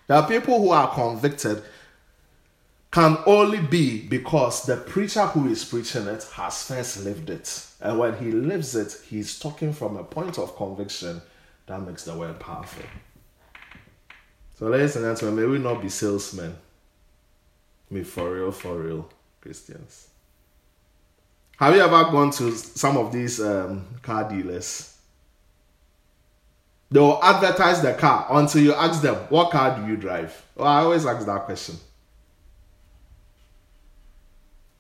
There 0.08 0.18
are 0.18 0.28
people 0.28 0.60
who 0.60 0.72
are 0.72 0.94
convicted 0.94 1.64
can 2.92 3.18
only 3.26 3.60
be 3.60 4.08
because 4.08 4.64
the 4.64 4.78
preacher 4.78 5.26
who 5.28 5.50
is 5.50 5.66
preaching 5.66 6.08
it 6.08 6.24
has 6.34 6.64
first 6.64 7.04
lived 7.04 7.30
it. 7.30 7.66
And 7.82 8.00
when 8.00 8.16
he 8.18 8.32
lives 8.32 8.76
it, 8.76 8.98
he's 9.08 9.38
talking 9.38 9.74
from 9.74 9.98
a 9.98 10.04
point 10.04 10.40
of 10.40 10.56
conviction 10.56 11.22
that 11.68 11.82
makes 11.82 12.06
the 12.06 12.16
word 12.16 12.40
powerful. 12.40 12.86
So, 14.56 14.68
ladies 14.68 14.96
and 14.96 15.06
gentlemen, 15.06 15.36
may 15.36 15.52
we 15.52 15.60
not 15.60 15.82
be 15.82 15.90
salesmen. 15.90 16.56
May 17.90 18.04
for 18.04 18.34
real, 18.34 18.52
for 18.52 18.78
real 18.78 19.10
Christians. 19.42 20.08
Have 21.58 21.76
you 21.76 21.82
ever 21.82 22.04
gone 22.12 22.32
to 22.32 22.52
some 22.52 22.98
of 22.98 23.12
these 23.12 23.42
um, 23.42 23.86
car 24.04 24.30
dealers? 24.30 24.96
They 26.90 27.00
will 27.00 27.22
advertise 27.22 27.82
the 27.82 27.94
car 27.94 28.28
until 28.30 28.62
you 28.62 28.74
ask 28.74 29.02
them, 29.02 29.16
What 29.30 29.52
car 29.52 29.78
do 29.78 29.88
you 29.88 29.98
drive? 29.98 30.40
Well, 30.56 30.68
I 30.68 30.82
always 30.82 31.06
ask 31.06 31.26
that 31.26 31.46
question. 31.46 31.76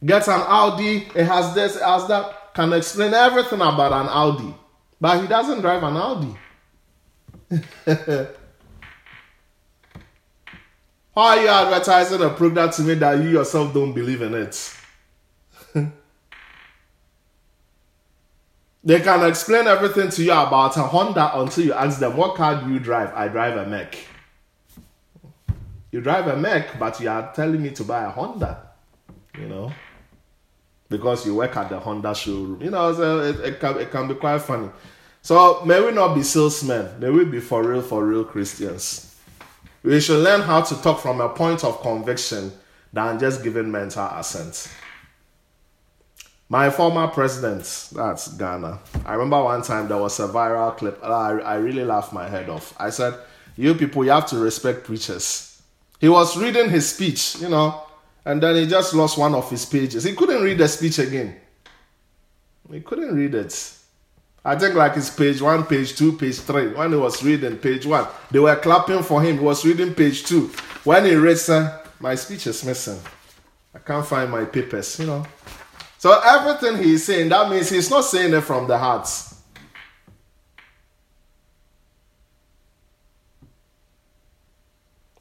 Get 0.05 0.27
an 0.27 0.41
Audi, 0.45 1.07
it 1.15 1.25
has 1.25 1.55
this, 1.55 1.75
it 1.75 1.81
has 1.81 2.07
that, 2.07 2.53
can 2.53 2.71
explain 2.73 3.13
everything 3.13 3.59
about 3.59 3.91
an 3.91 4.07
Audi. 4.07 4.53
But 5.01 5.21
he 5.21 5.27
doesn't 5.27 5.61
drive 5.61 5.81
an 5.81 5.97
Audi. 5.97 6.35
Why 11.13 11.37
are 11.37 11.41
you 11.41 11.47
advertising 11.47 12.21
a 12.21 12.29
product 12.29 12.75
to 12.75 12.83
me 12.83 12.93
that 12.95 13.23
you 13.23 13.29
yourself 13.29 13.73
don't 13.73 13.93
believe 13.93 14.21
in 14.21 14.35
it? 14.35 14.76
They 18.87 19.01
can 19.01 19.29
explain 19.29 19.67
everything 19.67 20.09
to 20.11 20.23
you 20.23 20.31
about 20.31 20.77
a 20.77 20.83
Honda 20.83 21.37
until 21.41 21.65
you 21.65 21.73
ask 21.73 21.99
them, 21.99 22.15
What 22.15 22.35
car 22.35 22.63
do 22.63 22.71
you 22.71 22.79
drive? 22.79 23.13
I 23.13 23.27
drive 23.27 23.57
a 23.57 23.65
Mac. 23.65 23.97
You 25.91 25.99
drive 25.99 26.27
a 26.27 26.37
Mac, 26.37 26.79
but 26.79 26.97
you 27.01 27.09
are 27.09 27.33
telling 27.35 27.61
me 27.61 27.71
to 27.71 27.83
buy 27.83 28.05
a 28.05 28.09
Honda, 28.09 28.65
you 29.37 29.49
know, 29.49 29.73
because 30.87 31.25
you 31.25 31.35
work 31.35 31.57
at 31.57 31.67
the 31.69 31.77
Honda 31.77 32.15
showroom. 32.15 32.61
You 32.61 32.71
know, 32.71 32.93
so 32.93 33.19
it, 33.19 33.39
it, 33.41 33.59
can, 33.59 33.77
it 33.77 33.91
can 33.91 34.07
be 34.07 34.13
quite 34.13 34.39
funny. 34.39 34.69
So, 35.21 35.65
may 35.65 35.83
we 35.83 35.91
not 35.91 36.15
be 36.15 36.23
salesmen, 36.23 36.97
may 36.97 37.09
we 37.09 37.25
be 37.25 37.41
for 37.41 37.67
real, 37.67 37.81
for 37.81 38.05
real 38.05 38.23
Christians. 38.23 39.17
We 39.83 39.99
should 39.99 40.23
learn 40.23 40.39
how 40.39 40.61
to 40.61 40.81
talk 40.81 41.01
from 41.01 41.19
a 41.19 41.27
point 41.27 41.65
of 41.65 41.81
conviction 41.81 42.53
than 42.93 43.19
just 43.19 43.43
giving 43.43 43.69
mental 43.69 44.05
assent. 44.05 44.69
My 46.49 46.69
former 46.69 47.07
president, 47.09 47.89
that's 47.93 48.29
Ghana. 48.29 48.79
I 49.05 49.13
remember 49.13 49.43
one 49.43 49.61
time 49.63 49.89
there 49.89 49.97
was 49.97 50.17
a 50.21 50.29
viral 50.29 50.77
clip. 50.77 50.97
I, 51.03 51.39
I 51.39 51.55
really 51.55 51.83
laughed 51.83 52.13
my 52.13 52.29
head 52.29 52.49
off. 52.49 52.73
I 52.79 52.89
said, 52.89 53.15
You 53.57 53.75
people, 53.75 54.05
you 54.05 54.11
have 54.11 54.27
to 54.27 54.37
respect 54.37 54.85
preachers. 54.85 55.61
He 55.99 56.07
was 56.07 56.37
reading 56.37 56.69
his 56.69 56.87
speech, 56.89 57.37
you 57.41 57.49
know, 57.49 57.83
and 58.23 58.41
then 58.41 58.55
he 58.55 58.65
just 58.65 58.93
lost 58.93 59.17
one 59.17 59.35
of 59.35 59.49
his 59.49 59.65
pages. 59.65 60.05
He 60.05 60.15
couldn't 60.15 60.41
read 60.41 60.57
the 60.57 60.67
speech 60.69 60.99
again. 60.99 61.35
He 62.71 62.79
couldn't 62.79 63.13
read 63.13 63.35
it. 63.35 63.73
I 64.45 64.57
think 64.57 64.75
like 64.75 64.95
it's 64.95 65.09
page 65.09 65.41
one, 65.41 65.65
page 65.65 65.97
two, 65.97 66.13
page 66.13 66.39
three. 66.39 66.73
When 66.73 66.91
he 66.91 66.97
was 66.97 67.21
reading 67.21 67.57
page 67.57 67.85
one, 67.85 68.07
they 68.31 68.39
were 68.39 68.55
clapping 68.55 69.03
for 69.03 69.21
him. 69.21 69.39
He 69.39 69.43
was 69.43 69.65
reading 69.65 69.93
page 69.93 70.23
two. 70.23 70.47
When 70.85 71.03
he 71.03 71.15
read, 71.15 71.37
sir, 71.37 71.81
my 71.99 72.15
speech 72.15 72.47
is 72.47 72.63
missing. 72.63 72.99
I 73.75 73.79
can't 73.79 74.05
find 74.05 74.31
my 74.31 74.45
papers, 74.45 74.97
you 74.99 75.07
know. 75.07 75.25
So 75.97 76.19
everything 76.23 76.83
he's 76.83 77.05
saying, 77.05 77.29
that 77.29 77.49
means 77.49 77.69
he's 77.69 77.89
not 77.89 78.01
saying 78.01 78.33
it 78.33 78.41
from 78.41 78.67
the 78.67 78.77
heart. 78.77 79.07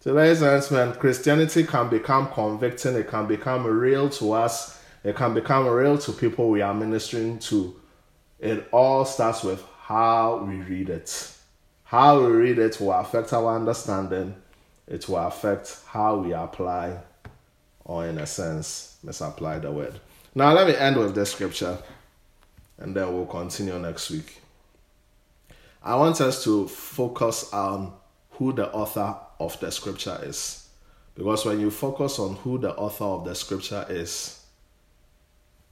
So, 0.01 0.13
ladies 0.13 0.43
and 0.43 0.63
gentlemen, 0.63 0.99
Christianity 1.01 1.65
can 1.65 1.89
become 1.89 2.29
convicting, 2.29 2.95
it 2.95 3.09
can 3.09 3.27
become 3.27 3.67
real 3.67 4.09
to 4.11 4.33
us, 4.35 4.81
it 5.03 5.17
can 5.17 5.35
become 5.35 5.67
real 5.67 5.99
to 5.99 6.13
people 6.13 6.49
we 6.49 6.63
are 6.63 6.75
ministering 6.75 7.41
to 7.41 7.75
It 8.39 8.69
all 8.71 9.05
starts 9.05 9.43
with 9.43 9.65
how 9.81 10.45
we 10.47 10.57
read 10.57 10.91
it. 10.91 11.33
How 11.85 12.21
we 12.21 12.27
read 12.27 12.59
it 12.59 12.79
will 12.81 12.93
affect 12.93 13.33
our 13.33 13.57
understanding, 13.57 14.35
it 14.87 15.09
will 15.09 15.17
affect 15.17 15.79
how 15.87 16.19
we 16.19 16.33
apply, 16.33 16.99
or 17.85 18.07
in 18.07 18.19
a 18.19 18.27
sense, 18.27 18.99
misapply 19.03 19.59
the 19.59 19.73
word. 19.73 20.01
Now, 20.37 20.53
let 20.53 20.67
me 20.67 20.77
end 20.77 20.99
with 20.99 21.15
this 21.15 21.33
scripture 21.33 21.79
and 22.77 22.95
then 22.95 23.11
we'll 23.11 23.25
continue 23.25 23.79
next 23.79 24.11
week. 24.11 24.43
I 25.83 25.97
want 25.97 26.21
us 26.21 26.45
to 26.45 26.69
focus 26.69 27.51
on 27.55 27.95
who 28.33 28.53
the 28.53 28.71
author 28.71 29.17
of 29.41 29.59
the 29.61 29.73
scripture 29.73 30.21
is. 30.23 30.69
Because 31.15 31.47
when 31.47 31.59
you 31.59 31.71
focus 31.71 32.19
on 32.19 32.35
who 32.37 32.59
the 32.59 32.75
author 32.75 33.05
of 33.05 33.25
the 33.25 33.35
scripture 33.35 33.87
is, 33.89 34.45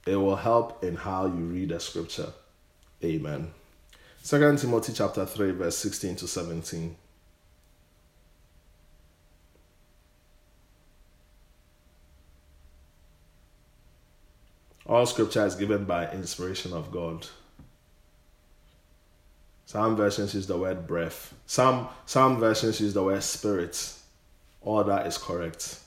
it 0.07 0.15
will 0.15 0.35
help 0.35 0.83
in 0.83 0.95
how 0.95 1.27
you 1.27 1.45
read 1.45 1.69
the 1.69 1.79
scripture. 1.79 2.33
Amen. 3.03 3.51
2 4.23 4.57
Timothy 4.57 4.93
chapter 4.93 5.27
3 5.27 5.51
verse 5.51 5.77
16 5.77 6.15
to 6.15 6.27
17. 6.27 6.95
All 14.85 15.05
scripture 15.05 15.45
is 15.45 15.55
given 15.55 15.85
by 15.85 16.11
inspiration 16.11 16.73
of 16.73 16.91
God. 16.91 17.27
Some 19.65 19.95
versions 19.95 20.35
use 20.35 20.45
the 20.45 20.57
word 20.57 20.85
breath. 20.85 21.33
Some 21.47 21.89
some 22.05 22.39
versions 22.39 22.79
use 22.79 22.93
the 22.93 23.03
word 23.03 23.23
spirit. 23.23 23.93
All 24.61 24.83
that 24.83 25.07
is 25.07 25.17
correct. 25.17 25.79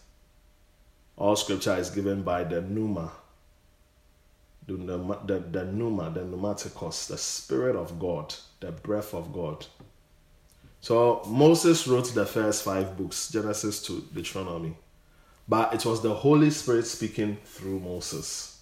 All 1.17 1.37
scripture 1.37 1.77
is 1.77 1.91
given 1.91 2.23
by 2.23 2.45
the 2.45 2.61
pneuma. 2.61 3.13
The, 4.67 4.77
the, 5.25 5.39
the 5.39 5.65
pneuma, 5.65 6.11
the 6.11 6.21
pneumaticos, 6.21 7.09
the 7.09 7.17
spirit 7.17 7.75
of 7.75 7.99
God, 7.99 8.35
the 8.61 8.71
breath 8.71 9.15
of 9.15 9.33
God. 9.33 9.65
So 10.81 11.23
Moses 11.27 11.89
wrote 11.89 12.13
the 12.15 12.27
first 12.27 12.63
five 12.63 12.97
books, 12.97 13.31
Genesis 13.31 13.83
to 13.85 14.03
Deuteronomy. 14.13 14.77
But 15.49 15.75
it 15.75 15.87
was 15.87 16.03
the 16.03 16.15
Holy 16.15 16.51
Spirit 16.51 16.87
speaking 16.87 17.39
through 17.45 17.81
Moses. 17.81 18.58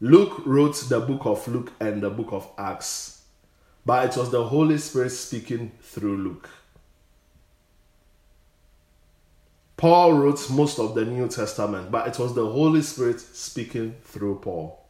Luke 0.00 0.42
wrote 0.44 0.76
the 0.88 1.00
book 1.00 1.24
of 1.24 1.48
Luke 1.48 1.72
and 1.80 2.02
the 2.02 2.10
book 2.10 2.28
of 2.30 2.50
Acts, 2.58 3.22
but 3.86 4.10
it 4.10 4.18
was 4.18 4.30
the 4.30 4.44
Holy 4.44 4.76
Spirit 4.76 5.10
speaking 5.10 5.72
through 5.80 6.18
Luke. 6.18 6.50
Paul 9.78 10.14
wrote 10.14 10.50
most 10.50 10.78
of 10.78 10.94
the 10.94 11.04
New 11.04 11.28
Testament, 11.28 11.90
but 11.90 12.08
it 12.08 12.18
was 12.18 12.34
the 12.34 12.46
Holy 12.46 12.82
Spirit 12.82 13.20
speaking 13.20 13.94
through 14.02 14.40
Paul. 14.40 14.86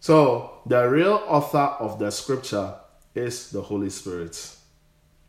So, 0.00 0.62
the 0.66 0.88
real 0.88 1.22
author 1.26 1.76
of 1.78 1.98
the 1.98 2.10
scripture 2.10 2.74
is 3.14 3.50
the 3.50 3.60
Holy 3.60 3.90
Spirit, 3.90 4.56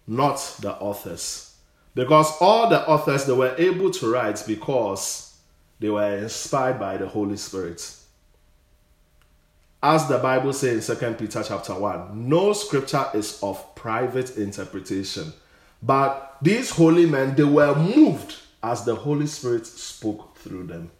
not 0.07 0.37
the 0.61 0.73
authors. 0.73 1.55
Because 1.93 2.31
all 2.39 2.69
the 2.69 2.87
authors 2.87 3.25
they 3.25 3.33
were 3.33 3.55
able 3.57 3.91
to 3.91 4.11
write 4.11 4.43
because 4.47 5.30
they 5.81 5.89
were 5.89 6.17
inspired 6.19 6.79
by 6.79 6.95
the 6.95 7.07
Holy 7.07 7.35
Spirit. 7.35 7.95
As 9.81 10.07
the 10.07 10.19
Bible 10.19 10.53
says 10.53 10.87
in 10.87 10.95
2 10.95 11.13
Peter 11.15 11.43
chapter 11.43 11.73
1, 11.73 12.29
no 12.29 12.53
scripture 12.53 13.07
is 13.15 13.41
of 13.41 13.73
private 13.73 14.37
interpretation. 14.37 15.33
But 15.81 16.37
these 16.39 16.69
holy 16.69 17.07
men, 17.07 17.33
they 17.35 17.43
were 17.43 17.73
moved 17.75 18.35
as 18.61 18.85
the 18.85 18.93
Holy 18.93 19.25
Spirit 19.25 19.65
spoke 19.65 20.37
through 20.37 20.67
them. 20.67 20.91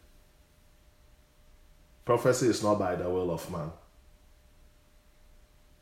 Prophecy 2.03 2.47
is 2.47 2.63
not 2.63 2.79
by 2.79 2.95
the 2.95 3.07
will 3.07 3.29
of 3.29 3.51
man. 3.51 3.69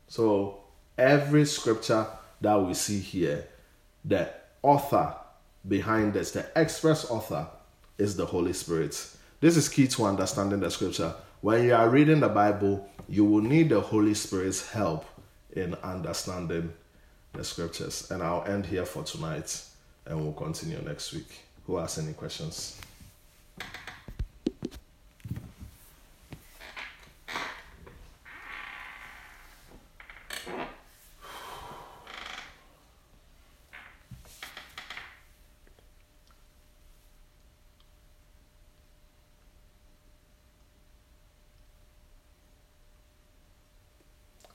So, 0.08 0.60
every 0.98 1.46
scripture 1.46 2.06
that 2.42 2.56
we 2.56 2.74
see 2.74 2.98
here, 2.98 3.48
the 4.04 4.28
author 4.62 5.14
behind 5.66 6.12
this, 6.12 6.32
the 6.32 6.44
express 6.54 7.10
author, 7.10 7.46
is 8.00 8.16
the 8.16 8.26
Holy 8.26 8.52
Spirit. 8.52 9.06
This 9.40 9.56
is 9.56 9.68
key 9.68 9.86
to 9.88 10.04
understanding 10.04 10.60
the 10.60 10.70
scripture. 10.70 11.14
When 11.42 11.64
you 11.64 11.74
are 11.74 11.88
reading 11.88 12.20
the 12.20 12.28
Bible, 12.28 12.88
you 13.08 13.24
will 13.24 13.42
need 13.42 13.68
the 13.68 13.80
Holy 13.80 14.14
Spirit's 14.14 14.70
help 14.70 15.04
in 15.52 15.74
understanding 15.82 16.72
the 17.32 17.44
scriptures. 17.44 18.10
And 18.10 18.22
I'll 18.22 18.44
end 18.44 18.66
here 18.66 18.86
for 18.86 19.02
tonight 19.02 19.62
and 20.06 20.20
we'll 20.20 20.32
continue 20.32 20.80
next 20.82 21.12
week. 21.12 21.28
Who 21.66 21.76
has 21.76 21.98
any 21.98 22.14
questions? 22.14 22.80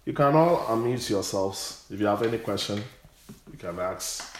You 0.05 0.13
can 0.13 0.35
all 0.35 0.57
unmute 0.67 1.09
yourselves. 1.09 1.87
If 1.89 1.99
you 1.99 2.05
have 2.05 2.21
any 2.21 2.37
question, 2.37 2.83
you 3.51 3.57
can 3.57 3.79
ask. 3.79 4.37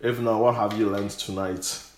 If 0.00 0.18
not, 0.18 0.40
what 0.40 0.54
have 0.54 0.78
you 0.78 0.88
learned 0.88 1.10
tonight? 1.10 1.90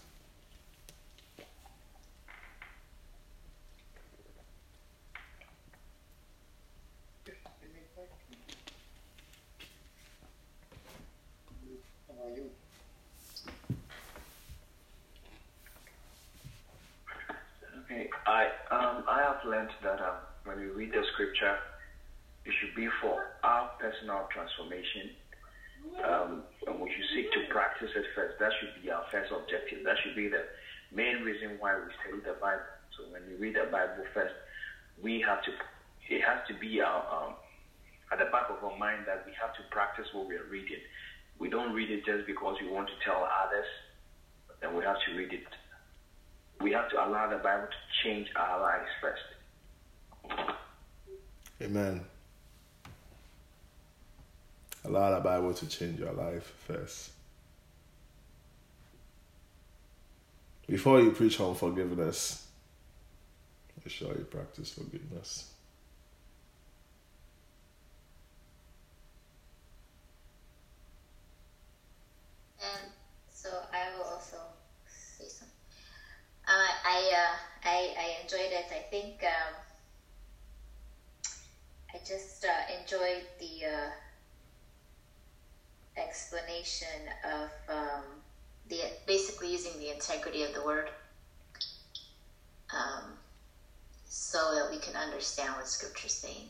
transformation. 24.32 25.10
Um, 26.04 26.42
and 26.66 26.80
we 26.80 26.90
should 26.90 27.10
seek 27.14 27.32
to 27.32 27.52
practice 27.52 27.90
it 27.94 28.04
first. 28.14 28.38
That 28.38 28.52
should 28.60 28.82
be 28.82 28.90
our 28.90 29.04
first 29.10 29.32
objective. 29.32 29.84
That 29.84 29.96
should 30.02 30.16
be 30.16 30.28
the 30.28 30.44
main 30.94 31.22
reason 31.22 31.56
why 31.58 31.74
we 31.76 31.90
study 32.00 32.22
the 32.24 32.38
Bible. 32.40 32.62
So 32.96 33.04
when 33.10 33.22
we 33.28 33.34
read 33.36 33.56
the 33.56 33.70
Bible 33.70 34.06
first, 34.14 34.34
we 35.02 35.20
have 35.20 35.42
to, 35.44 35.50
it 36.08 36.22
has 36.22 36.46
to 36.48 36.54
be 36.54 36.80
our, 36.80 37.02
um, 37.10 37.34
at 38.12 38.18
the 38.18 38.30
back 38.30 38.50
of 38.50 38.62
our 38.62 38.78
mind 38.78 39.04
that 39.06 39.24
we 39.26 39.32
have 39.40 39.54
to 39.56 39.62
practice 39.70 40.06
what 40.12 40.28
we 40.28 40.36
are 40.36 40.46
reading. 40.50 40.80
We 41.38 41.48
read 41.72 41.90
it 41.90 42.04
just 42.04 42.26
because 42.26 42.56
we 42.60 42.68
want 42.68 42.88
to 42.88 42.94
tell 43.04 43.28
others, 43.44 43.66
then 44.60 44.76
we 44.76 44.84
have 44.84 44.96
to 45.06 45.16
read 45.16 45.32
it. 45.32 45.46
We 46.60 46.72
have 46.72 46.88
to 46.90 47.04
allow 47.04 47.28
the 47.28 47.38
Bible 47.38 47.66
to 47.66 48.08
change 48.08 48.28
our 48.36 48.60
lives 48.60 48.88
first. 49.00 49.22
Amen. 51.60 52.04
Allow 54.84 55.14
the 55.14 55.20
Bible 55.20 55.54
to 55.54 55.66
change 55.66 55.98
your 55.98 56.12
life 56.12 56.52
first. 56.66 57.12
Before 60.68 61.00
you 61.00 61.10
preach 61.12 61.38
on 61.40 61.54
forgiveness, 61.54 62.46
make 63.78 63.92
sure 63.92 64.08
you 64.08 64.24
practice 64.24 64.72
forgiveness. 64.72 65.52
Um, 72.60 72.90
so 73.32 73.48
I 73.72 73.96
will 73.96 74.04
also 74.04 74.38
say 74.86 75.28
something. 75.28 75.54
Uh, 76.48 76.81
I, 76.92 77.10
uh, 77.10 77.36
I 77.64 77.94
I 77.96 78.20
enjoyed 78.20 78.52
it. 78.52 78.66
I 78.70 78.80
think 78.90 79.24
um, 79.24 79.54
I 81.94 81.98
just 82.04 82.44
uh, 82.44 82.70
enjoyed 82.70 83.24
the 83.38 83.64
uh, 83.64 83.90
explanation 85.96 87.08
of 87.24 87.48
um, 87.66 88.02
the 88.68 88.92
basically 89.06 89.50
using 89.50 89.78
the 89.78 89.88
integrity 89.88 90.42
of 90.42 90.52
the 90.52 90.62
word 90.62 90.90
um, 92.74 93.16
so 94.04 94.52
that 94.52 94.68
we 94.68 94.76
can 94.76 94.94
understand 94.94 95.54
what 95.54 95.66
Scripture's 95.68 96.12
saying. 96.12 96.48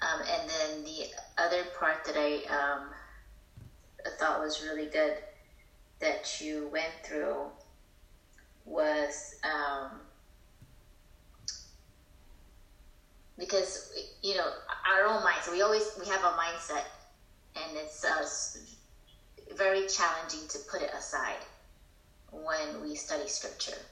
Um, 0.00 0.22
and 0.32 0.48
then 0.48 0.82
the 0.82 1.04
other 1.36 1.66
part 1.66 2.04
that 2.04 2.16
I, 2.16 2.36
um, 2.48 2.88
I 4.06 4.08
thought 4.18 4.40
was 4.40 4.62
really 4.62 4.86
good 4.86 5.20
that 5.98 6.40
you 6.40 6.66
went 6.72 6.94
through 7.02 7.50
was 8.70 9.34
um, 9.44 10.02
because 13.38 13.78
you 14.22 14.34
know 14.34 14.50
our 14.86 15.04
own 15.04 15.22
minds 15.22 15.48
we 15.50 15.62
always 15.62 15.92
we 15.98 16.06
have 16.06 16.24
a 16.24 16.32
mindset 16.32 16.84
and 17.56 17.76
it's 17.76 18.04
uh, 18.04 18.22
very 19.56 19.84
challenging 19.84 20.46
to 20.48 20.58
put 20.60 20.82
it 20.82 20.90
aside. 20.96 21.44
when 22.32 22.80
we 22.80 22.94
study 22.94 23.26
scripture. 23.26 23.86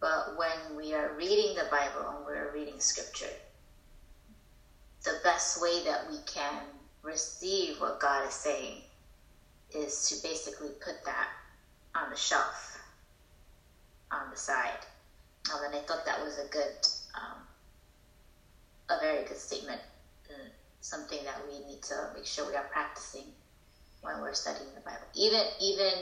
But 0.00 0.34
when 0.34 0.74
we 0.76 0.94
are 0.94 1.10
reading 1.10 1.54
the 1.54 1.64
Bible 1.64 2.08
and 2.08 2.24
we're 2.24 2.48
reading 2.48 2.80
scripture, 2.80 3.34
the 5.04 5.16
best 5.22 5.56
way 5.60 5.80
that 5.80 6.04
we 6.06 6.20
can 6.20 6.64
receive 7.02 7.80
what 7.80 7.98
God 7.98 8.24
is 8.24 8.34
saying 8.34 8.82
is 9.74 10.04
to 10.04 10.16
basically 10.22 10.72
put 10.80 10.96
that 11.04 11.28
on 11.96 12.10
the 12.10 12.16
shelf, 12.16 12.71
on 14.12 14.30
the 14.30 14.36
side. 14.36 14.86
Um, 15.52 15.60
and 15.64 15.74
I 15.74 15.80
thought 15.80 16.04
that 16.06 16.22
was 16.22 16.38
a 16.38 16.46
good, 16.48 16.86
um, 17.14 17.42
a 18.90 19.00
very 19.00 19.24
good 19.24 19.38
statement, 19.38 19.80
something 20.80 21.18
that 21.24 21.40
we 21.46 21.64
need 21.66 21.82
to 21.82 21.94
make 22.14 22.26
sure 22.26 22.48
we 22.48 22.56
are 22.56 22.68
practicing 22.72 23.24
when 24.02 24.20
we're 24.20 24.34
studying 24.34 24.68
the 24.74 24.80
Bible. 24.80 25.06
Even, 25.14 25.42
even 25.60 25.92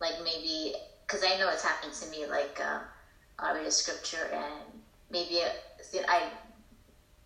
like 0.00 0.14
maybe, 0.22 0.74
because 1.06 1.24
I 1.24 1.36
know 1.38 1.48
it's 1.48 1.64
happened 1.64 1.92
to 1.92 2.10
me, 2.10 2.26
like 2.26 2.60
um, 2.64 2.82
I 3.38 3.52
read 3.52 3.66
a 3.66 3.70
scripture 3.70 4.30
and 4.32 4.80
maybe 5.10 5.40
I 6.08 6.30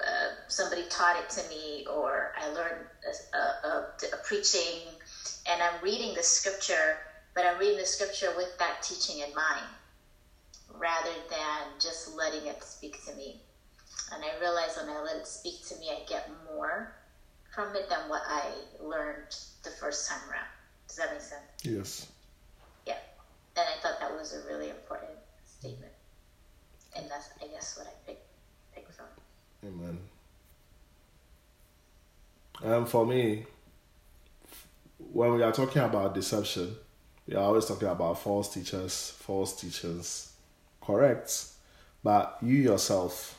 uh, 0.00 0.30
somebody 0.46 0.84
taught 0.88 1.16
it 1.16 1.28
to 1.28 1.48
me 1.48 1.86
or 1.92 2.32
I 2.40 2.48
learned 2.52 2.86
a, 3.34 3.36
a, 3.36 3.68
a, 3.68 3.86
a, 4.14 4.16
preaching 4.24 4.86
and 5.50 5.60
I'm 5.60 5.82
reading 5.82 6.14
the 6.14 6.22
scripture, 6.22 6.98
but 7.38 7.46
I'm 7.46 7.56
reading 7.60 7.78
the 7.78 7.86
scripture 7.86 8.32
with 8.36 8.58
that 8.58 8.82
teaching 8.82 9.20
in 9.20 9.32
mind 9.32 9.64
rather 10.76 11.12
than 11.30 11.68
just 11.78 12.16
letting 12.16 12.48
it 12.48 12.64
speak 12.64 12.96
to 13.06 13.14
me. 13.14 13.40
And 14.12 14.24
I 14.24 14.40
realize 14.40 14.76
when 14.76 14.90
I 14.90 15.00
let 15.00 15.14
it 15.14 15.26
speak 15.28 15.64
to 15.68 15.76
me, 15.76 15.88
I 15.88 16.04
get 16.08 16.28
more 16.52 16.96
from 17.54 17.76
it 17.76 17.88
than 17.88 18.08
what 18.08 18.22
I 18.26 18.42
learned 18.82 19.36
the 19.62 19.70
first 19.70 20.10
time 20.10 20.18
around. 20.28 20.48
Does 20.88 20.96
that 20.96 21.12
make 21.12 21.20
sense? 21.20 21.42
Yes. 21.62 22.08
Yeah. 22.88 22.96
And 23.56 23.66
I 23.68 23.80
thought 23.82 24.00
that 24.00 24.12
was 24.18 24.34
a 24.34 24.44
really 24.52 24.70
important 24.70 25.12
statement. 25.44 25.92
And 26.96 27.08
that's, 27.08 27.28
I 27.40 27.46
guess, 27.46 27.78
what 27.78 27.86
I 27.86 27.92
picked, 28.04 28.26
picked 28.74 28.92
from. 28.94 29.06
Amen. 29.64 29.98
And 32.64 32.88
for 32.88 33.06
me, 33.06 33.46
when 35.12 35.34
we 35.34 35.42
are 35.44 35.52
talking 35.52 35.82
about 35.82 36.16
deception, 36.16 36.74
are 37.36 37.44
always 37.44 37.66
talking 37.66 37.88
about 37.88 38.18
false 38.20 38.52
teachers, 38.52 39.10
false 39.18 39.60
teachers, 39.60 40.32
correct. 40.80 41.44
But 42.02 42.38
you 42.42 42.54
yourself 42.54 43.38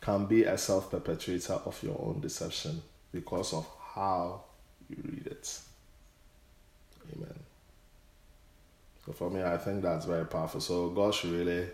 can 0.00 0.26
be 0.26 0.44
a 0.44 0.56
self 0.56 0.90
perpetrator 0.90 1.54
of 1.54 1.82
your 1.82 2.00
own 2.00 2.20
deception 2.20 2.82
because 3.12 3.52
of 3.52 3.66
how 3.94 4.42
you 4.88 4.96
read 5.02 5.26
it. 5.26 5.58
Amen. 7.14 7.34
So 9.04 9.12
for 9.12 9.30
me, 9.30 9.42
I 9.42 9.56
think 9.56 9.82
that's 9.82 10.04
very 10.06 10.26
powerful. 10.26 10.60
So 10.60 10.90
God 10.90 11.14
should 11.14 11.32
really 11.32 11.66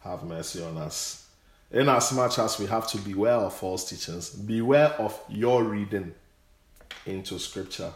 have 0.00 0.24
mercy 0.24 0.62
on 0.62 0.76
us. 0.76 1.28
In 1.72 1.88
as 1.88 2.12
much 2.12 2.38
as 2.38 2.58
we 2.58 2.66
have 2.66 2.88
to 2.88 2.98
beware 2.98 3.34
of 3.34 3.54
false 3.54 3.88
teachings, 3.88 4.30
beware 4.30 4.88
of 5.00 5.18
your 5.28 5.62
reading 5.62 6.14
into 7.06 7.38
scripture 7.38 7.92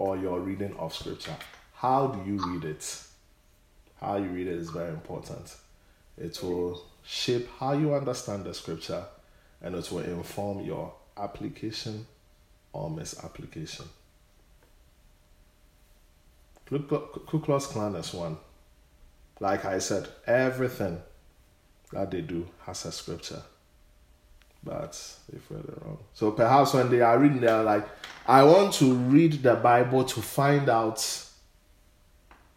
or 0.00 0.16
your 0.16 0.40
reading 0.40 0.74
of 0.78 0.94
scripture. 0.94 1.36
How 1.74 2.06
do 2.06 2.30
you 2.30 2.38
read 2.38 2.64
it? 2.64 3.02
How 4.00 4.16
you 4.16 4.30
read 4.30 4.46
it 4.46 4.54
is 4.54 4.70
very 4.70 4.88
important. 4.88 5.54
It 6.16 6.42
will 6.42 6.86
shape 7.04 7.46
how 7.58 7.72
you 7.72 7.94
understand 7.94 8.44
the 8.44 8.54
scripture 8.54 9.04
and 9.60 9.74
it 9.74 9.92
will 9.92 10.00
inform 10.00 10.64
your 10.64 10.94
application 11.18 12.06
or 12.72 12.88
misapplication. 12.88 13.84
Ku 16.66 17.38
Klux 17.44 17.66
Klan 17.66 17.94
is 17.94 18.14
one. 18.14 18.38
Like 19.38 19.66
I 19.66 19.80
said, 19.80 20.08
everything 20.26 20.98
that 21.92 22.10
they 22.10 22.22
do 22.22 22.48
has 22.64 22.86
a 22.86 22.92
scripture. 22.92 23.42
But 24.62 25.02
they 25.30 25.38
further 25.38 25.78
wrong. 25.84 25.98
So 26.12 26.30
perhaps 26.30 26.74
when 26.74 26.90
they 26.90 27.00
are 27.00 27.18
reading, 27.18 27.40
they 27.40 27.48
are 27.48 27.62
like, 27.62 27.88
I 28.26 28.42
want 28.44 28.74
to 28.74 28.92
read 28.94 29.42
the 29.42 29.54
Bible 29.54 30.04
to 30.04 30.20
find 30.20 30.68
out 30.68 31.26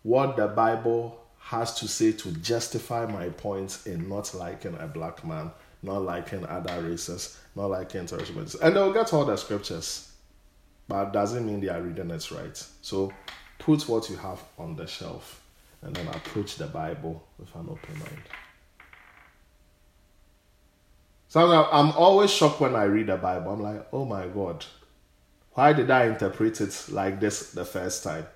what 0.03 0.35
the 0.35 0.47
Bible 0.47 1.23
has 1.39 1.79
to 1.79 1.87
say 1.87 2.11
to 2.11 2.31
justify 2.33 3.05
my 3.05 3.29
points 3.29 3.85
in 3.85 4.09
not 4.09 4.33
liking 4.33 4.75
a 4.79 4.87
black 4.87 5.25
man, 5.25 5.51
not 5.81 5.99
liking 6.03 6.45
other 6.45 6.81
races, 6.81 7.39
not 7.55 7.67
liking 7.67 8.05
terrorists. 8.05 8.55
And 8.55 8.75
they'll 8.75 8.93
get 8.93 9.13
all 9.13 9.25
the 9.25 9.37
scriptures. 9.37 10.11
But 10.87 11.13
doesn't 11.13 11.45
mean 11.45 11.61
they 11.61 11.69
are 11.69 11.81
reading 11.81 12.11
it 12.11 12.31
right. 12.31 12.61
So 12.81 13.13
put 13.59 13.87
what 13.87 14.09
you 14.09 14.17
have 14.17 14.41
on 14.57 14.75
the 14.75 14.85
shelf 14.85 15.41
and 15.81 15.95
then 15.95 16.07
approach 16.09 16.57
the 16.57 16.67
Bible 16.67 17.23
with 17.39 17.53
an 17.55 17.67
open 17.69 17.99
mind. 17.99 18.21
So 21.33 21.67
I'm 21.71 21.93
always 21.93 22.29
shocked 22.29 22.59
when 22.59 22.75
I 22.75 22.83
read 22.83 23.07
the 23.07 23.17
Bible. 23.17 23.53
I'm 23.53 23.59
like, 23.59 23.87
oh 23.91 24.05
my 24.05 24.27
God, 24.27 24.63
why 25.53 25.73
did 25.73 25.89
I 25.89 26.05
interpret 26.05 26.61
it 26.61 26.85
like 26.89 27.19
this 27.19 27.53
the 27.53 27.65
first 27.65 28.03
time? 28.03 28.27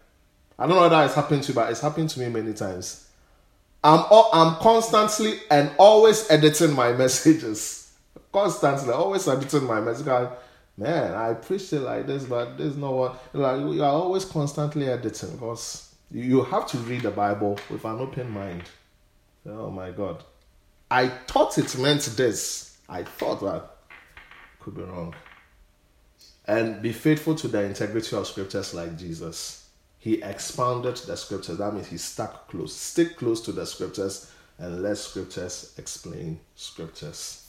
I 0.58 0.66
don't 0.66 0.78
know 0.78 0.82
whether 0.82 1.06
it's 1.06 1.14
happened 1.14 1.44
to 1.44 1.50
you, 1.50 1.54
but 1.54 1.70
it's 1.70 1.82
happened 1.82 2.10
to 2.10 2.20
me 2.20 2.28
many 2.30 2.54
times. 2.54 3.08
I'm 3.84 4.04
I'm 4.34 4.56
constantly 4.56 5.40
and 5.52 5.70
always 5.78 6.28
editing 6.32 6.74
my 6.74 6.92
messages. 7.04 7.94
Constantly, 8.34 8.92
always 8.92 9.28
editing 9.28 9.66
my 9.66 9.80
message. 9.80 10.08
Man, 10.76 11.14
I 11.14 11.36
preached 11.36 11.74
it 11.74 11.82
like 11.82 12.08
this, 12.08 12.24
but 12.24 12.58
there's 12.58 12.78
no 12.78 12.94
what. 12.94 13.24
Like 13.32 13.60
you 13.60 13.84
are 13.84 13.92
always 13.92 14.26
constantly 14.26 14.90
editing 14.90 15.34
because 15.34 15.94
you 16.10 16.42
have 16.46 16.66
to 16.70 16.80
read 16.80 17.04
the 17.04 17.12
Bible 17.12 17.60
with 17.70 17.86
an 17.86 18.00
open 18.00 18.32
mind. 18.32 18.64
Oh 19.46 19.70
my 19.70 19.92
God, 19.92 20.24
I 20.90 21.10
thought 21.10 21.60
it 21.60 21.78
meant 21.78 22.02
this 22.18 22.67
I 22.90 23.04
thought 23.04 23.42
that 23.42 23.70
could 24.60 24.76
be 24.76 24.84
wrong. 24.84 25.14
And 26.46 26.82
be 26.82 26.94
faithful 26.94 27.36
to 27.36 27.48
the 27.48 27.64
integrity 27.64 28.16
of 28.16 28.26
scriptures 28.28 28.74
like 28.74 28.98
Jesus. 28.98 29.68
He 30.00 30.22
expounded 30.22 30.96
the 30.96 31.18
scriptures. 31.18 31.58
That 31.58 31.74
means 31.74 31.88
he 31.88 31.98
stuck 31.98 32.50
close. 32.50 32.74
Stick 32.74 33.18
close 33.18 33.42
to 33.42 33.52
the 33.52 33.66
scriptures 33.66 34.32
and 34.58 34.82
let 34.82 34.98
scriptures 34.98 35.74
explain 35.78 36.40
scriptures. 36.56 37.48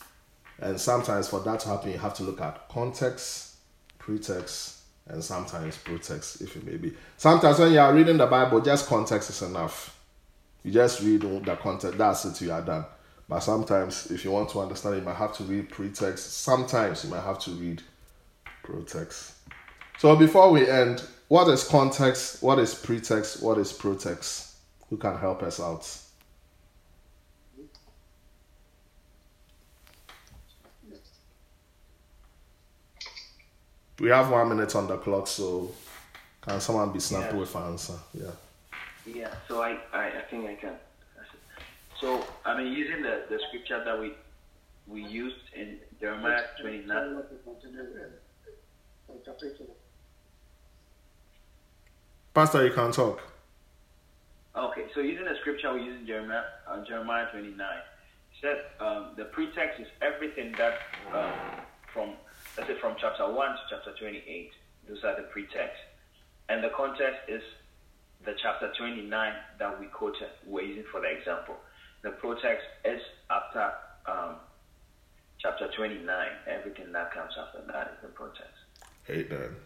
And 0.58 0.80
sometimes 0.80 1.28
for 1.28 1.40
that 1.40 1.60
to 1.60 1.68
happen, 1.68 1.92
you 1.92 1.98
have 1.98 2.14
to 2.14 2.24
look 2.24 2.40
at 2.40 2.68
context, 2.68 3.56
pretext, 3.98 4.78
and 5.06 5.22
sometimes 5.22 5.76
protext, 5.76 6.42
if 6.42 6.56
it 6.56 6.66
may 6.66 6.76
be. 6.76 6.94
Sometimes 7.16 7.58
when 7.58 7.72
you 7.72 7.78
are 7.78 7.94
reading 7.94 8.16
the 8.16 8.26
Bible, 8.26 8.60
just 8.60 8.88
context 8.88 9.30
is 9.30 9.42
enough. 9.42 9.96
You 10.64 10.72
just 10.72 11.00
read 11.00 11.22
the 11.22 11.56
context, 11.56 11.96
that's 11.96 12.24
it, 12.24 12.40
you 12.40 12.52
are 12.52 12.60
done. 12.60 12.84
But 13.28 13.40
sometimes, 13.40 14.10
if 14.10 14.24
you 14.24 14.30
want 14.30 14.48
to 14.50 14.60
understand, 14.60 14.96
you 14.96 15.02
might 15.02 15.16
have 15.16 15.34
to 15.36 15.44
read 15.44 15.68
pretext. 15.68 16.42
Sometimes 16.42 17.04
you 17.04 17.10
might 17.10 17.22
have 17.22 17.38
to 17.40 17.50
read 17.50 17.82
protext. 18.64 19.32
So 19.98 20.16
before 20.16 20.50
we 20.50 20.68
end, 20.68 21.02
what 21.28 21.48
is 21.48 21.64
context? 21.64 22.42
What 22.42 22.58
is 22.58 22.74
pretext? 22.74 23.42
What 23.42 23.58
is 23.58 23.72
protext? 23.72 24.54
Who 24.88 24.96
can 24.96 25.18
help 25.18 25.42
us 25.42 25.60
out? 25.60 25.86
We 34.00 34.10
have 34.10 34.30
one 34.30 34.48
minute 34.48 34.74
on 34.76 34.86
the 34.86 34.96
clock, 34.96 35.26
so 35.26 35.72
can 36.40 36.60
someone 36.60 36.92
be 36.92 37.00
snappy 37.00 37.34
yeah. 37.34 37.40
with 37.40 37.54
an 37.56 37.62
answer? 37.64 37.98
Yeah. 38.14 38.30
Yeah. 39.04 39.34
So 39.48 39.60
I, 39.60 39.76
I, 39.92 40.06
I 40.06 40.20
think 40.30 40.48
I 40.48 40.54
can. 40.54 40.74
So 42.00 42.24
I 42.44 42.56
mean, 42.56 42.72
using 42.72 43.02
the, 43.02 43.24
the 43.28 43.38
scripture 43.48 43.82
that 43.84 43.98
we 43.98 44.12
we 44.86 45.02
used 45.02 45.36
in 45.54 45.78
Jeremiah 46.00 46.42
29. 46.60 47.22
Pastor, 52.34 52.64
you 52.64 52.72
can 52.72 52.92
talk. 52.92 53.20
Okay, 54.56 54.86
so 54.94 55.00
using 55.00 55.24
the 55.24 55.34
scripture 55.40 55.74
we 55.74 55.82
use 55.82 56.00
in 56.00 56.06
Jeremiah, 56.06 56.42
uh, 56.66 56.84
Jeremiah 56.84 57.26
29, 57.32 57.58
it 57.60 57.84
said 58.40 58.58
um, 58.80 59.10
the 59.16 59.24
pretext 59.26 59.80
is 59.80 59.86
everything 60.00 60.54
that 60.56 60.78
um, 61.12 61.32
from 61.92 62.14
let's 62.56 62.68
say 62.68 62.76
from 62.80 62.96
chapter 63.00 63.30
1 63.30 63.34
to 63.34 63.62
chapter 63.70 63.92
28. 63.98 64.50
Those 64.88 65.04
are 65.04 65.16
the 65.16 65.28
pretext, 65.28 65.78
and 66.48 66.64
the 66.64 66.70
context 66.70 67.20
is 67.28 67.42
the 68.24 68.34
chapter 68.40 68.72
29 68.78 69.32
that 69.58 69.80
we 69.80 69.86
quoted. 69.86 70.28
We're 70.46 70.64
using 70.64 70.84
for 70.90 71.00
the 71.00 71.08
example 71.08 71.56
the 72.02 72.10
protest 72.10 72.62
is 72.84 73.00
after 73.30 73.72
um, 74.06 74.36
chapter 75.38 75.68
29. 75.76 76.26
Everything 76.46 76.92
that 76.92 77.12
comes 77.12 77.32
after 77.38 77.60
that 77.72 77.94
is 77.94 78.02
the 78.02 78.08
protest. 78.08 78.44
protext. 79.08 79.28
Amen. 79.28 79.56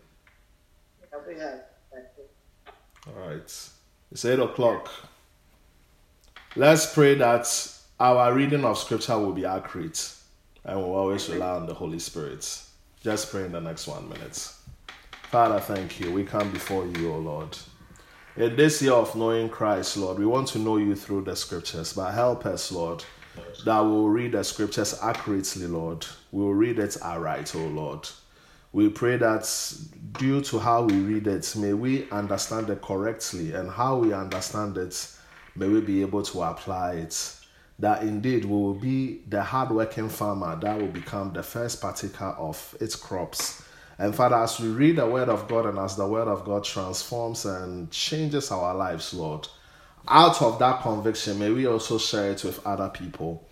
All 3.07 3.29
right. 3.29 3.69
It's 4.11 4.25
8 4.25 4.39
o'clock. 4.39 4.91
Let's 6.55 6.93
pray 6.93 7.15
that 7.17 7.49
our 7.99 8.35
reading 8.35 8.65
of 8.65 8.79
scripture 8.79 9.19
will 9.19 9.33
be 9.33 9.47
accurate 9.47 10.15
and 10.65 10.79
we'll 10.79 10.95
always 10.95 11.29
rely 11.29 11.51
on 11.51 11.67
the 11.67 11.75
Holy 11.75 11.99
Spirit. 11.99 12.63
Just 13.03 13.31
pray 13.31 13.45
in 13.45 13.53
the 13.53 13.61
next 13.61 13.87
one 13.87 14.09
minute. 14.09 14.53
Father, 15.31 15.59
thank 15.61 15.99
you. 15.99 16.13
We 16.13 16.25
come 16.25 16.53
before 16.53 16.87
you, 16.87 17.13
O 17.13 17.19
Lord. 17.19 17.57
In 18.37 18.57
this 18.57 18.81
year 18.81 18.93
of 18.93 19.15
knowing 19.15 19.49
Christ, 19.49 19.97
Lord, 19.97 20.19
we 20.19 20.27
want 20.27 20.49
to 20.49 20.59
know 20.59 20.79
you 20.79 20.95
through 20.95 21.25
the 21.25 21.37
scriptures, 21.37 21.93
but 21.93 22.13
help 22.13 22.47
us, 22.47 22.73
Lord, 22.73 23.05
that 23.65 23.81
we'll 23.81 24.09
read 24.09 24.33
the 24.33 24.43
scriptures 24.43 24.99
accurately, 25.03 25.67
Lord. 25.67 26.07
We'll 26.31 26.55
read 26.55 26.79
it 26.79 26.97
aright, 27.03 27.55
oh 27.55 27.67
Lord. 27.67 28.09
We 28.73 28.89
pray 28.89 29.19
that 29.19 29.75
due 30.13 30.41
to 30.43 30.59
how 30.59 30.85
we 30.85 30.95
read 30.95 31.27
it, 31.27 31.55
may 31.57 31.75
we 31.75 32.09
understand 32.11 32.71
it 32.71 32.81
correctly, 32.81 33.53
and 33.53 33.71
how 33.71 33.99
we 33.99 34.15
understand 34.15 34.79
it, 34.79 35.15
may 35.55 35.69
we 35.69 35.83
be 35.83 36.01
able 36.01 36.23
to 36.23 36.43
apply 36.43 36.95
it. 36.95 37.37
That 37.79 38.03
indeed 38.03 38.47
we 38.47 38.53
will 38.53 38.75
be 38.75 39.23
the 39.29 39.43
hardworking 39.43 40.09
farmer 40.09 40.57
that 40.57 40.81
will 40.81 40.89
become 40.89 41.33
the 41.33 41.43
first 41.43 41.83
partaker 41.83 42.35
of 42.39 42.77
its 42.81 42.97
crops 42.97 43.63
and 43.99 44.15
Father, 44.15 44.37
as 44.37 44.59
we 44.59 44.69
read 44.69 44.97
the 44.97 45.07
Word 45.07 45.29
of 45.29 45.49
God 45.49 45.67
and 45.67 45.79
as 45.79 45.97
the 45.97 46.07
Word 46.07 46.29
of 46.29 46.45
God 46.45 46.65
transforms 46.65 47.45
and 47.45 47.91
changes 47.91 48.51
our 48.51 48.75
lives, 48.75 49.15
Lord, 49.15 49.49
out 50.09 50.43
of 50.43 50.59
that 50.59 50.83
conviction, 50.83 51.39
may 51.39 51.51
we 51.51 51.67
also 51.67 51.99
share 51.99 52.33
it 52.33 52.43
with 52.45 52.65
other 52.67 52.89
people 52.89 53.47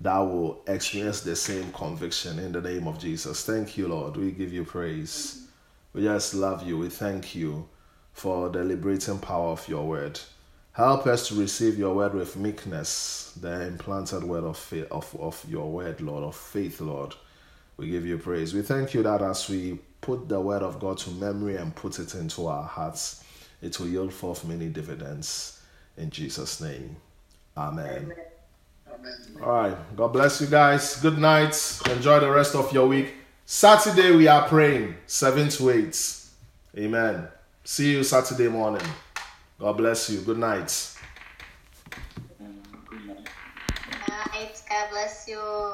that 0.00 0.18
will 0.18 0.62
experience 0.66 1.20
the 1.22 1.36
same 1.36 1.72
conviction 1.72 2.38
in 2.38 2.52
the 2.52 2.60
name 2.60 2.86
of 2.86 2.98
Jesus. 2.98 3.44
Thank 3.44 3.78
you, 3.78 3.88
Lord. 3.88 4.16
We 4.16 4.32
give 4.32 4.52
you 4.52 4.64
praise. 4.64 5.46
We 5.92 6.02
just 6.02 6.34
love 6.34 6.66
you. 6.66 6.76
We 6.76 6.88
thank 6.88 7.34
you 7.34 7.68
for 8.12 8.48
the 8.48 8.64
liberating 8.64 9.18
power 9.18 9.50
of 9.50 9.66
your 9.68 9.86
word. 9.86 10.20
Help 10.72 11.06
us 11.06 11.28
to 11.28 11.36
receive 11.36 11.78
your 11.78 11.94
word 11.94 12.14
with 12.14 12.36
meekness, 12.36 13.32
the 13.40 13.62
implanted 13.68 14.24
word 14.24 14.44
of 14.44 14.58
faith, 14.58 14.88
of, 14.90 15.14
of 15.20 15.44
your 15.48 15.70
word, 15.70 16.00
Lord, 16.00 16.24
of 16.24 16.34
faith, 16.36 16.80
Lord. 16.80 17.14
We 17.76 17.90
give 17.90 18.06
you 18.06 18.18
praise. 18.18 18.54
We 18.54 18.62
thank 18.62 18.94
you 18.94 19.02
that 19.02 19.22
as 19.22 19.48
we 19.48 19.78
put 20.00 20.28
the 20.28 20.40
word 20.40 20.62
of 20.62 20.78
God 20.78 20.98
to 20.98 21.10
memory 21.10 21.56
and 21.56 21.74
put 21.74 21.98
it 21.98 22.14
into 22.14 22.46
our 22.46 22.62
hearts, 22.62 23.24
it 23.62 23.78
will 23.80 23.88
yield 23.88 24.12
forth 24.12 24.44
many 24.44 24.68
dividends. 24.68 25.60
In 25.96 26.10
Jesus' 26.10 26.60
name. 26.60 26.96
Amen. 27.56 28.12
Amen. 28.12 29.42
All 29.42 29.48
right. 29.48 29.96
God 29.96 30.12
bless 30.12 30.40
you 30.40 30.46
guys. 30.46 30.96
Good 31.00 31.18
night. 31.18 31.80
Enjoy 31.90 32.20
the 32.20 32.30
rest 32.30 32.54
of 32.54 32.72
your 32.72 32.86
week. 32.86 33.14
Saturday, 33.46 34.14
we 34.14 34.28
are 34.28 34.46
praying 34.48 34.94
7 35.06 35.48
to 35.50 35.70
8. 35.70 36.16
Amen. 36.78 37.28
See 37.64 37.92
you 37.92 38.04
Saturday 38.04 38.48
morning. 38.48 38.86
God 39.58 39.76
bless 39.76 40.10
you. 40.10 40.20
Good 40.20 40.38
night. 40.38 40.96
Good 42.38 42.48
night. 44.08 44.62
God 44.68 44.90
bless 44.90 45.28
you. 45.28 45.72